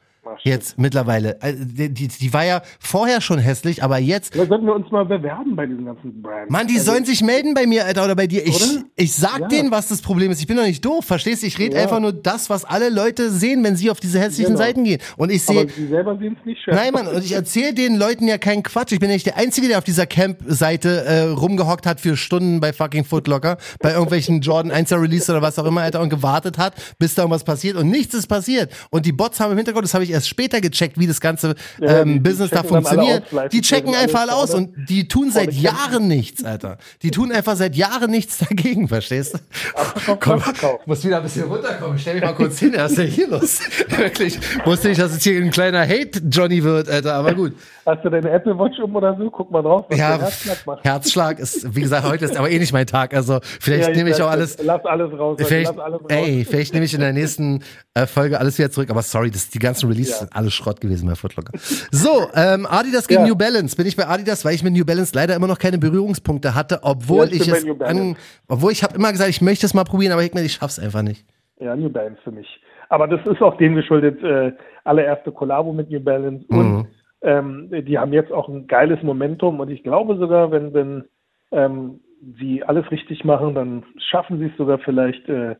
Jetzt 0.43 0.79
mittlerweile. 0.79 1.37
Also, 1.41 1.59
Die, 1.65 1.89
die, 2.09 2.33
war 2.33 2.45
ja 2.45 2.63
vorher 2.79 3.21
schon 3.21 3.39
hässlich, 3.39 3.83
aber 3.83 3.99
jetzt. 3.99 4.35
Da 4.37 4.47
sollten 4.47 4.67
wir 4.67 4.75
uns 4.75 4.91
mal 4.91 5.05
bewerben 5.05 5.57
bei 5.57 5.67
diesen 5.67 5.85
ganzen 5.85 6.23
Brands. 6.23 6.51
Mann, 6.51 6.67
die 6.67 6.75
Also, 6.79 6.93
sollen 6.93 7.05
sich 7.05 7.23
melden 7.23 7.55
bei 7.55 7.67
mir, 7.67 7.85
Alter, 7.87 8.05
oder 8.05 8.15
bei 8.17 8.27
dir. 8.27 8.45
Ich, 8.47 8.57
Oder? 8.57 8.85
ich 8.97 9.15
sag 9.15 9.41
Ja. 9.41 9.49
denen, 9.49 9.71
was 9.71 9.89
das 9.89 10.03
Problem 10.03 10.31
ist. 10.31 10.41
Ich 10.41 10.47
bin 10.47 10.57
doch 10.57 10.65
nicht 10.65 10.85
doof, 10.85 11.05
verstehst 11.05 11.43
du? 11.43 11.47
Ich 11.47 11.59
rede 11.59 11.77
Ja. 11.77 11.83
einfach 11.83 12.01
nur 12.01 12.13
das, 12.13 12.51
was 12.51 12.65
alle 12.65 12.89
Leute 12.91 13.31
sehen, 13.31 13.63
wenn 13.65 13.77
sie 13.77 13.91
auf 13.91 14.01
diese 14.01 14.19
hässlichen 14.21 14.55
Genau. 14.55 14.59
Seiten 14.65 14.85
gehen. 14.85 15.01
Und 15.17 15.31
ich 15.31 15.43
sehe, 15.45 15.69
sie 15.69 15.87
selber 15.89 16.17
sehen 16.19 16.37
es 16.41 16.47
nicht 16.47 16.63
schön. 16.63 16.75
Nein, 16.75 16.93
Mann, 16.93 17.07
und 17.09 17.25
ich 17.25 17.33
erzähle 17.33 17.75
den 17.75 17.97
Leuten 17.97 18.27
ja 18.29 18.39
keinen 18.39 18.63
Quatsch. 18.63 18.93
Ich 18.93 19.01
bin 19.01 19.09
ja 19.11 19.15
nicht 19.15 19.27
der 19.27 19.37
Einzige, 19.37 19.69
der 19.69 19.79
auf 19.79 19.85
dieser 19.85 20.07
Camp-Seite 20.07 21.05
äh, 21.05 21.21
rumgehockt 21.23 21.87
hat 21.87 22.01
für 22.01 22.17
Stunden 22.17 22.61
bei 22.61 22.73
fucking 22.73 23.05
Footlocker, 23.05 23.57
bei 23.81 23.93
irgendwelchen 23.93 24.41
Jordan 24.41 24.73
1er 24.73 25.01
Release 25.01 25.31
oder 25.31 25.43
was 25.43 25.59
auch 25.59 25.65
immer, 25.65 25.83
Alter, 25.83 26.01
und 26.01 26.09
gewartet 26.11 26.59
hat, 26.59 26.75
bis 26.99 27.15
da 27.15 27.23
irgendwas 27.23 27.45
passiert. 27.45 27.77
Und 27.77 27.91
nichts 27.91 28.15
ist 28.15 28.27
passiert. 28.27 28.73
Und 28.91 29.07
die 29.07 29.13
Bots 29.13 29.41
haben 29.41 29.53
im 29.53 29.57
Hintergrund, 29.59 29.85
das 29.85 29.95
habe 29.95 30.05
ich 30.05 30.11
erst 30.17 30.29
später 30.29 30.61
gecheckt, 30.61 30.99
wie 30.99 31.07
das 31.07 31.21
ganze 31.21 31.55
Ja, 31.81 32.01
ähm, 32.01 32.09
die- 32.09 32.13
die 32.15 32.21
Business 32.21 32.51
da 32.51 32.63
dann 32.63 32.67
alle 32.75 32.83
funktioniert. 32.83 33.53
Die 33.53 33.61
checken 33.61 33.95
einfach 33.95 34.21
alles 34.21 34.33
alle 34.33 34.35
aus 34.43 34.55
und 34.55 34.75
die 34.89 35.07
tun 35.09 35.31
seit 35.31 35.53
Jahren 35.53 36.09
nichts, 36.09 36.43
Alter. 36.45 36.79
Die 37.03 37.11
tun 37.11 37.31
einfach 37.33 37.55
seit 37.57 37.77
Jahren 37.77 38.11
nichts 38.11 38.39
dagegen, 38.39 38.89
verstehst 38.89 39.35
du? 39.35 39.39
Abverkauft, 39.75 40.21
Komm, 40.21 40.33
abverkauft. 40.41 40.81
ich 40.83 40.87
muss 40.87 41.05
wieder 41.05 41.19
ein 41.19 41.23
bisschen 41.23 41.45
runterkommen. 41.45 41.99
Stell 41.99 42.15
mich 42.15 42.25
mal 42.25 42.35
kurz 42.35 42.59
hin, 42.59 42.73
was 42.77 42.93
ist 42.93 42.99
denn 42.99 43.07
hier 43.09 43.29
los? 43.29 43.61
Wirklich. 43.97 44.39
Wusste 44.65 44.89
nicht, 44.89 45.01
dass 45.01 45.13
es 45.13 45.23
hier 45.23 45.41
ein 45.41 45.51
kleiner 45.51 45.87
Hate-Johnny 45.87 46.63
wird, 46.65 46.89
Alter, 46.89 47.15
aber 47.15 47.35
gut. 47.35 47.53
Hast 47.85 48.05
du 48.05 48.11
deine 48.11 48.31
Apple 48.31 48.59
Watch 48.59 48.79
um 48.81 48.97
oder 48.97 49.17
so? 49.17 49.31
Guck 49.31 49.51
mal 49.51 49.63
drauf, 49.63 49.85
was 49.89 49.99
Ja, 49.99 50.17
der 50.17 50.27
Herzschlag 50.27 50.67
macht. 50.67 50.85
Herzschlag 50.85 51.39
ist, 51.39 51.75
wie 51.77 51.83
gesagt, 51.83 52.05
heute 52.09 52.25
ist 52.25 52.37
aber 52.37 52.51
eh 52.51 52.59
nicht 52.59 52.73
mein 52.73 52.87
Tag. 52.87 53.15
Also 53.15 53.39
vielleicht 53.61 53.89
Ja, 53.91 53.95
nehme 53.95 54.11
ich 54.11 54.17
auch 54.17 54.27
es. 54.29 54.33
alles. 54.33 54.57
Lass 54.63 54.85
alles 54.85 55.13
raus. 55.19 55.39
Vielleicht, 55.41 55.67
lass 55.75 55.79
alles 55.79 56.01
raus. 56.01 56.09
ey, 56.09 56.45
vielleicht 56.49 56.75
nehme 56.75 56.85
ich 56.85 56.95
in 56.95 57.01
der 57.01 57.13
nächsten 57.13 57.63
äh, 57.95 58.07
Folge 58.07 58.41
alles 58.41 58.59
wieder 58.59 58.71
zurück. 58.73 58.91
Aber 58.91 59.03
sorry, 59.03 59.31
das, 59.31 59.51
die 59.51 59.59
ganzen 59.61 59.89
Releases 60.07 60.21
Ja. 60.21 60.27
sind 60.27 60.37
alles 60.37 60.55
Schrott 60.55 60.81
gewesen 60.81 61.09
bei 61.09 61.15
Footlocker. 61.15 61.53
So, 61.91 62.29
ähm, 62.35 62.67
Adidas 62.67 63.09
gegen 63.09 63.23
Ja. 63.23 63.29
New 63.29 63.37
Balance. 63.37 63.77
Bin 63.77 63.87
ich 63.87 63.97
bei 63.97 64.07
Adidas, 64.07 64.45
weil 64.45 64.55
ich 64.55 64.63
mit 64.63 64.73
New 64.73 64.85
Balance 64.85 65.13
leider 65.15 65.35
immer 65.35 65.47
noch 65.47 65.59
keine 65.59 65.79
Berührungspunkte 65.79 66.55
hatte, 66.55 66.81
obwohl 66.83 67.27
ich 67.27 67.41
ich 67.43 67.49
es 67.49 67.67
an, 67.81 68.17
obwohl 68.49 68.73
ich 68.73 68.83
habe 68.83 68.95
immer 68.95 69.11
gesagt, 69.13 69.31
ich 69.31 69.41
möchte 69.41 69.67
es 69.67 69.75
mal 69.75 69.85
probieren, 69.85 70.13
aber 70.13 70.23
ich, 70.23 70.35
ich 70.35 70.53
schaff's 70.53 70.79
einfach 70.79 71.03
nicht. 71.03 71.25
Ja, 71.61 71.75
New 71.75 71.91
Balance 71.91 72.21
für 72.23 72.31
mich. 72.33 72.47
Aber 72.89 73.09
das 73.09 73.21
ist 73.27 73.43
auch 73.43 73.57
dem 73.57 73.75
geschuldet, 73.75 74.23
äh, 74.23 74.53
allererste 74.85 75.33
Kollabo 75.33 75.73
mit 75.73 75.91
New 75.91 76.01
Balance. 76.01 76.45
Mhm. 76.49 76.59
Und 76.59 76.89
ähm, 77.23 77.69
die 77.87 77.99
haben 77.99 78.13
jetzt 78.13 78.31
auch 78.33 78.49
ein 78.49 78.67
geiles 78.67 79.03
Momentum. 79.03 79.59
Und 79.61 79.71
ich 79.71 79.83
glaube 79.83 80.17
sogar, 80.17 80.51
wenn, 80.51 80.73
wenn 80.75 81.05
ähm, 81.51 82.01
sie 82.39 82.63
alles 82.63 82.89
richtig 82.91 83.25
machen, 83.25 83.55
dann 83.55 83.85
schaffen 84.11 84.39
sie 84.39 84.47
es 84.47 84.57
sogar 84.57 84.79
vielleicht, 84.79 85.29
äh, 85.29 85.57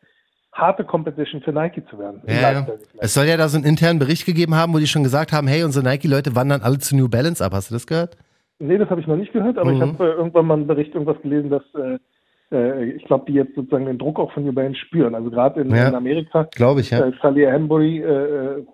harte 0.57 0.85
Competition 0.85 1.41
für 1.43 1.53
Nike 1.53 1.83
zu 1.91 1.99
werden. 1.99 2.23
Ja, 2.27 2.53
ja. 2.53 2.67
Es 2.99 3.15
soll 3.15 3.27
ja 3.27 3.37
da 3.37 3.49
so 3.49 3.57
einen 3.59 3.67
internen 3.67 3.99
Bericht 3.99 4.25
gegeben 4.27 4.55
haben, 4.55 4.73
wo 4.75 4.79
die 4.79 4.87
schon 4.87 5.03
gesagt 5.05 5.33
haben, 5.33 5.47
hey, 5.49 5.63
unsere 5.65 5.85
Nike-Leute 5.85 6.35
wandern 6.35 6.63
alle 6.63 6.79
zu 6.79 6.97
New 6.97 7.09
Balance 7.09 7.45
ab. 7.45 7.53
Hast 7.53 7.71
du 7.71 7.75
das 7.75 7.87
gehört? 7.87 8.17
Nee, 8.59 8.79
das 8.79 8.89
habe 8.89 9.01
ich 9.01 9.07
noch 9.07 9.17
nicht 9.17 9.33
gehört, 9.33 9.59
aber 9.59 9.71
ich 9.73 9.79
Mhm. 9.79 9.83
habe 9.99 10.05
äh, 10.05 10.13
irgendwann 10.13 10.47
mal 10.47 10.55
einen 10.55 10.67
Bericht 10.67 10.95
irgendwas 10.95 11.21
gelesen, 11.23 11.51
dass 11.51 11.63
äh, 11.75 11.99
äh, 12.57 12.85
ich 12.93 13.05
glaube, 13.05 13.27
die 13.29 13.35
jetzt 13.35 13.55
sozusagen 13.55 13.85
den 13.87 13.99
Druck 13.99 14.19
auch 14.19 14.33
von 14.33 14.45
New 14.47 14.53
Balance 14.53 14.79
spüren. 14.81 15.15
Also 15.15 15.31
gerade 15.31 15.61
in, 15.61 15.75
Ja. 15.75 15.89
in 15.89 15.95
Amerika, 15.95 16.49
Glaube 16.55 16.81
ich, 16.81 16.91
ja. 16.91 17.07
äh, 17.07 17.13
Salih 17.21 17.47
Hambury, 17.51 17.99
äh, 18.01 18.05
äh, 18.07 18.65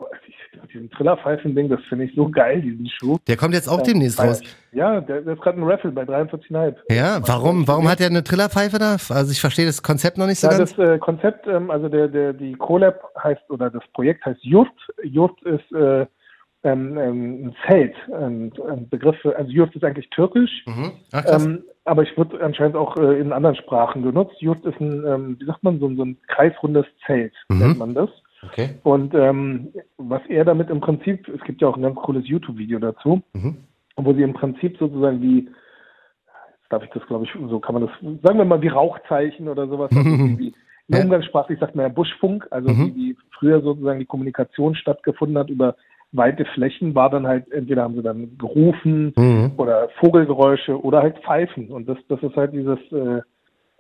diesen 0.73 0.91
Trillerpfeifen-Ding, 0.91 1.69
das 1.69 1.81
finde 1.89 2.05
ich 2.05 2.15
so 2.15 2.29
geil, 2.29 2.61
diesen 2.63 2.87
Schuh. 2.89 3.19
Der 3.27 3.37
kommt 3.37 3.55
jetzt 3.55 3.69
auch 3.69 3.83
demnächst 3.83 4.19
Weil- 4.19 4.29
raus. 4.29 4.43
Ja, 4.73 5.01
der, 5.01 5.21
der 5.23 5.35
ist 5.35 5.43
gerade 5.43 5.59
ein 5.61 5.65
Raffle 5.65 5.91
bei 5.93 6.03
43,5. 6.05 6.75
Ja, 6.91 7.21
warum, 7.27 7.67
warum 7.69 7.89
hat 7.89 8.01
er 8.01 8.07
eine 8.09 8.25
Trillerpfeife 8.25 8.79
da? 8.79 8.93
Also 9.11 9.31
ich 9.33 9.41
verstehe 9.41 9.67
das 9.67 9.83
Konzept 9.83 10.17
noch 10.19 10.27
nicht 10.27 10.41
so 10.41 10.49
Ja, 10.49 10.57
ganz. 10.59 10.75
das 10.75 10.89
äh, 10.89 10.99
Konzept, 10.99 11.47
ähm, 11.47 11.71
also 11.71 11.89
der, 11.89 12.09
der, 12.09 12.33
die 12.33 12.55
Collab 12.55 13.01
heißt, 13.23 13.51
oder 13.51 13.71
das 13.71 13.83
Projekt 13.93 14.25
heißt 14.25 14.43
Jurt. 14.43 14.69
Jurt 15.03 15.41
ist 15.43 15.71
äh, 15.73 16.07
ähm, 16.65 16.97
ähm, 16.97 17.47
ein 17.49 17.57
Zelt, 17.67 17.95
ein, 18.13 18.53
ein 18.71 18.89
Begriff, 18.89 19.17
für, 19.21 19.37
also 19.37 19.51
Jurt 19.51 19.75
ist 19.75 19.85
eigentlich 19.85 20.09
türkisch, 20.11 20.65
Mhm. 20.67 20.93
Ach, 21.13 21.25
ähm, 21.27 21.65
aber 21.85 22.03
ich 22.05 22.17
wird 22.17 22.41
anscheinend 22.41 22.77
auch 22.77 22.97
äh, 22.97 23.19
in 23.21 23.33
anderen 23.33 23.57
Sprachen 23.57 24.03
genutzt. 24.05 24.37
Jurt 24.41 24.65
ist 24.65 24.81
ein, 24.81 25.05
ähm, 25.05 25.37
wie 25.41 25.45
sagt 25.45 25.63
man, 25.65 25.81
so, 25.81 25.89
ein- 25.89 25.97
so 25.97 26.05
ein 26.05 26.17
kreisrundes 26.29 26.87
Zelt, 27.05 27.33
Mhm. 27.49 27.59
nennt 27.59 27.79
man 27.79 27.95
das. 27.95 28.11
Okay. 28.45 28.71
Und 28.83 29.15
ähm, 29.15 29.73
was 29.99 30.23
er 30.29 30.45
damit 30.45 30.71
im 30.71 30.81
Prinzip, 30.81 31.29
es 31.29 31.41
gibt 31.43 31.61
ja 31.61 31.69
auch 31.69 31.77
ein 31.77 31.83
ganz 31.83 31.97
cooles 31.97 32.27
YouTube-Video 32.27 32.79
dazu, 32.79 33.23
Mhm. 33.35 33.57
wo 33.97 34.13
sie 34.15 34.23
im 34.23 34.33
Prinzip 34.35 34.77
sozusagen 34.79 35.21
wie, 35.23 35.45
jetzt 35.45 36.71
darf 36.71 36.83
ich 36.85 36.91
das 36.91 37.07
glaube 37.07 37.25
ich, 37.25 37.31
so 37.49 37.61
kann 37.61 37.75
man 37.75 37.87
das, 37.87 38.23
sagen 38.23 38.39
wir 38.39 38.45
mal 38.45 38.63
wie 38.63 38.69
Rauchzeichen 38.69 39.49
oder 39.49 39.67
sowas, 39.69 39.91
wie, 40.41 40.55
in 40.89 40.97
Ja. 40.97 41.05
Umgangssprachlich 41.05 41.59
sagt 41.61 41.77
man 41.77 41.87
ja 41.87 41.93
Buschfunk, 41.93 42.47
also 42.51 42.69
Mhm. 42.71 42.87
wie, 42.87 42.95
wie 42.97 43.17
früher 43.39 43.61
sozusagen 43.63 44.01
die 44.01 44.07
Kommunikation 44.07 44.75
stattgefunden 44.75 45.39
hat 45.39 45.49
über 45.49 45.77
weite 46.15 46.45
Flächen, 46.45 46.95
war 46.95 47.09
dann 47.09 47.27
halt, 47.27 47.51
entweder 47.53 47.83
haben 47.85 47.95
sie 47.95 48.03
dann 48.03 48.37
gerufen 48.37 49.15
Mhm. 49.17 49.53
oder 49.57 49.89
Vogelgeräusche 50.01 50.79
oder 50.83 51.01
halt 51.03 51.19
Pfeifen. 51.21 51.69
Und 51.71 51.89
das, 51.89 51.97
das 52.09 52.23
ist 52.23 52.37
halt 52.37 52.53
dieses 52.53 52.79
äh, 52.93 53.23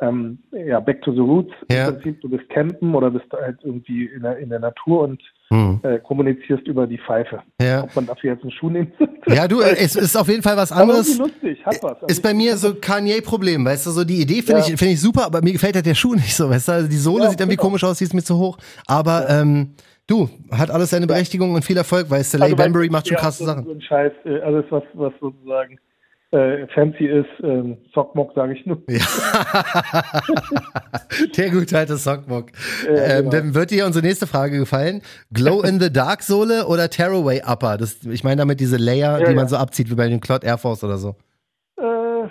ähm, 0.03 0.39
ja, 0.53 0.81
Back 0.81 1.01
to 1.03 1.13
the 1.13 1.21
Roots. 1.21 1.53
Ja. 1.71 1.89
Im 1.89 1.95
Prinzip, 1.95 2.21
du 2.21 2.29
bist 2.29 2.49
campen 2.51 2.95
oder 2.95 3.11
bist 3.11 3.25
halt 3.33 3.59
irgendwie 3.63 4.07
in 4.07 4.23
der, 4.23 4.37
in 4.39 4.51
der 4.51 4.59
Natur 4.59 5.03
und 5.03 5.23
Mhm. 5.51 5.81
äh, 5.83 5.99
kommunizierst 5.99 6.67
über 6.67 6.87
die 6.87 6.97
Pfeife. 6.97 7.43
Ja. 7.61 7.83
Ob 7.85 7.95
man 7.95 8.07
dafür 8.07 8.33
jetzt 8.33 8.43
einen 8.43 8.53
Schuh 8.53 8.71
nimmt. 8.71 8.93
Ja, 9.29 9.47
du, 9.47 9.61
es 9.61 9.95
ist 9.95 10.17
auf 10.17 10.27
jeden 10.29 10.43
Fall 10.43 10.57
was 10.57 10.73
Aber 10.73 10.81
anderes. 10.83 11.17
irgendwie 11.19 11.31
lustig, 11.51 11.65
hat 11.67 11.81
was. 11.83 11.97
Ist 12.09 12.23
bei 12.23 12.33
mir 12.35 12.57
so 12.57 12.75
Kanye-Problem, 12.75 13.65
weißt 13.65 13.87
du, 13.87 13.91
so 13.91 14.03
die 14.03 14.21
Idee 14.21 14.43
finde 14.43 14.63
Ja. 14.63 14.67
ich, 14.67 14.77
finde 14.79 14.95
ich 14.95 15.01
super, 15.01 15.27
aber 15.27 15.43
mir 15.43 15.53
gefällt 15.53 15.75
halt 15.77 15.87
der 15.87 15.95
Schuh 15.95 16.15
nicht 16.15 16.35
so, 16.35 16.49
weißt 16.51 16.69
du, 16.69 16.73
also 16.73 16.89
die 16.89 16.97
Sohle 16.97 17.29
sieht 17.31 17.39
irgendwie 17.39 17.57
genau. 17.57 17.69
komisch 17.69 17.85
aus, 17.85 17.99
die 17.99 18.05
ist 18.05 18.15
mir 18.15 18.23
zu 18.23 18.37
hoch, 18.39 18.57
aber 18.87 19.29
ähm, 19.31 19.75
du, 20.09 20.29
hat 20.51 20.71
alles 20.73 20.91
seine 20.91 21.07
Berechtigung 21.07 21.55
und 21.55 21.65
viel 21.65 21.77
Erfolg, 21.77 22.07
weil 22.11 22.25
Saleh 22.25 22.45
Also, 22.45 22.57
Bambury 22.57 22.89
macht 22.89 23.07
schon 23.09 23.17
krasse 23.19 23.41
so, 23.45 23.45
Sachen. 23.45 23.65
So 23.65 23.71
ein 23.73 23.81
Scheiß, 23.83 24.13
äh, 24.25 24.41
alles 24.41 24.65
was, 24.71 24.83
was 24.95 25.13
sozusagen 25.21 25.79
äh, 26.33 26.67
fancy 26.69 27.05
ist, 27.07 27.29
ähm, 27.43 27.77
Sockmock 27.95 28.33
sage 28.35 28.55
ich 28.55 28.65
nur. 28.67 28.79
Der 31.37 31.51
gute 31.51 31.79
alte 31.79 31.97
Sockbock. 31.97 32.47
Ja, 32.87 32.93
ähm, 33.19 33.19
genau. 33.19 33.31
Dann 33.31 33.55
wird 33.55 33.71
dir 33.71 33.87
unsere 33.87 34.05
nächste 34.05 34.27
Frage 34.27 34.59
gefallen. 34.59 35.03
Glow 35.33 35.63
in 35.63 35.79
the 35.79 35.93
Dark 35.93 36.23
Sohle 36.23 36.67
oder 36.67 36.89
Tearaway 36.89 37.43
Upper? 37.47 37.77
Das, 37.77 38.03
ich 38.05 38.25
meine 38.25 38.37
damit 38.37 38.61
diese 38.61 38.77
Layer, 38.79 39.21
Ja, 39.21 39.29
die 39.29 39.35
man 39.35 39.45
ja. 39.45 39.49
so 39.49 39.57
abzieht, 39.57 39.91
wie 39.91 39.95
bei 39.95 40.09
den 40.09 40.21
Cloud 40.21 40.43
Air 40.45 40.59
Force 40.59 40.83
oder 40.85 40.97
so. 40.97 41.17
Äh, 41.77 42.29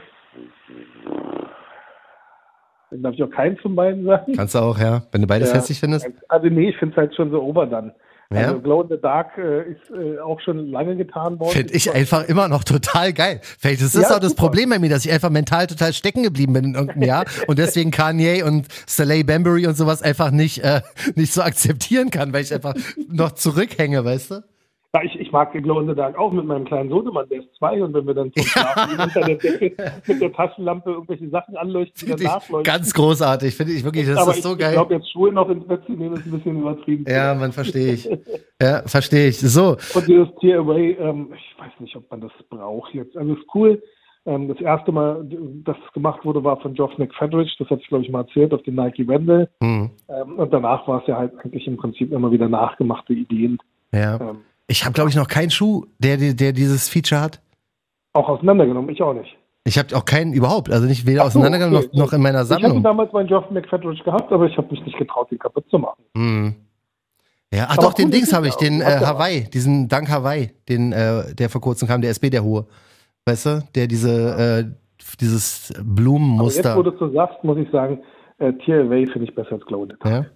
dann 2.91 3.03
darf 3.03 3.13
ich 3.13 3.23
auch 3.23 3.29
keinen 3.29 3.57
von 3.57 3.75
beiden 3.75 4.03
sagen. 4.05 4.33
Kannst 4.35 4.55
du 4.55 4.59
auch, 4.59 4.77
ja, 4.79 5.03
wenn 5.11 5.21
du 5.21 5.27
beides 5.27 5.49
Ja. 5.49 5.55
hässlich 5.57 5.79
findest. 5.79 6.07
Also 6.27 6.47
nee, 6.47 6.69
ich 6.69 6.77
finde 6.77 6.93
es 6.93 6.97
halt 6.97 7.15
schon 7.15 7.29
so 7.31 7.41
overdone. 7.41 7.93
Ja? 8.33 8.47
Also 8.47 8.59
Glow 8.59 8.81
in 8.81 8.89
the 8.89 8.97
Dark 9.01 9.37
äh, 9.37 9.71
ist 9.71 9.81
äh, 9.89 10.19
auch 10.19 10.39
schon 10.41 10.67
lange 10.71 10.95
getan 10.95 11.39
worden. 11.39 11.51
Finde 11.51 11.73
ich 11.73 11.91
einfach 11.93 12.27
immer 12.27 12.47
noch 12.47 12.63
total 12.63 13.13
geil. 13.13 13.41
Vielleicht 13.59 13.81
ist 13.81 13.95
das 13.95 14.03
Ja, 14.03 14.15
auch 14.15 14.19
das 14.19 14.31
super. 14.31 14.43
Problem 14.43 14.69
bei 14.69 14.79
mir, 14.79 14.89
dass 14.89 15.05
ich 15.05 15.11
einfach 15.11 15.29
mental 15.29 15.67
total 15.67 15.93
stecken 15.93 16.23
geblieben 16.23 16.53
bin 16.53 16.63
in 16.65 16.73
irgendeinem 16.75 17.03
Jahr 17.03 17.25
und 17.47 17.59
deswegen 17.59 17.91
Kanye 17.91 18.43
und 18.43 18.67
Saleh 18.87 19.23
Bambury 19.23 19.67
und 19.67 19.75
sowas 19.75 20.01
einfach 20.01 20.31
nicht, 20.31 20.59
äh, 20.63 20.81
nicht 21.15 21.33
so 21.33 21.41
akzeptieren 21.41 22.09
kann, 22.09 22.33
weil 22.33 22.43
ich 22.43 22.53
einfach 22.53 22.75
noch 23.09 23.31
zurückhänge, 23.31 24.03
weißt 24.05 24.31
du? 24.31 24.43
Ja, 24.93 25.01
ich, 25.03 25.17
ich 25.21 25.31
mag 25.31 25.53
Glow 25.53 25.79
in 25.79 25.87
the 25.87 25.95
Dark 25.95 26.17
auch 26.17 26.33
mit 26.33 26.43
meinem 26.45 26.65
kleinen 26.65 26.89
Sohnemann, 26.89 27.29
der 27.29 27.39
ist 27.39 27.47
zwei 27.57 27.81
und 27.81 27.93
wenn 27.93 28.05
wir 28.05 28.13
dann 28.13 28.33
zum 28.33 28.43
Schlafen 28.43 28.99
unter 28.99 29.21
der 29.21 29.35
Decke 29.37 29.71
mit 30.07 30.21
der 30.21 30.33
Taschenlampe 30.33 30.91
irgendwelche 30.91 31.29
Sachen 31.29 31.55
anleuchten, 31.55 31.95
die 32.05 32.11
dann 32.11 32.19
ich 32.19 32.25
nachleuchten. 32.27 32.63
ganz 32.63 32.93
großartig, 32.93 33.55
finde 33.55 33.71
ich 33.71 33.85
wirklich, 33.85 34.05
das 34.07 34.17
Aber 34.17 34.31
ist 34.31 34.37
ich, 34.39 34.43
so 34.43 34.51
ich 34.51 34.59
geil. 34.59 34.73
glaube, 34.73 34.93
jetzt 34.95 35.09
Schuhe 35.09 35.31
noch 35.31 35.49
ins 35.49 35.65
Bett 35.65 35.81
zu 35.85 35.93
nehmen, 35.93 36.15
ist 36.15 36.25
ein 36.25 36.31
bisschen 36.31 36.59
übertrieben. 36.59 37.05
Ja, 37.07 37.33
man 37.35 37.53
verstehe 37.53 37.93
ich. 37.93 38.09
Ja, 38.61 38.83
verstehe 38.85 39.29
ich. 39.29 39.39
So, 39.39 39.77
Und 39.95 40.07
dieses 40.07 40.27
Tear 40.41 40.59
Away, 40.59 40.91
ähm, 40.99 41.29
ich 41.35 41.57
weiß 41.57 41.71
nicht, 41.79 41.95
ob 41.95 42.11
man 42.11 42.19
das 42.19 42.31
braucht 42.49 42.93
jetzt. 42.93 43.15
Also 43.15 43.33
ist 43.33 43.45
cool, 43.55 43.81
Ähm, 44.25 44.49
das 44.49 44.59
erste 44.59 44.91
Mal, 44.91 45.25
das 45.63 45.77
gemacht 45.93 46.23
wurde, 46.25 46.43
war 46.43 46.59
von 46.59 46.73
Geoff 46.73 46.95
McFedrich, 46.97 47.55
das 47.57 47.69
hatte 47.69 47.81
ich 47.81 47.87
glaube 47.87 48.03
ich 48.03 48.11
mal 48.11 48.21
erzählt, 48.21 48.53
auf 48.53 48.61
den 48.63 48.75
Nike 48.75 49.07
Wendell. 49.07 49.49
Mhm. 49.61 49.89
Ähm, 50.09 50.35
und 50.37 50.53
danach 50.53 50.85
war 50.87 51.01
es 51.01 51.07
ja 51.07 51.17
halt 51.17 51.31
eigentlich 51.39 51.65
im 51.65 51.77
Prinzip 51.77 52.11
immer 52.11 52.29
wieder 52.31 52.47
nachgemachte 52.49 53.13
Ideen. 53.13 53.57
Ja. 53.93 54.19
Ähm, 54.21 54.41
Ich 54.71 54.85
habe, 54.85 54.93
glaube 54.93 55.09
ich, 55.09 55.17
noch 55.17 55.27
keinen 55.27 55.51
Schuh, 55.51 55.85
der, 55.99 56.15
der, 56.15 56.33
der 56.33 56.53
dieses 56.53 56.87
Feature 56.87 57.19
hat. 57.19 57.41
auch 58.13 58.29
auseinandergenommen, 58.29 58.89
ich 58.89 59.01
auch 59.03 59.13
nicht. 59.13 59.37
Ich 59.65 59.77
habe 59.77 59.95
auch 59.97 60.05
keinen 60.05 60.31
überhaupt, 60.33 60.71
also 60.71 60.87
nicht 60.87 61.05
weder 61.05 61.21
so, 61.21 61.27
auseinandergenommen 61.27 61.77
okay. 61.77 61.89
noch, 61.93 62.05
noch 62.05 62.13
in 62.13 62.21
meiner 62.21 62.43
Ich 62.43 62.49
hatte 62.49 62.61
Sammlung. 62.63 62.81
damals 62.81 63.11
meinen 63.11 63.27
Geoff 63.27 63.51
McFedrich 63.51 64.01
gehabt, 64.03 64.31
aber 64.31 64.45
ich 64.45 64.57
habe 64.57 64.69
mich 64.71 64.83
nicht 64.85 64.97
getraut, 64.97 65.29
den 65.29 65.39
kaputt 65.39 65.65
zu 65.69 65.77
machen. 65.77 66.01
Hm. 66.15 66.55
Ja, 67.53 67.65
ach 67.67 67.77
Aber 67.77 67.87
doch, 67.87 67.93
den 67.93 68.11
Dings 68.11 68.31
habe 68.33 68.47
ich, 68.47 68.55
den 68.55 68.79
äh, 68.79 68.85
Hawaii, 68.85 69.43
diesen 69.53 69.89
Dank 69.89 70.09
Hawaii, 70.09 70.51
den, 70.69 70.93
äh, 70.93 71.35
der 71.35 71.49
vor 71.49 71.59
kurzem 71.59 71.87
kam, 71.89 71.99
der 72.01 72.09
SB, 72.11 72.29
der 72.29 72.43
hohe. 72.45 72.65
Weißt 73.25 73.45
du, 73.45 73.63
der 73.75 73.87
diese, 73.87 74.71
äh, 74.71 75.05
dieses 75.19 75.73
Aber 75.75 75.83
Blumenmuster. 75.83 76.69
jetzt, 76.69 76.77
wo 76.77 76.83
du 76.83 76.97
so 76.97 77.11
sagst, 77.11 77.43
muss 77.43 77.57
ich 77.57 77.69
sagen, 77.71 78.01
äh, 78.39 78.53
TLW 78.53 79.05
finde 79.07 79.25
ich 79.27 79.35
besser 79.35 79.51
als 79.53 79.65
Glow 79.65 79.83
in 79.83 79.89
the 79.89 79.95
Dark. 79.99 80.25
ja? 80.25 80.31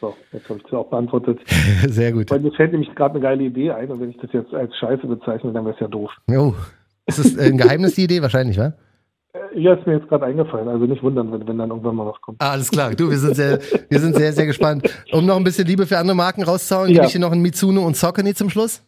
So, 0.00 0.14
jetzt 0.32 0.48
habe 0.48 0.58
ich 0.58 0.64
das 0.64 0.72
auch 0.74 0.88
beantwortet. 0.90 1.38
Sehr 1.88 2.12
gut. 2.12 2.30
Weil 2.30 2.40
mir 2.40 2.52
fällt 2.52 2.72
nämlich 2.72 2.94
gerade 2.94 3.14
eine 3.14 3.20
geile 3.22 3.42
Idee 3.44 3.70
ein 3.70 3.90
und 3.90 4.00
wenn 4.00 4.10
ich 4.10 4.16
das 4.18 4.32
jetzt 4.32 4.52
als 4.52 4.74
Scheiße 4.76 5.06
bezeichne, 5.06 5.52
dann 5.52 5.64
wäre 5.64 5.74
es 5.74 5.80
ja 5.80 5.88
doof. 5.88 6.10
Oh. 6.30 6.52
Ist 7.06 7.18
das 7.18 7.38
ein 7.38 7.58
Geheimnis, 7.58 7.94
die 7.94 8.04
Idee? 8.04 8.22
Wahrscheinlich, 8.22 8.58
wa? 8.58 8.72
Ja, 9.54 9.74
ist 9.74 9.86
mir 9.86 9.94
jetzt 9.98 10.08
gerade 10.08 10.24
eingefallen. 10.26 10.68
Also 10.68 10.86
nicht 10.86 11.02
wundern, 11.02 11.30
wenn, 11.32 11.46
wenn 11.46 11.58
dann 11.58 11.70
irgendwann 11.70 11.96
mal 11.96 12.06
was 12.06 12.20
kommt. 12.20 12.40
Ah, 12.40 12.52
alles 12.52 12.70
klar. 12.70 12.94
Du, 12.94 13.10
wir 13.10 13.18
sind 13.18 13.34
sehr, 13.36 13.60
wir 13.88 14.00
sind 14.00 14.16
sehr, 14.16 14.32
sehr 14.32 14.46
gespannt. 14.46 14.88
Um 15.12 15.26
noch 15.26 15.36
ein 15.36 15.44
bisschen 15.44 15.66
Liebe 15.66 15.86
für 15.86 15.98
andere 15.98 16.16
Marken 16.16 16.42
rauszuhauen, 16.42 16.88
Ja. 16.88 16.94
gebe 16.94 17.06
ich 17.06 17.12
dir 17.12 17.18
noch 17.20 17.32
einen 17.32 17.42
Mitsuno 17.42 17.84
und 17.84 17.96
Saucony 17.96 18.34
zum 18.34 18.48
Schluss? 18.50 18.82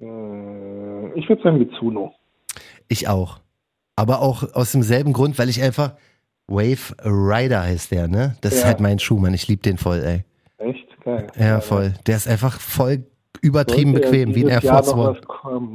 Äh, 0.00 1.18
ich 1.18 1.28
würde 1.28 1.42
sagen 1.42 1.58
Mitsuno. 1.58 2.12
Ich 2.88 3.08
auch. 3.08 3.38
Aber 3.96 4.20
auch 4.22 4.42
aus 4.54 4.72
demselben 4.72 5.12
Grund, 5.12 5.38
weil 5.38 5.48
ich 5.48 5.62
einfach 5.62 5.94
Wave 6.50 6.94
Rider 7.04 7.62
heißt 7.62 7.92
der, 7.92 8.08
ne? 8.08 8.36
Das 8.42 8.54
ist 8.54 8.60
Ja. 8.60 8.66
halt 8.66 8.80
mein 8.80 8.98
Schuh, 8.98 9.18
Mann. 9.18 9.32
Ich 9.34 9.48
liebe 9.48 9.62
den 9.62 9.78
voll, 9.78 10.00
ey. 10.04 10.24
Echt 10.58 10.86
geil. 11.04 11.28
Ja, 11.38 11.60
voll. 11.60 11.94
Der 12.06 12.16
ist 12.16 12.28
einfach 12.28 12.60
voll 12.60 13.04
übertrieben 13.40 13.92
Sollte 13.92 14.08
bequem, 14.08 14.34
wie 14.34 14.44
ein 14.44 14.48
Air 14.48 14.60
Force 14.60 14.92
One. 14.92 15.16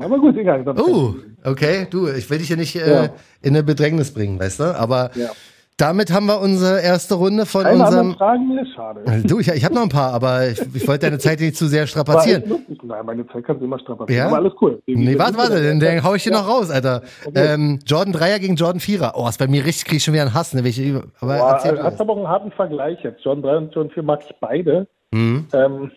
Aber 0.02 0.20
gut, 0.20 0.38
egal. 0.38 0.64
Oh, 0.78 1.16
okay. 1.44 1.88
Du, 1.90 2.08
ich 2.10 2.30
will 2.30 2.38
dich 2.38 2.50
ja 2.50 2.56
nicht 2.58 2.76
äh, 2.76 3.10
in 3.42 3.50
eine 3.56 3.64
Bedrängnis 3.64 4.14
bringen, 4.14 4.40
weißt 4.40 4.60
du? 4.60 4.78
Aber 4.78 5.10
Ja. 5.16 5.30
Damit 5.78 6.12
haben 6.12 6.26
wir 6.28 6.40
unsere 6.40 6.82
erste 6.82 7.16
Runde 7.16 7.46
von 7.46 7.64
Keine 7.64 7.84
unserem. 7.84 8.14
Fragen 8.16 8.54
mehr, 8.56 8.66
schade. 8.76 9.02
Du, 9.28 9.40
ich, 9.40 9.48
ich 9.50 9.66
habe 9.66 9.76
noch 9.76 9.82
ein 9.84 9.90
paar, 9.90 10.14
aber 10.14 10.48
ich, 10.48 10.62
ich 10.74 10.88
wollte 10.88 11.08
deine 11.08 11.18
Zeit 11.20 11.40
nicht 11.42 11.58
zu 11.58 11.68
sehr 11.68 11.86
strapazieren. 11.86 12.44
Nein, 12.84 13.06
meine 13.06 13.28
Zeit 13.28 13.44
kannst 13.46 13.62
du 13.62 13.66
immer 13.66 13.80
strapazieren. 13.80 14.18
Ja? 14.20 14.28
Aber 14.28 14.38
alles 14.38 14.54
cool. 14.62 14.82
Wie- 14.86 14.96
Nee, 14.96 15.18
warte, 15.20 15.38
warte, 15.38 15.62
dann, 15.62 15.80
dann 15.80 16.04
hau 16.04 16.14
ich 16.16 16.24
dir 16.24 16.32
Ja. 16.32 16.40
noch 16.42 16.48
raus, 16.48 16.70
Alter. 16.70 17.02
Okay. 17.26 17.54
Ähm, 17.54 17.80
Jordan 17.86 18.14
3er 18.16 18.40
gegen 18.40 18.56
Jordan 18.56 18.80
4er. 18.80 19.12
Oh, 19.16 19.28
ist 19.28 19.38
bei 19.40 19.48
mir 19.48 19.66
richtig, 19.66 19.86
krieg 19.86 19.98
ich 19.98 20.04
schon 20.04 20.14
wieder 20.14 20.24
einen 20.24 20.34
Hass, 20.34 20.54
ne? 20.54 20.64
Welche, 20.64 21.04
aber 21.20 21.38
Boah, 21.38 21.60
du 21.64 21.84
hast 21.84 22.00
aber 22.00 22.14
auch 22.14 22.18
einen 22.18 22.28
harten 22.28 22.52
Vergleich 22.52 23.00
jetzt. 23.04 23.24
Jordan 23.26 23.44
3 23.44 23.58
und 23.58 23.76
Jordan 23.76 23.92
4 23.94 24.04
mag 24.04 24.20
ich 24.28 24.36
beide. 24.40 24.88
Mhm. 25.12 25.48
Ähm, 25.54 25.92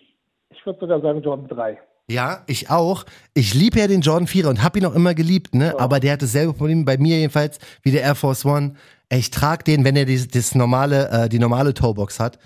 ich 0.49 0.65
würde 0.65 0.79
sogar 0.79 0.99
sagen 1.01 1.21
Jordan 1.21 1.47
3. 1.47 1.77
Ja, 2.11 2.39
ich 2.47 2.69
auch. 2.71 3.05
Ich 3.35 3.53
liebe 3.53 3.79
ja 3.79 3.87
den 3.87 4.01
Jordan 4.01 4.27
4er 4.27 4.47
und 4.49 4.63
hab 4.63 4.75
ihn 4.75 4.85
auch 4.85 4.95
immer 4.95 5.13
geliebt, 5.13 5.53
ne? 5.53 5.75
Aber 5.77 5.99
der 5.99 6.13
hat 6.13 6.21
dasselbe 6.23 6.53
Problem 6.53 6.83
bei 6.83 6.97
mir 6.97 7.17
jedenfalls 7.19 7.59
wie 7.83 7.91
der 7.91 8.01
Air 8.01 8.15
Force 8.15 8.43
One. 8.45 8.73
Ey, 9.09 9.19
Ich 9.19 9.31
trage 9.31 9.63
den, 9.63 9.83
wenn 9.83 9.95
er 9.95 10.05
die, 10.05 10.27
das 10.27 10.55
normale, 10.55 11.09
äh, 11.09 11.29
die 11.29 11.39
normale 11.39 11.73
Toebox 11.73 12.19
hat. 12.19 12.39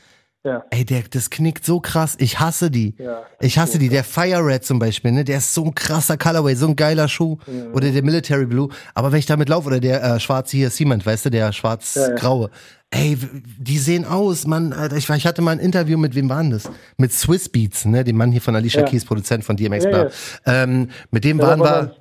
Ja. 0.45 0.65
Ey, 0.71 0.83
der, 0.83 1.03
das 1.09 1.29
knickt 1.29 1.65
so 1.65 1.79
krass. 1.79 2.15
Ich 2.19 2.39
hasse 2.41 2.69
die. 2.69 2.95
Ja, 2.97 3.23
ich 3.39 3.57
hasse 3.57 3.79
die. 3.79 3.87
Der 3.87 4.03
Fire 4.03 4.45
Red 4.45 4.65
zum 4.65 4.77
Beispiel, 4.77 5.13
ne? 5.13 5.23
Der 5.23 5.37
ist 5.37 5.53
so 5.53 5.63
ein 5.63 5.73
krasser 5.73 6.17
Colorway, 6.17 6.55
so 6.55 6.67
ein 6.67 6.75
geiler 6.75 7.07
Schuh. 7.07 7.37
Oder 7.73 7.91
der 7.91 8.03
Military 8.03 8.45
Blue. 8.45 8.67
Aber 8.93 9.13
wenn 9.13 9.19
ich 9.19 9.25
damit 9.25 9.47
laufe, 9.47 9.67
oder 9.67 9.79
der 9.79 10.03
äh, 10.03 10.19
schwarze 10.19 10.57
hier, 10.57 10.69
Cement, 10.69 11.05
weißt 11.05 11.25
du, 11.25 11.29
der 11.29 11.53
schwarz-graue. 11.53 12.49
Ey, 12.95 13.17
die 13.57 13.79
sehen 13.79 14.05
aus, 14.05 14.45
Mann, 14.45 14.71
Alter. 14.71 14.95
Ich, 14.97 15.09
ich 15.09 15.25
hatte 15.25 15.41
mal 15.41 15.51
ein 15.51 15.59
Interview 15.59 15.97
mit, 15.97 16.13
wem 16.13 16.29
waren 16.29 16.51
das? 16.51 16.69
Mit 16.97 17.11
Swiss 17.11 17.49
Beats, 17.49 17.85
ne? 17.85 18.03
Dem 18.03 18.17
Mann 18.17 18.31
hier 18.31 18.41
von 18.41 18.55
Alicia 18.55 18.81
Ja. 18.81 18.87
Keys, 18.87 19.03
Produzent 19.03 19.43
von 19.43 19.57
DMX. 19.57 19.85
Ja, 19.85 19.89
ja. 19.89 20.09
Ähm, 20.45 20.89
mit 21.09 21.23
dem 21.23 21.39
Ja, 21.39 21.47
waren 21.47 21.59
war 21.59 21.81
wir. 21.87 21.95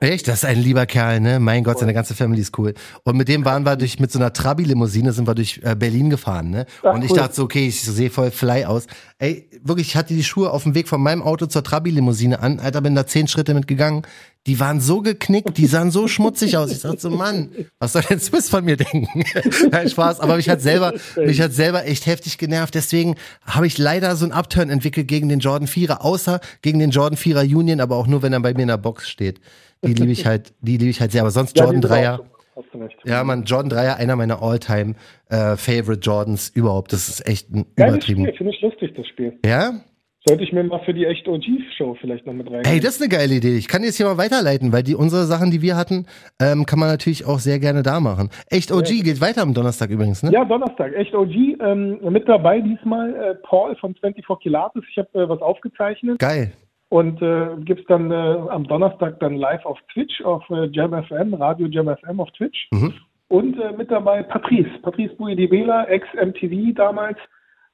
Echt, 0.00 0.26
das 0.26 0.42
ist 0.42 0.44
ein 0.44 0.58
lieber 0.58 0.86
Kerl, 0.86 1.20
ne? 1.20 1.38
Mein 1.38 1.62
Gott, 1.62 1.78
seine 1.78 1.94
ganze 1.94 2.14
Family 2.14 2.40
ist 2.40 2.58
cool. 2.58 2.74
Und 3.04 3.16
mit 3.16 3.28
dem 3.28 3.44
waren 3.44 3.64
wir 3.64 3.76
durch, 3.76 4.00
mit 4.00 4.10
so 4.10 4.18
einer 4.18 4.32
Trabi-Limousine 4.32 5.12
sind 5.12 5.28
wir 5.28 5.36
durch 5.36 5.60
äh, 5.62 5.76
Berlin 5.76 6.10
gefahren, 6.10 6.50
ne? 6.50 6.66
Ach, 6.82 6.94
und 6.94 7.04
ich 7.04 7.12
cool. 7.12 7.18
dachte 7.18 7.36
so, 7.36 7.44
okay, 7.44 7.68
ich 7.68 7.80
sehe 7.80 8.10
voll 8.10 8.32
fly 8.32 8.64
aus. 8.64 8.88
Ey, 9.18 9.48
wirklich, 9.62 9.86
ich 9.88 9.96
hatte 9.96 10.14
die 10.14 10.24
Schuhe 10.24 10.50
auf 10.50 10.64
dem 10.64 10.74
Weg 10.74 10.88
von 10.88 11.00
meinem 11.00 11.22
Auto 11.22 11.46
zur 11.46 11.62
Trabi-Limousine 11.62 12.40
an, 12.40 12.58
Alter, 12.58 12.80
bin 12.80 12.96
da 12.96 13.06
zehn 13.06 13.28
Schritte 13.28 13.54
mitgegangen. 13.54 14.02
Die 14.48 14.58
waren 14.58 14.80
so 14.80 15.02
geknickt, 15.02 15.56
die 15.56 15.66
sahen 15.66 15.90
so 15.92 16.08
schmutzig 16.14 16.56
aus. 16.56 16.72
Ich 16.72 16.80
dachte 16.82 16.98
so, 16.98 17.10
Mann, 17.10 17.50
was 17.78 17.92
soll 17.92 18.02
denn 18.02 18.18
Swiss 18.18 18.48
von 18.48 18.64
mir 18.64 18.76
denken? 18.76 19.24
Nein, 19.70 19.88
Spaß, 19.88 20.18
aber 20.20 20.36
mich 20.36 20.48
hat 20.48 20.60
selber, 20.60 20.94
mich 21.16 21.40
hat 21.40 21.52
selber 21.52 21.84
echt 21.86 22.06
heftig 22.06 22.38
genervt. 22.38 22.74
Deswegen 22.74 23.14
habe 23.46 23.66
ich 23.66 23.78
leider 23.78 24.16
so 24.16 24.24
einen 24.24 24.32
Upturn 24.32 24.68
entwickelt 24.70 25.06
gegen 25.06 25.28
den 25.28 25.38
Jordan 25.38 25.68
4er, 25.68 25.98
außer 26.00 26.40
gegen 26.62 26.78
den 26.80 26.90
Jordan 26.90 27.16
4er 27.16 27.42
Union, 27.54 27.80
aber 27.80 27.96
auch 27.96 28.06
nur, 28.08 28.22
wenn 28.22 28.32
er 28.32 28.40
bei 28.40 28.52
mir 28.54 28.62
in 28.62 28.68
der 28.68 28.78
Box 28.78 29.08
steht. 29.08 29.40
Die 29.84 29.94
liebe 29.94 30.12
ich 30.12 30.26
halt, 30.26 30.52
die 30.60 30.76
liebe 30.76 30.90
ich 30.90 31.00
halt 31.00 31.12
sehr. 31.12 31.22
Aber 31.22 31.30
sonst 31.30 31.56
Ja, 31.56 31.64
Jordan 31.64 31.80
die 31.80 31.88
sind 31.88 31.96
3er. 31.96 32.12
auch 32.14 32.18
super. 32.18 32.28
Hast 32.54 32.66
du 32.74 32.78
recht. 32.78 32.96
Ja, 33.04 33.24
man, 33.24 33.44
Jordan 33.44 33.72
3er, 33.72 33.94
einer 33.94 34.14
meiner 34.16 34.42
All-Time 34.42 34.94
äh, 35.30 35.56
Favorite 35.56 36.00
Jordans 36.02 36.50
überhaupt. 36.50 36.92
Das 36.92 37.08
ist 37.08 37.26
echt 37.26 37.50
ein 37.50 37.64
Geiles 37.76 37.94
übertrieben. 37.94 38.22
Spiel, 38.24 38.36
finde 38.36 38.52
ich 38.54 38.60
lustig, 38.60 38.92
das 38.94 39.06
Spiel. 39.06 39.38
Ja? 39.44 39.80
Sollte 40.24 40.44
ich 40.44 40.52
mir 40.52 40.62
mal 40.62 40.78
für 40.84 40.94
die 40.94 41.04
echt 41.04 41.26
OG-Show 41.26 41.96
vielleicht 42.00 42.26
noch 42.26 42.32
mit 42.32 42.48
rein. 42.48 42.62
Ey, 42.64 42.78
das 42.78 42.94
ist 42.94 43.02
eine 43.02 43.08
geile 43.08 43.34
Idee. 43.34 43.56
Ich 43.56 43.66
kann 43.66 43.82
das 43.82 43.96
hier 43.96 44.06
mal 44.06 44.18
weiterleiten, 44.18 44.72
weil 44.72 44.84
die 44.84 44.94
unsere 44.94 45.24
Sachen, 45.24 45.50
die 45.50 45.62
wir 45.62 45.74
hatten, 45.76 46.06
ähm, 46.40 46.64
kann 46.64 46.78
man 46.78 46.88
natürlich 46.88 47.26
auch 47.26 47.40
sehr 47.40 47.58
gerne 47.58 47.82
da 47.82 47.98
machen. 47.98 48.30
Echt 48.48 48.70
OG 48.70 49.02
geht 49.02 49.20
weiter 49.20 49.42
am 49.42 49.52
Donnerstag 49.52 49.90
übrigens, 49.90 50.22
ne? 50.22 50.30
Ja, 50.30 50.44
Donnerstag, 50.44 50.94
echt 50.94 51.12
OG. 51.12 51.34
Ähm, 51.60 51.98
mit 52.08 52.28
dabei 52.28 52.60
diesmal 52.60 53.14
äh, 53.14 53.34
Paul 53.42 53.74
von 53.76 53.94
24 53.96 54.24
Kilates. 54.40 54.84
Ich 54.88 54.96
habe 54.96 55.08
äh, 55.18 55.28
was 55.28 55.40
aufgezeichnet 55.40 56.20
Geil. 56.20 56.52
und 56.88 57.20
äh, 57.20 57.48
gibt's 57.64 57.84
dann 57.88 58.12
äh, 58.12 58.14
am 58.14 58.64
Donnerstag 58.68 59.18
dann 59.18 59.34
live 59.34 59.64
auf 59.64 59.78
Twitch, 59.92 60.22
auf 60.22 60.48
äh, 60.50 60.66
Jam 60.66 60.92
FM, 61.04 61.34
Radio 61.34 61.66
Jam 61.66 61.88
FM 61.88 62.20
auf 62.20 62.30
Twitch. 62.30 62.68
Mhm. 62.70 62.94
Und 63.26 63.58
äh, 63.58 63.72
mit 63.72 63.90
dabei 63.90 64.22
Patrice, 64.22 64.70
Patrice 64.82 65.16
Bouidibela, 65.16 65.84
ex-MTV 65.88 66.74
damals. 66.76 67.18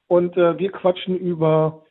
Und 0.07 0.35
äh, 0.39 0.59
wir 0.59 0.73
quatschen 0.73 1.19
über, 1.19 1.83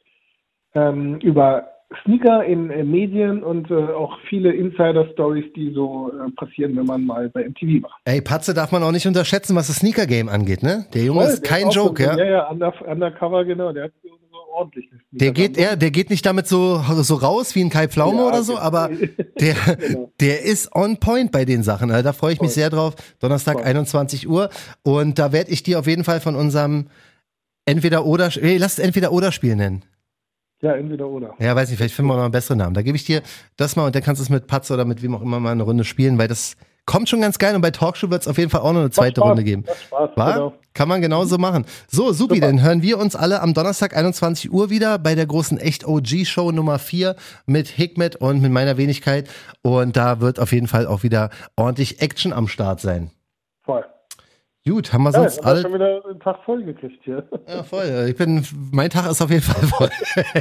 ähm, 0.77 1.19
über 1.21 1.67
Sneaker 2.03 2.43
in 2.43 2.69
äh, 2.69 2.83
Medien 2.83 3.43
und 3.43 3.71
äh, 3.71 3.75
auch 3.75 4.17
viele 4.29 4.51
Insider-Stories, 4.53 5.45
die 5.55 5.71
so 5.73 6.11
äh, 6.11 6.31
passieren, 6.31 6.75
wenn 6.75 6.85
man 6.85 7.05
mal 7.05 7.29
bei 7.29 7.47
MTV 7.47 7.83
war. 7.83 7.91
Ey, 8.05 8.21
Patze 8.21 8.53
darf 8.53 8.71
man 8.71 8.83
auch 8.83 8.91
nicht 8.91 9.07
unterschätzen, 9.07 9.55
was 9.55 9.67
das 9.67 9.77
Sneaker-Game 9.77 10.27
angeht, 10.27 10.63
ne? 10.63 10.85
Der 10.93 11.03
Junge 11.03 11.21
Voll, 11.21 11.29
ist 11.31 11.41
der 11.43 11.49
kein 11.49 11.69
Joke, 11.69 12.03
so, 12.03 12.09
ja. 12.09 12.17
Ja, 12.17 12.25
ja, 12.25 12.49
under, 12.49 12.73
undercover, 12.85 13.45
genau. 13.45 13.71
Der 13.71 13.85
hat 13.85 13.91
so, 14.03 14.09
ordentlich. 14.57 14.89
Der 15.11 15.31
geht, 15.31 15.57
er, 15.57 15.75
der 15.75 15.91
geht 15.91 16.09
nicht 16.09 16.25
damit 16.25 16.47
so, 16.47 16.81
so 17.01 17.15
raus 17.15 17.55
wie 17.55 17.61
ein 17.61 17.69
Kai 17.69 17.87
Pflaume 17.87 18.17
Ja, 18.17 18.27
oder 18.27 18.43
so, 18.43 18.53
genau. 18.53 18.65
aber 18.65 18.89
der, 19.39 19.55
Genau. 19.77 20.11
der 20.19 20.43
ist 20.43 20.75
on 20.75 20.97
point 20.97 21.31
bei 21.31 21.45
den 21.45 21.63
Sachen. 21.63 21.91
Also 21.91 22.03
da 22.03 22.13
freue 22.13 22.33
ich 22.33 22.41
mich 22.41 22.51
Voll. 22.51 22.61
sehr 22.61 22.69
drauf. 22.69 22.95
Donnerstag, 23.19 23.55
Voll. 23.55 23.63
21 23.63 24.27
Uhr. 24.27 24.49
Und 24.83 25.19
da 25.19 25.31
werde 25.31 25.51
ich 25.51 25.63
dir 25.63 25.79
auf 25.79 25.87
jeden 25.87 26.03
Fall 26.03 26.19
von 26.19 26.35
unserem 26.35 26.87
entweder 27.65 28.05
oder, 28.05 28.29
hey, 28.29 28.57
lass 28.57 28.77
es 28.77 28.79
entweder 28.79 29.11
oder 29.11 29.31
Spiel 29.31 29.55
nennen. 29.55 29.83
Ja, 30.61 30.73
entweder 30.73 31.07
oder. 31.07 31.33
Ja, 31.39 31.55
weiß 31.55 31.69
nicht, 31.69 31.77
vielleicht 31.77 31.93
finden 31.93 32.09
wir 32.09 32.15
noch 32.15 32.23
einen 32.23 32.31
besseren 32.31 32.57
Namen. 32.57 32.73
Da 32.73 32.81
gebe 32.81 32.95
ich 32.95 33.05
dir 33.05 33.21
das 33.57 33.75
mal 33.75 33.85
und 33.85 33.95
dann 33.95 34.01
kannst 34.01 34.19
du 34.19 34.23
es 34.23 34.29
mit 34.29 34.47
Patze 34.47 34.73
oder 34.73 34.85
mit 34.85 35.03
wem 35.03 35.15
auch 35.15 35.21
immer 35.21 35.39
mal 35.39 35.51
eine 35.51 35.63
Runde 35.63 35.83
spielen, 35.83 36.17
weil 36.17 36.27
das 36.27 36.57
kommt 36.87 37.09
schon 37.09 37.21
ganz 37.21 37.37
geil 37.37 37.53
und 37.53 37.61
bei 37.61 37.69
Talkshow 37.69 38.09
wird 38.09 38.21
es 38.21 38.27
auf 38.27 38.37
jeden 38.37 38.49
Fall 38.49 38.61
auch 38.61 38.73
noch 38.73 38.79
eine 38.79 38.89
zweite 38.89 39.21
Runde 39.21 39.43
geben. 39.43 39.65
Spaß, 39.87 40.09
War? 40.15 40.33
genau. 40.33 40.53
Kann 40.73 40.87
man 40.87 41.01
genauso 41.01 41.37
machen. 41.37 41.65
So, 41.87 42.13
Supi, 42.13 42.35
Super. 42.35 42.47
dann 42.47 42.61
hören 42.63 42.81
wir 42.81 42.97
uns 42.97 43.15
alle 43.15 43.41
am 43.41 43.53
Donnerstag 43.53 43.95
21 43.95 44.51
Uhr 44.51 44.69
wieder 44.69 44.97
bei 44.97 45.13
der 45.13 45.25
großen 45.25 45.59
Echt 45.59 45.85
OG 45.85 46.25
Show 46.25 46.51
Nummer 46.51 46.79
4 46.79 47.15
mit 47.45 47.67
Hikmet 47.67 48.15
und 48.15 48.41
mit 48.41 48.51
meiner 48.51 48.77
Wenigkeit. 48.77 49.29
Und 49.61 49.97
da 49.97 50.21
wird 50.21 50.39
auf 50.39 50.51
jeden 50.53 50.67
Fall 50.67 50.87
auch 50.87 51.03
wieder 51.03 51.29
ordentlich 51.55 52.01
Action 52.01 52.31
am 52.31 52.47
Start 52.47 52.79
sein. 52.79 53.11
Voll. 53.63 53.83
Gut, 54.67 54.91
haben 54.93 55.03
wir 55.03 55.11
Ja, 55.11 55.19
sonst 55.21 55.35
jetzt 55.37 55.45
haben 55.45 55.45
wir 55.45 55.51
alle. 55.51 55.61
schon 55.61 55.73
wieder 55.73 56.05
einen 56.09 56.19
Tag 56.19 56.37
voll 56.45 56.63
gekriegt 56.63 56.99
hier. 57.03 57.27
Ja, 57.47 57.63
voll. 57.63 58.05
Ich 58.09 58.15
bin, 58.15 58.45
mein 58.71 58.89
Tag 58.89 59.09
ist 59.09 59.21
auf 59.21 59.29
jeden 59.29 59.41
Fall 59.43 59.63
voll. 59.67 59.89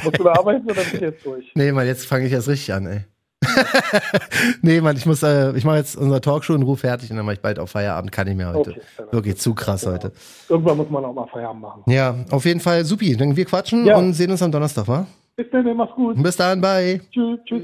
Musst 0.04 0.18
du 0.18 0.24
da 0.24 0.32
arbeiten 0.32 0.64
oder 0.64 0.74
bist 0.74 0.94
du 0.94 0.98
jetzt 1.00 1.24
durch? 1.24 1.52
Nee, 1.54 1.72
Mann, 1.72 1.86
jetzt 1.86 2.06
fange 2.06 2.26
ich 2.26 2.32
erst 2.32 2.48
richtig 2.48 2.72
an, 2.74 2.86
ey. 2.86 3.00
nee, 4.62 4.80
Mann, 4.80 4.96
ich 4.96 5.06
muss, 5.06 5.22
äh, 5.22 5.56
ich 5.56 5.64
mache 5.64 5.76
jetzt 5.76 5.96
unser 5.96 6.20
Talkshow 6.20 6.54
und 6.54 6.62
Ruf 6.62 6.80
fertig 6.80 7.10
und 7.10 7.16
dann 7.16 7.26
mache 7.26 7.34
ich 7.34 7.40
bald 7.40 7.58
auf 7.58 7.70
Feierabend. 7.70 8.10
Kann 8.12 8.26
ich 8.26 8.34
mehr 8.34 8.52
heute. 8.52 8.70
Okay, 8.70 8.80
Wirklich 9.12 9.36
zu 9.36 9.54
krass 9.54 9.86
heute. 9.86 10.12
Irgendwann 10.48 10.76
muss 10.78 10.90
man 10.90 11.04
auch 11.04 11.12
mal 11.14 11.26
Feierabend 11.28 11.62
machen. 11.62 11.82
Ja, 11.86 12.14
auf 12.30 12.44
jeden 12.44 12.60
Fall 12.60 12.84
supi. 12.84 13.16
Dann 13.16 13.36
wir 13.36 13.44
quatschen 13.44 13.84
Ja. 13.84 13.96
und 13.96 14.14
sehen 14.14 14.30
uns 14.30 14.42
am 14.42 14.50
Donnerstag, 14.50 14.88
wa? 14.88 15.06
Bis 15.36 15.46
dann, 15.52 15.76
mach's 15.76 15.94
gut. 15.94 16.20
Bis 16.22 16.36
dann, 16.36 16.60
bye. 16.60 17.00
Tschüss, 17.12 17.38
tschüss. 17.44 17.62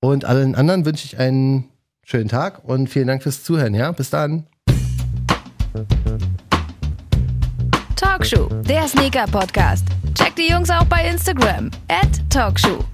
Und 0.00 0.24
allen 0.24 0.54
anderen 0.54 0.84
wünsche 0.84 1.04
ich 1.06 1.18
einen 1.18 1.64
schönen 2.02 2.28
Tag 2.28 2.64
und 2.64 2.88
vielen 2.88 3.06
Dank 3.06 3.22
fürs 3.22 3.42
Zuhören, 3.44 3.74
ja? 3.74 3.90
Bis 3.92 4.10
dann. 4.10 4.46
Talkshow, 7.96 8.48
der 8.68 8.86
Sneaker-Podcast. 8.88 9.86
Checkt 10.14 10.38
die 10.38 10.50
Jungs 10.50 10.70
auch 10.70 10.84
bei 10.84 11.04
Instagram. 11.08 11.70
At 11.88 12.08
Talkshow. 12.30 12.84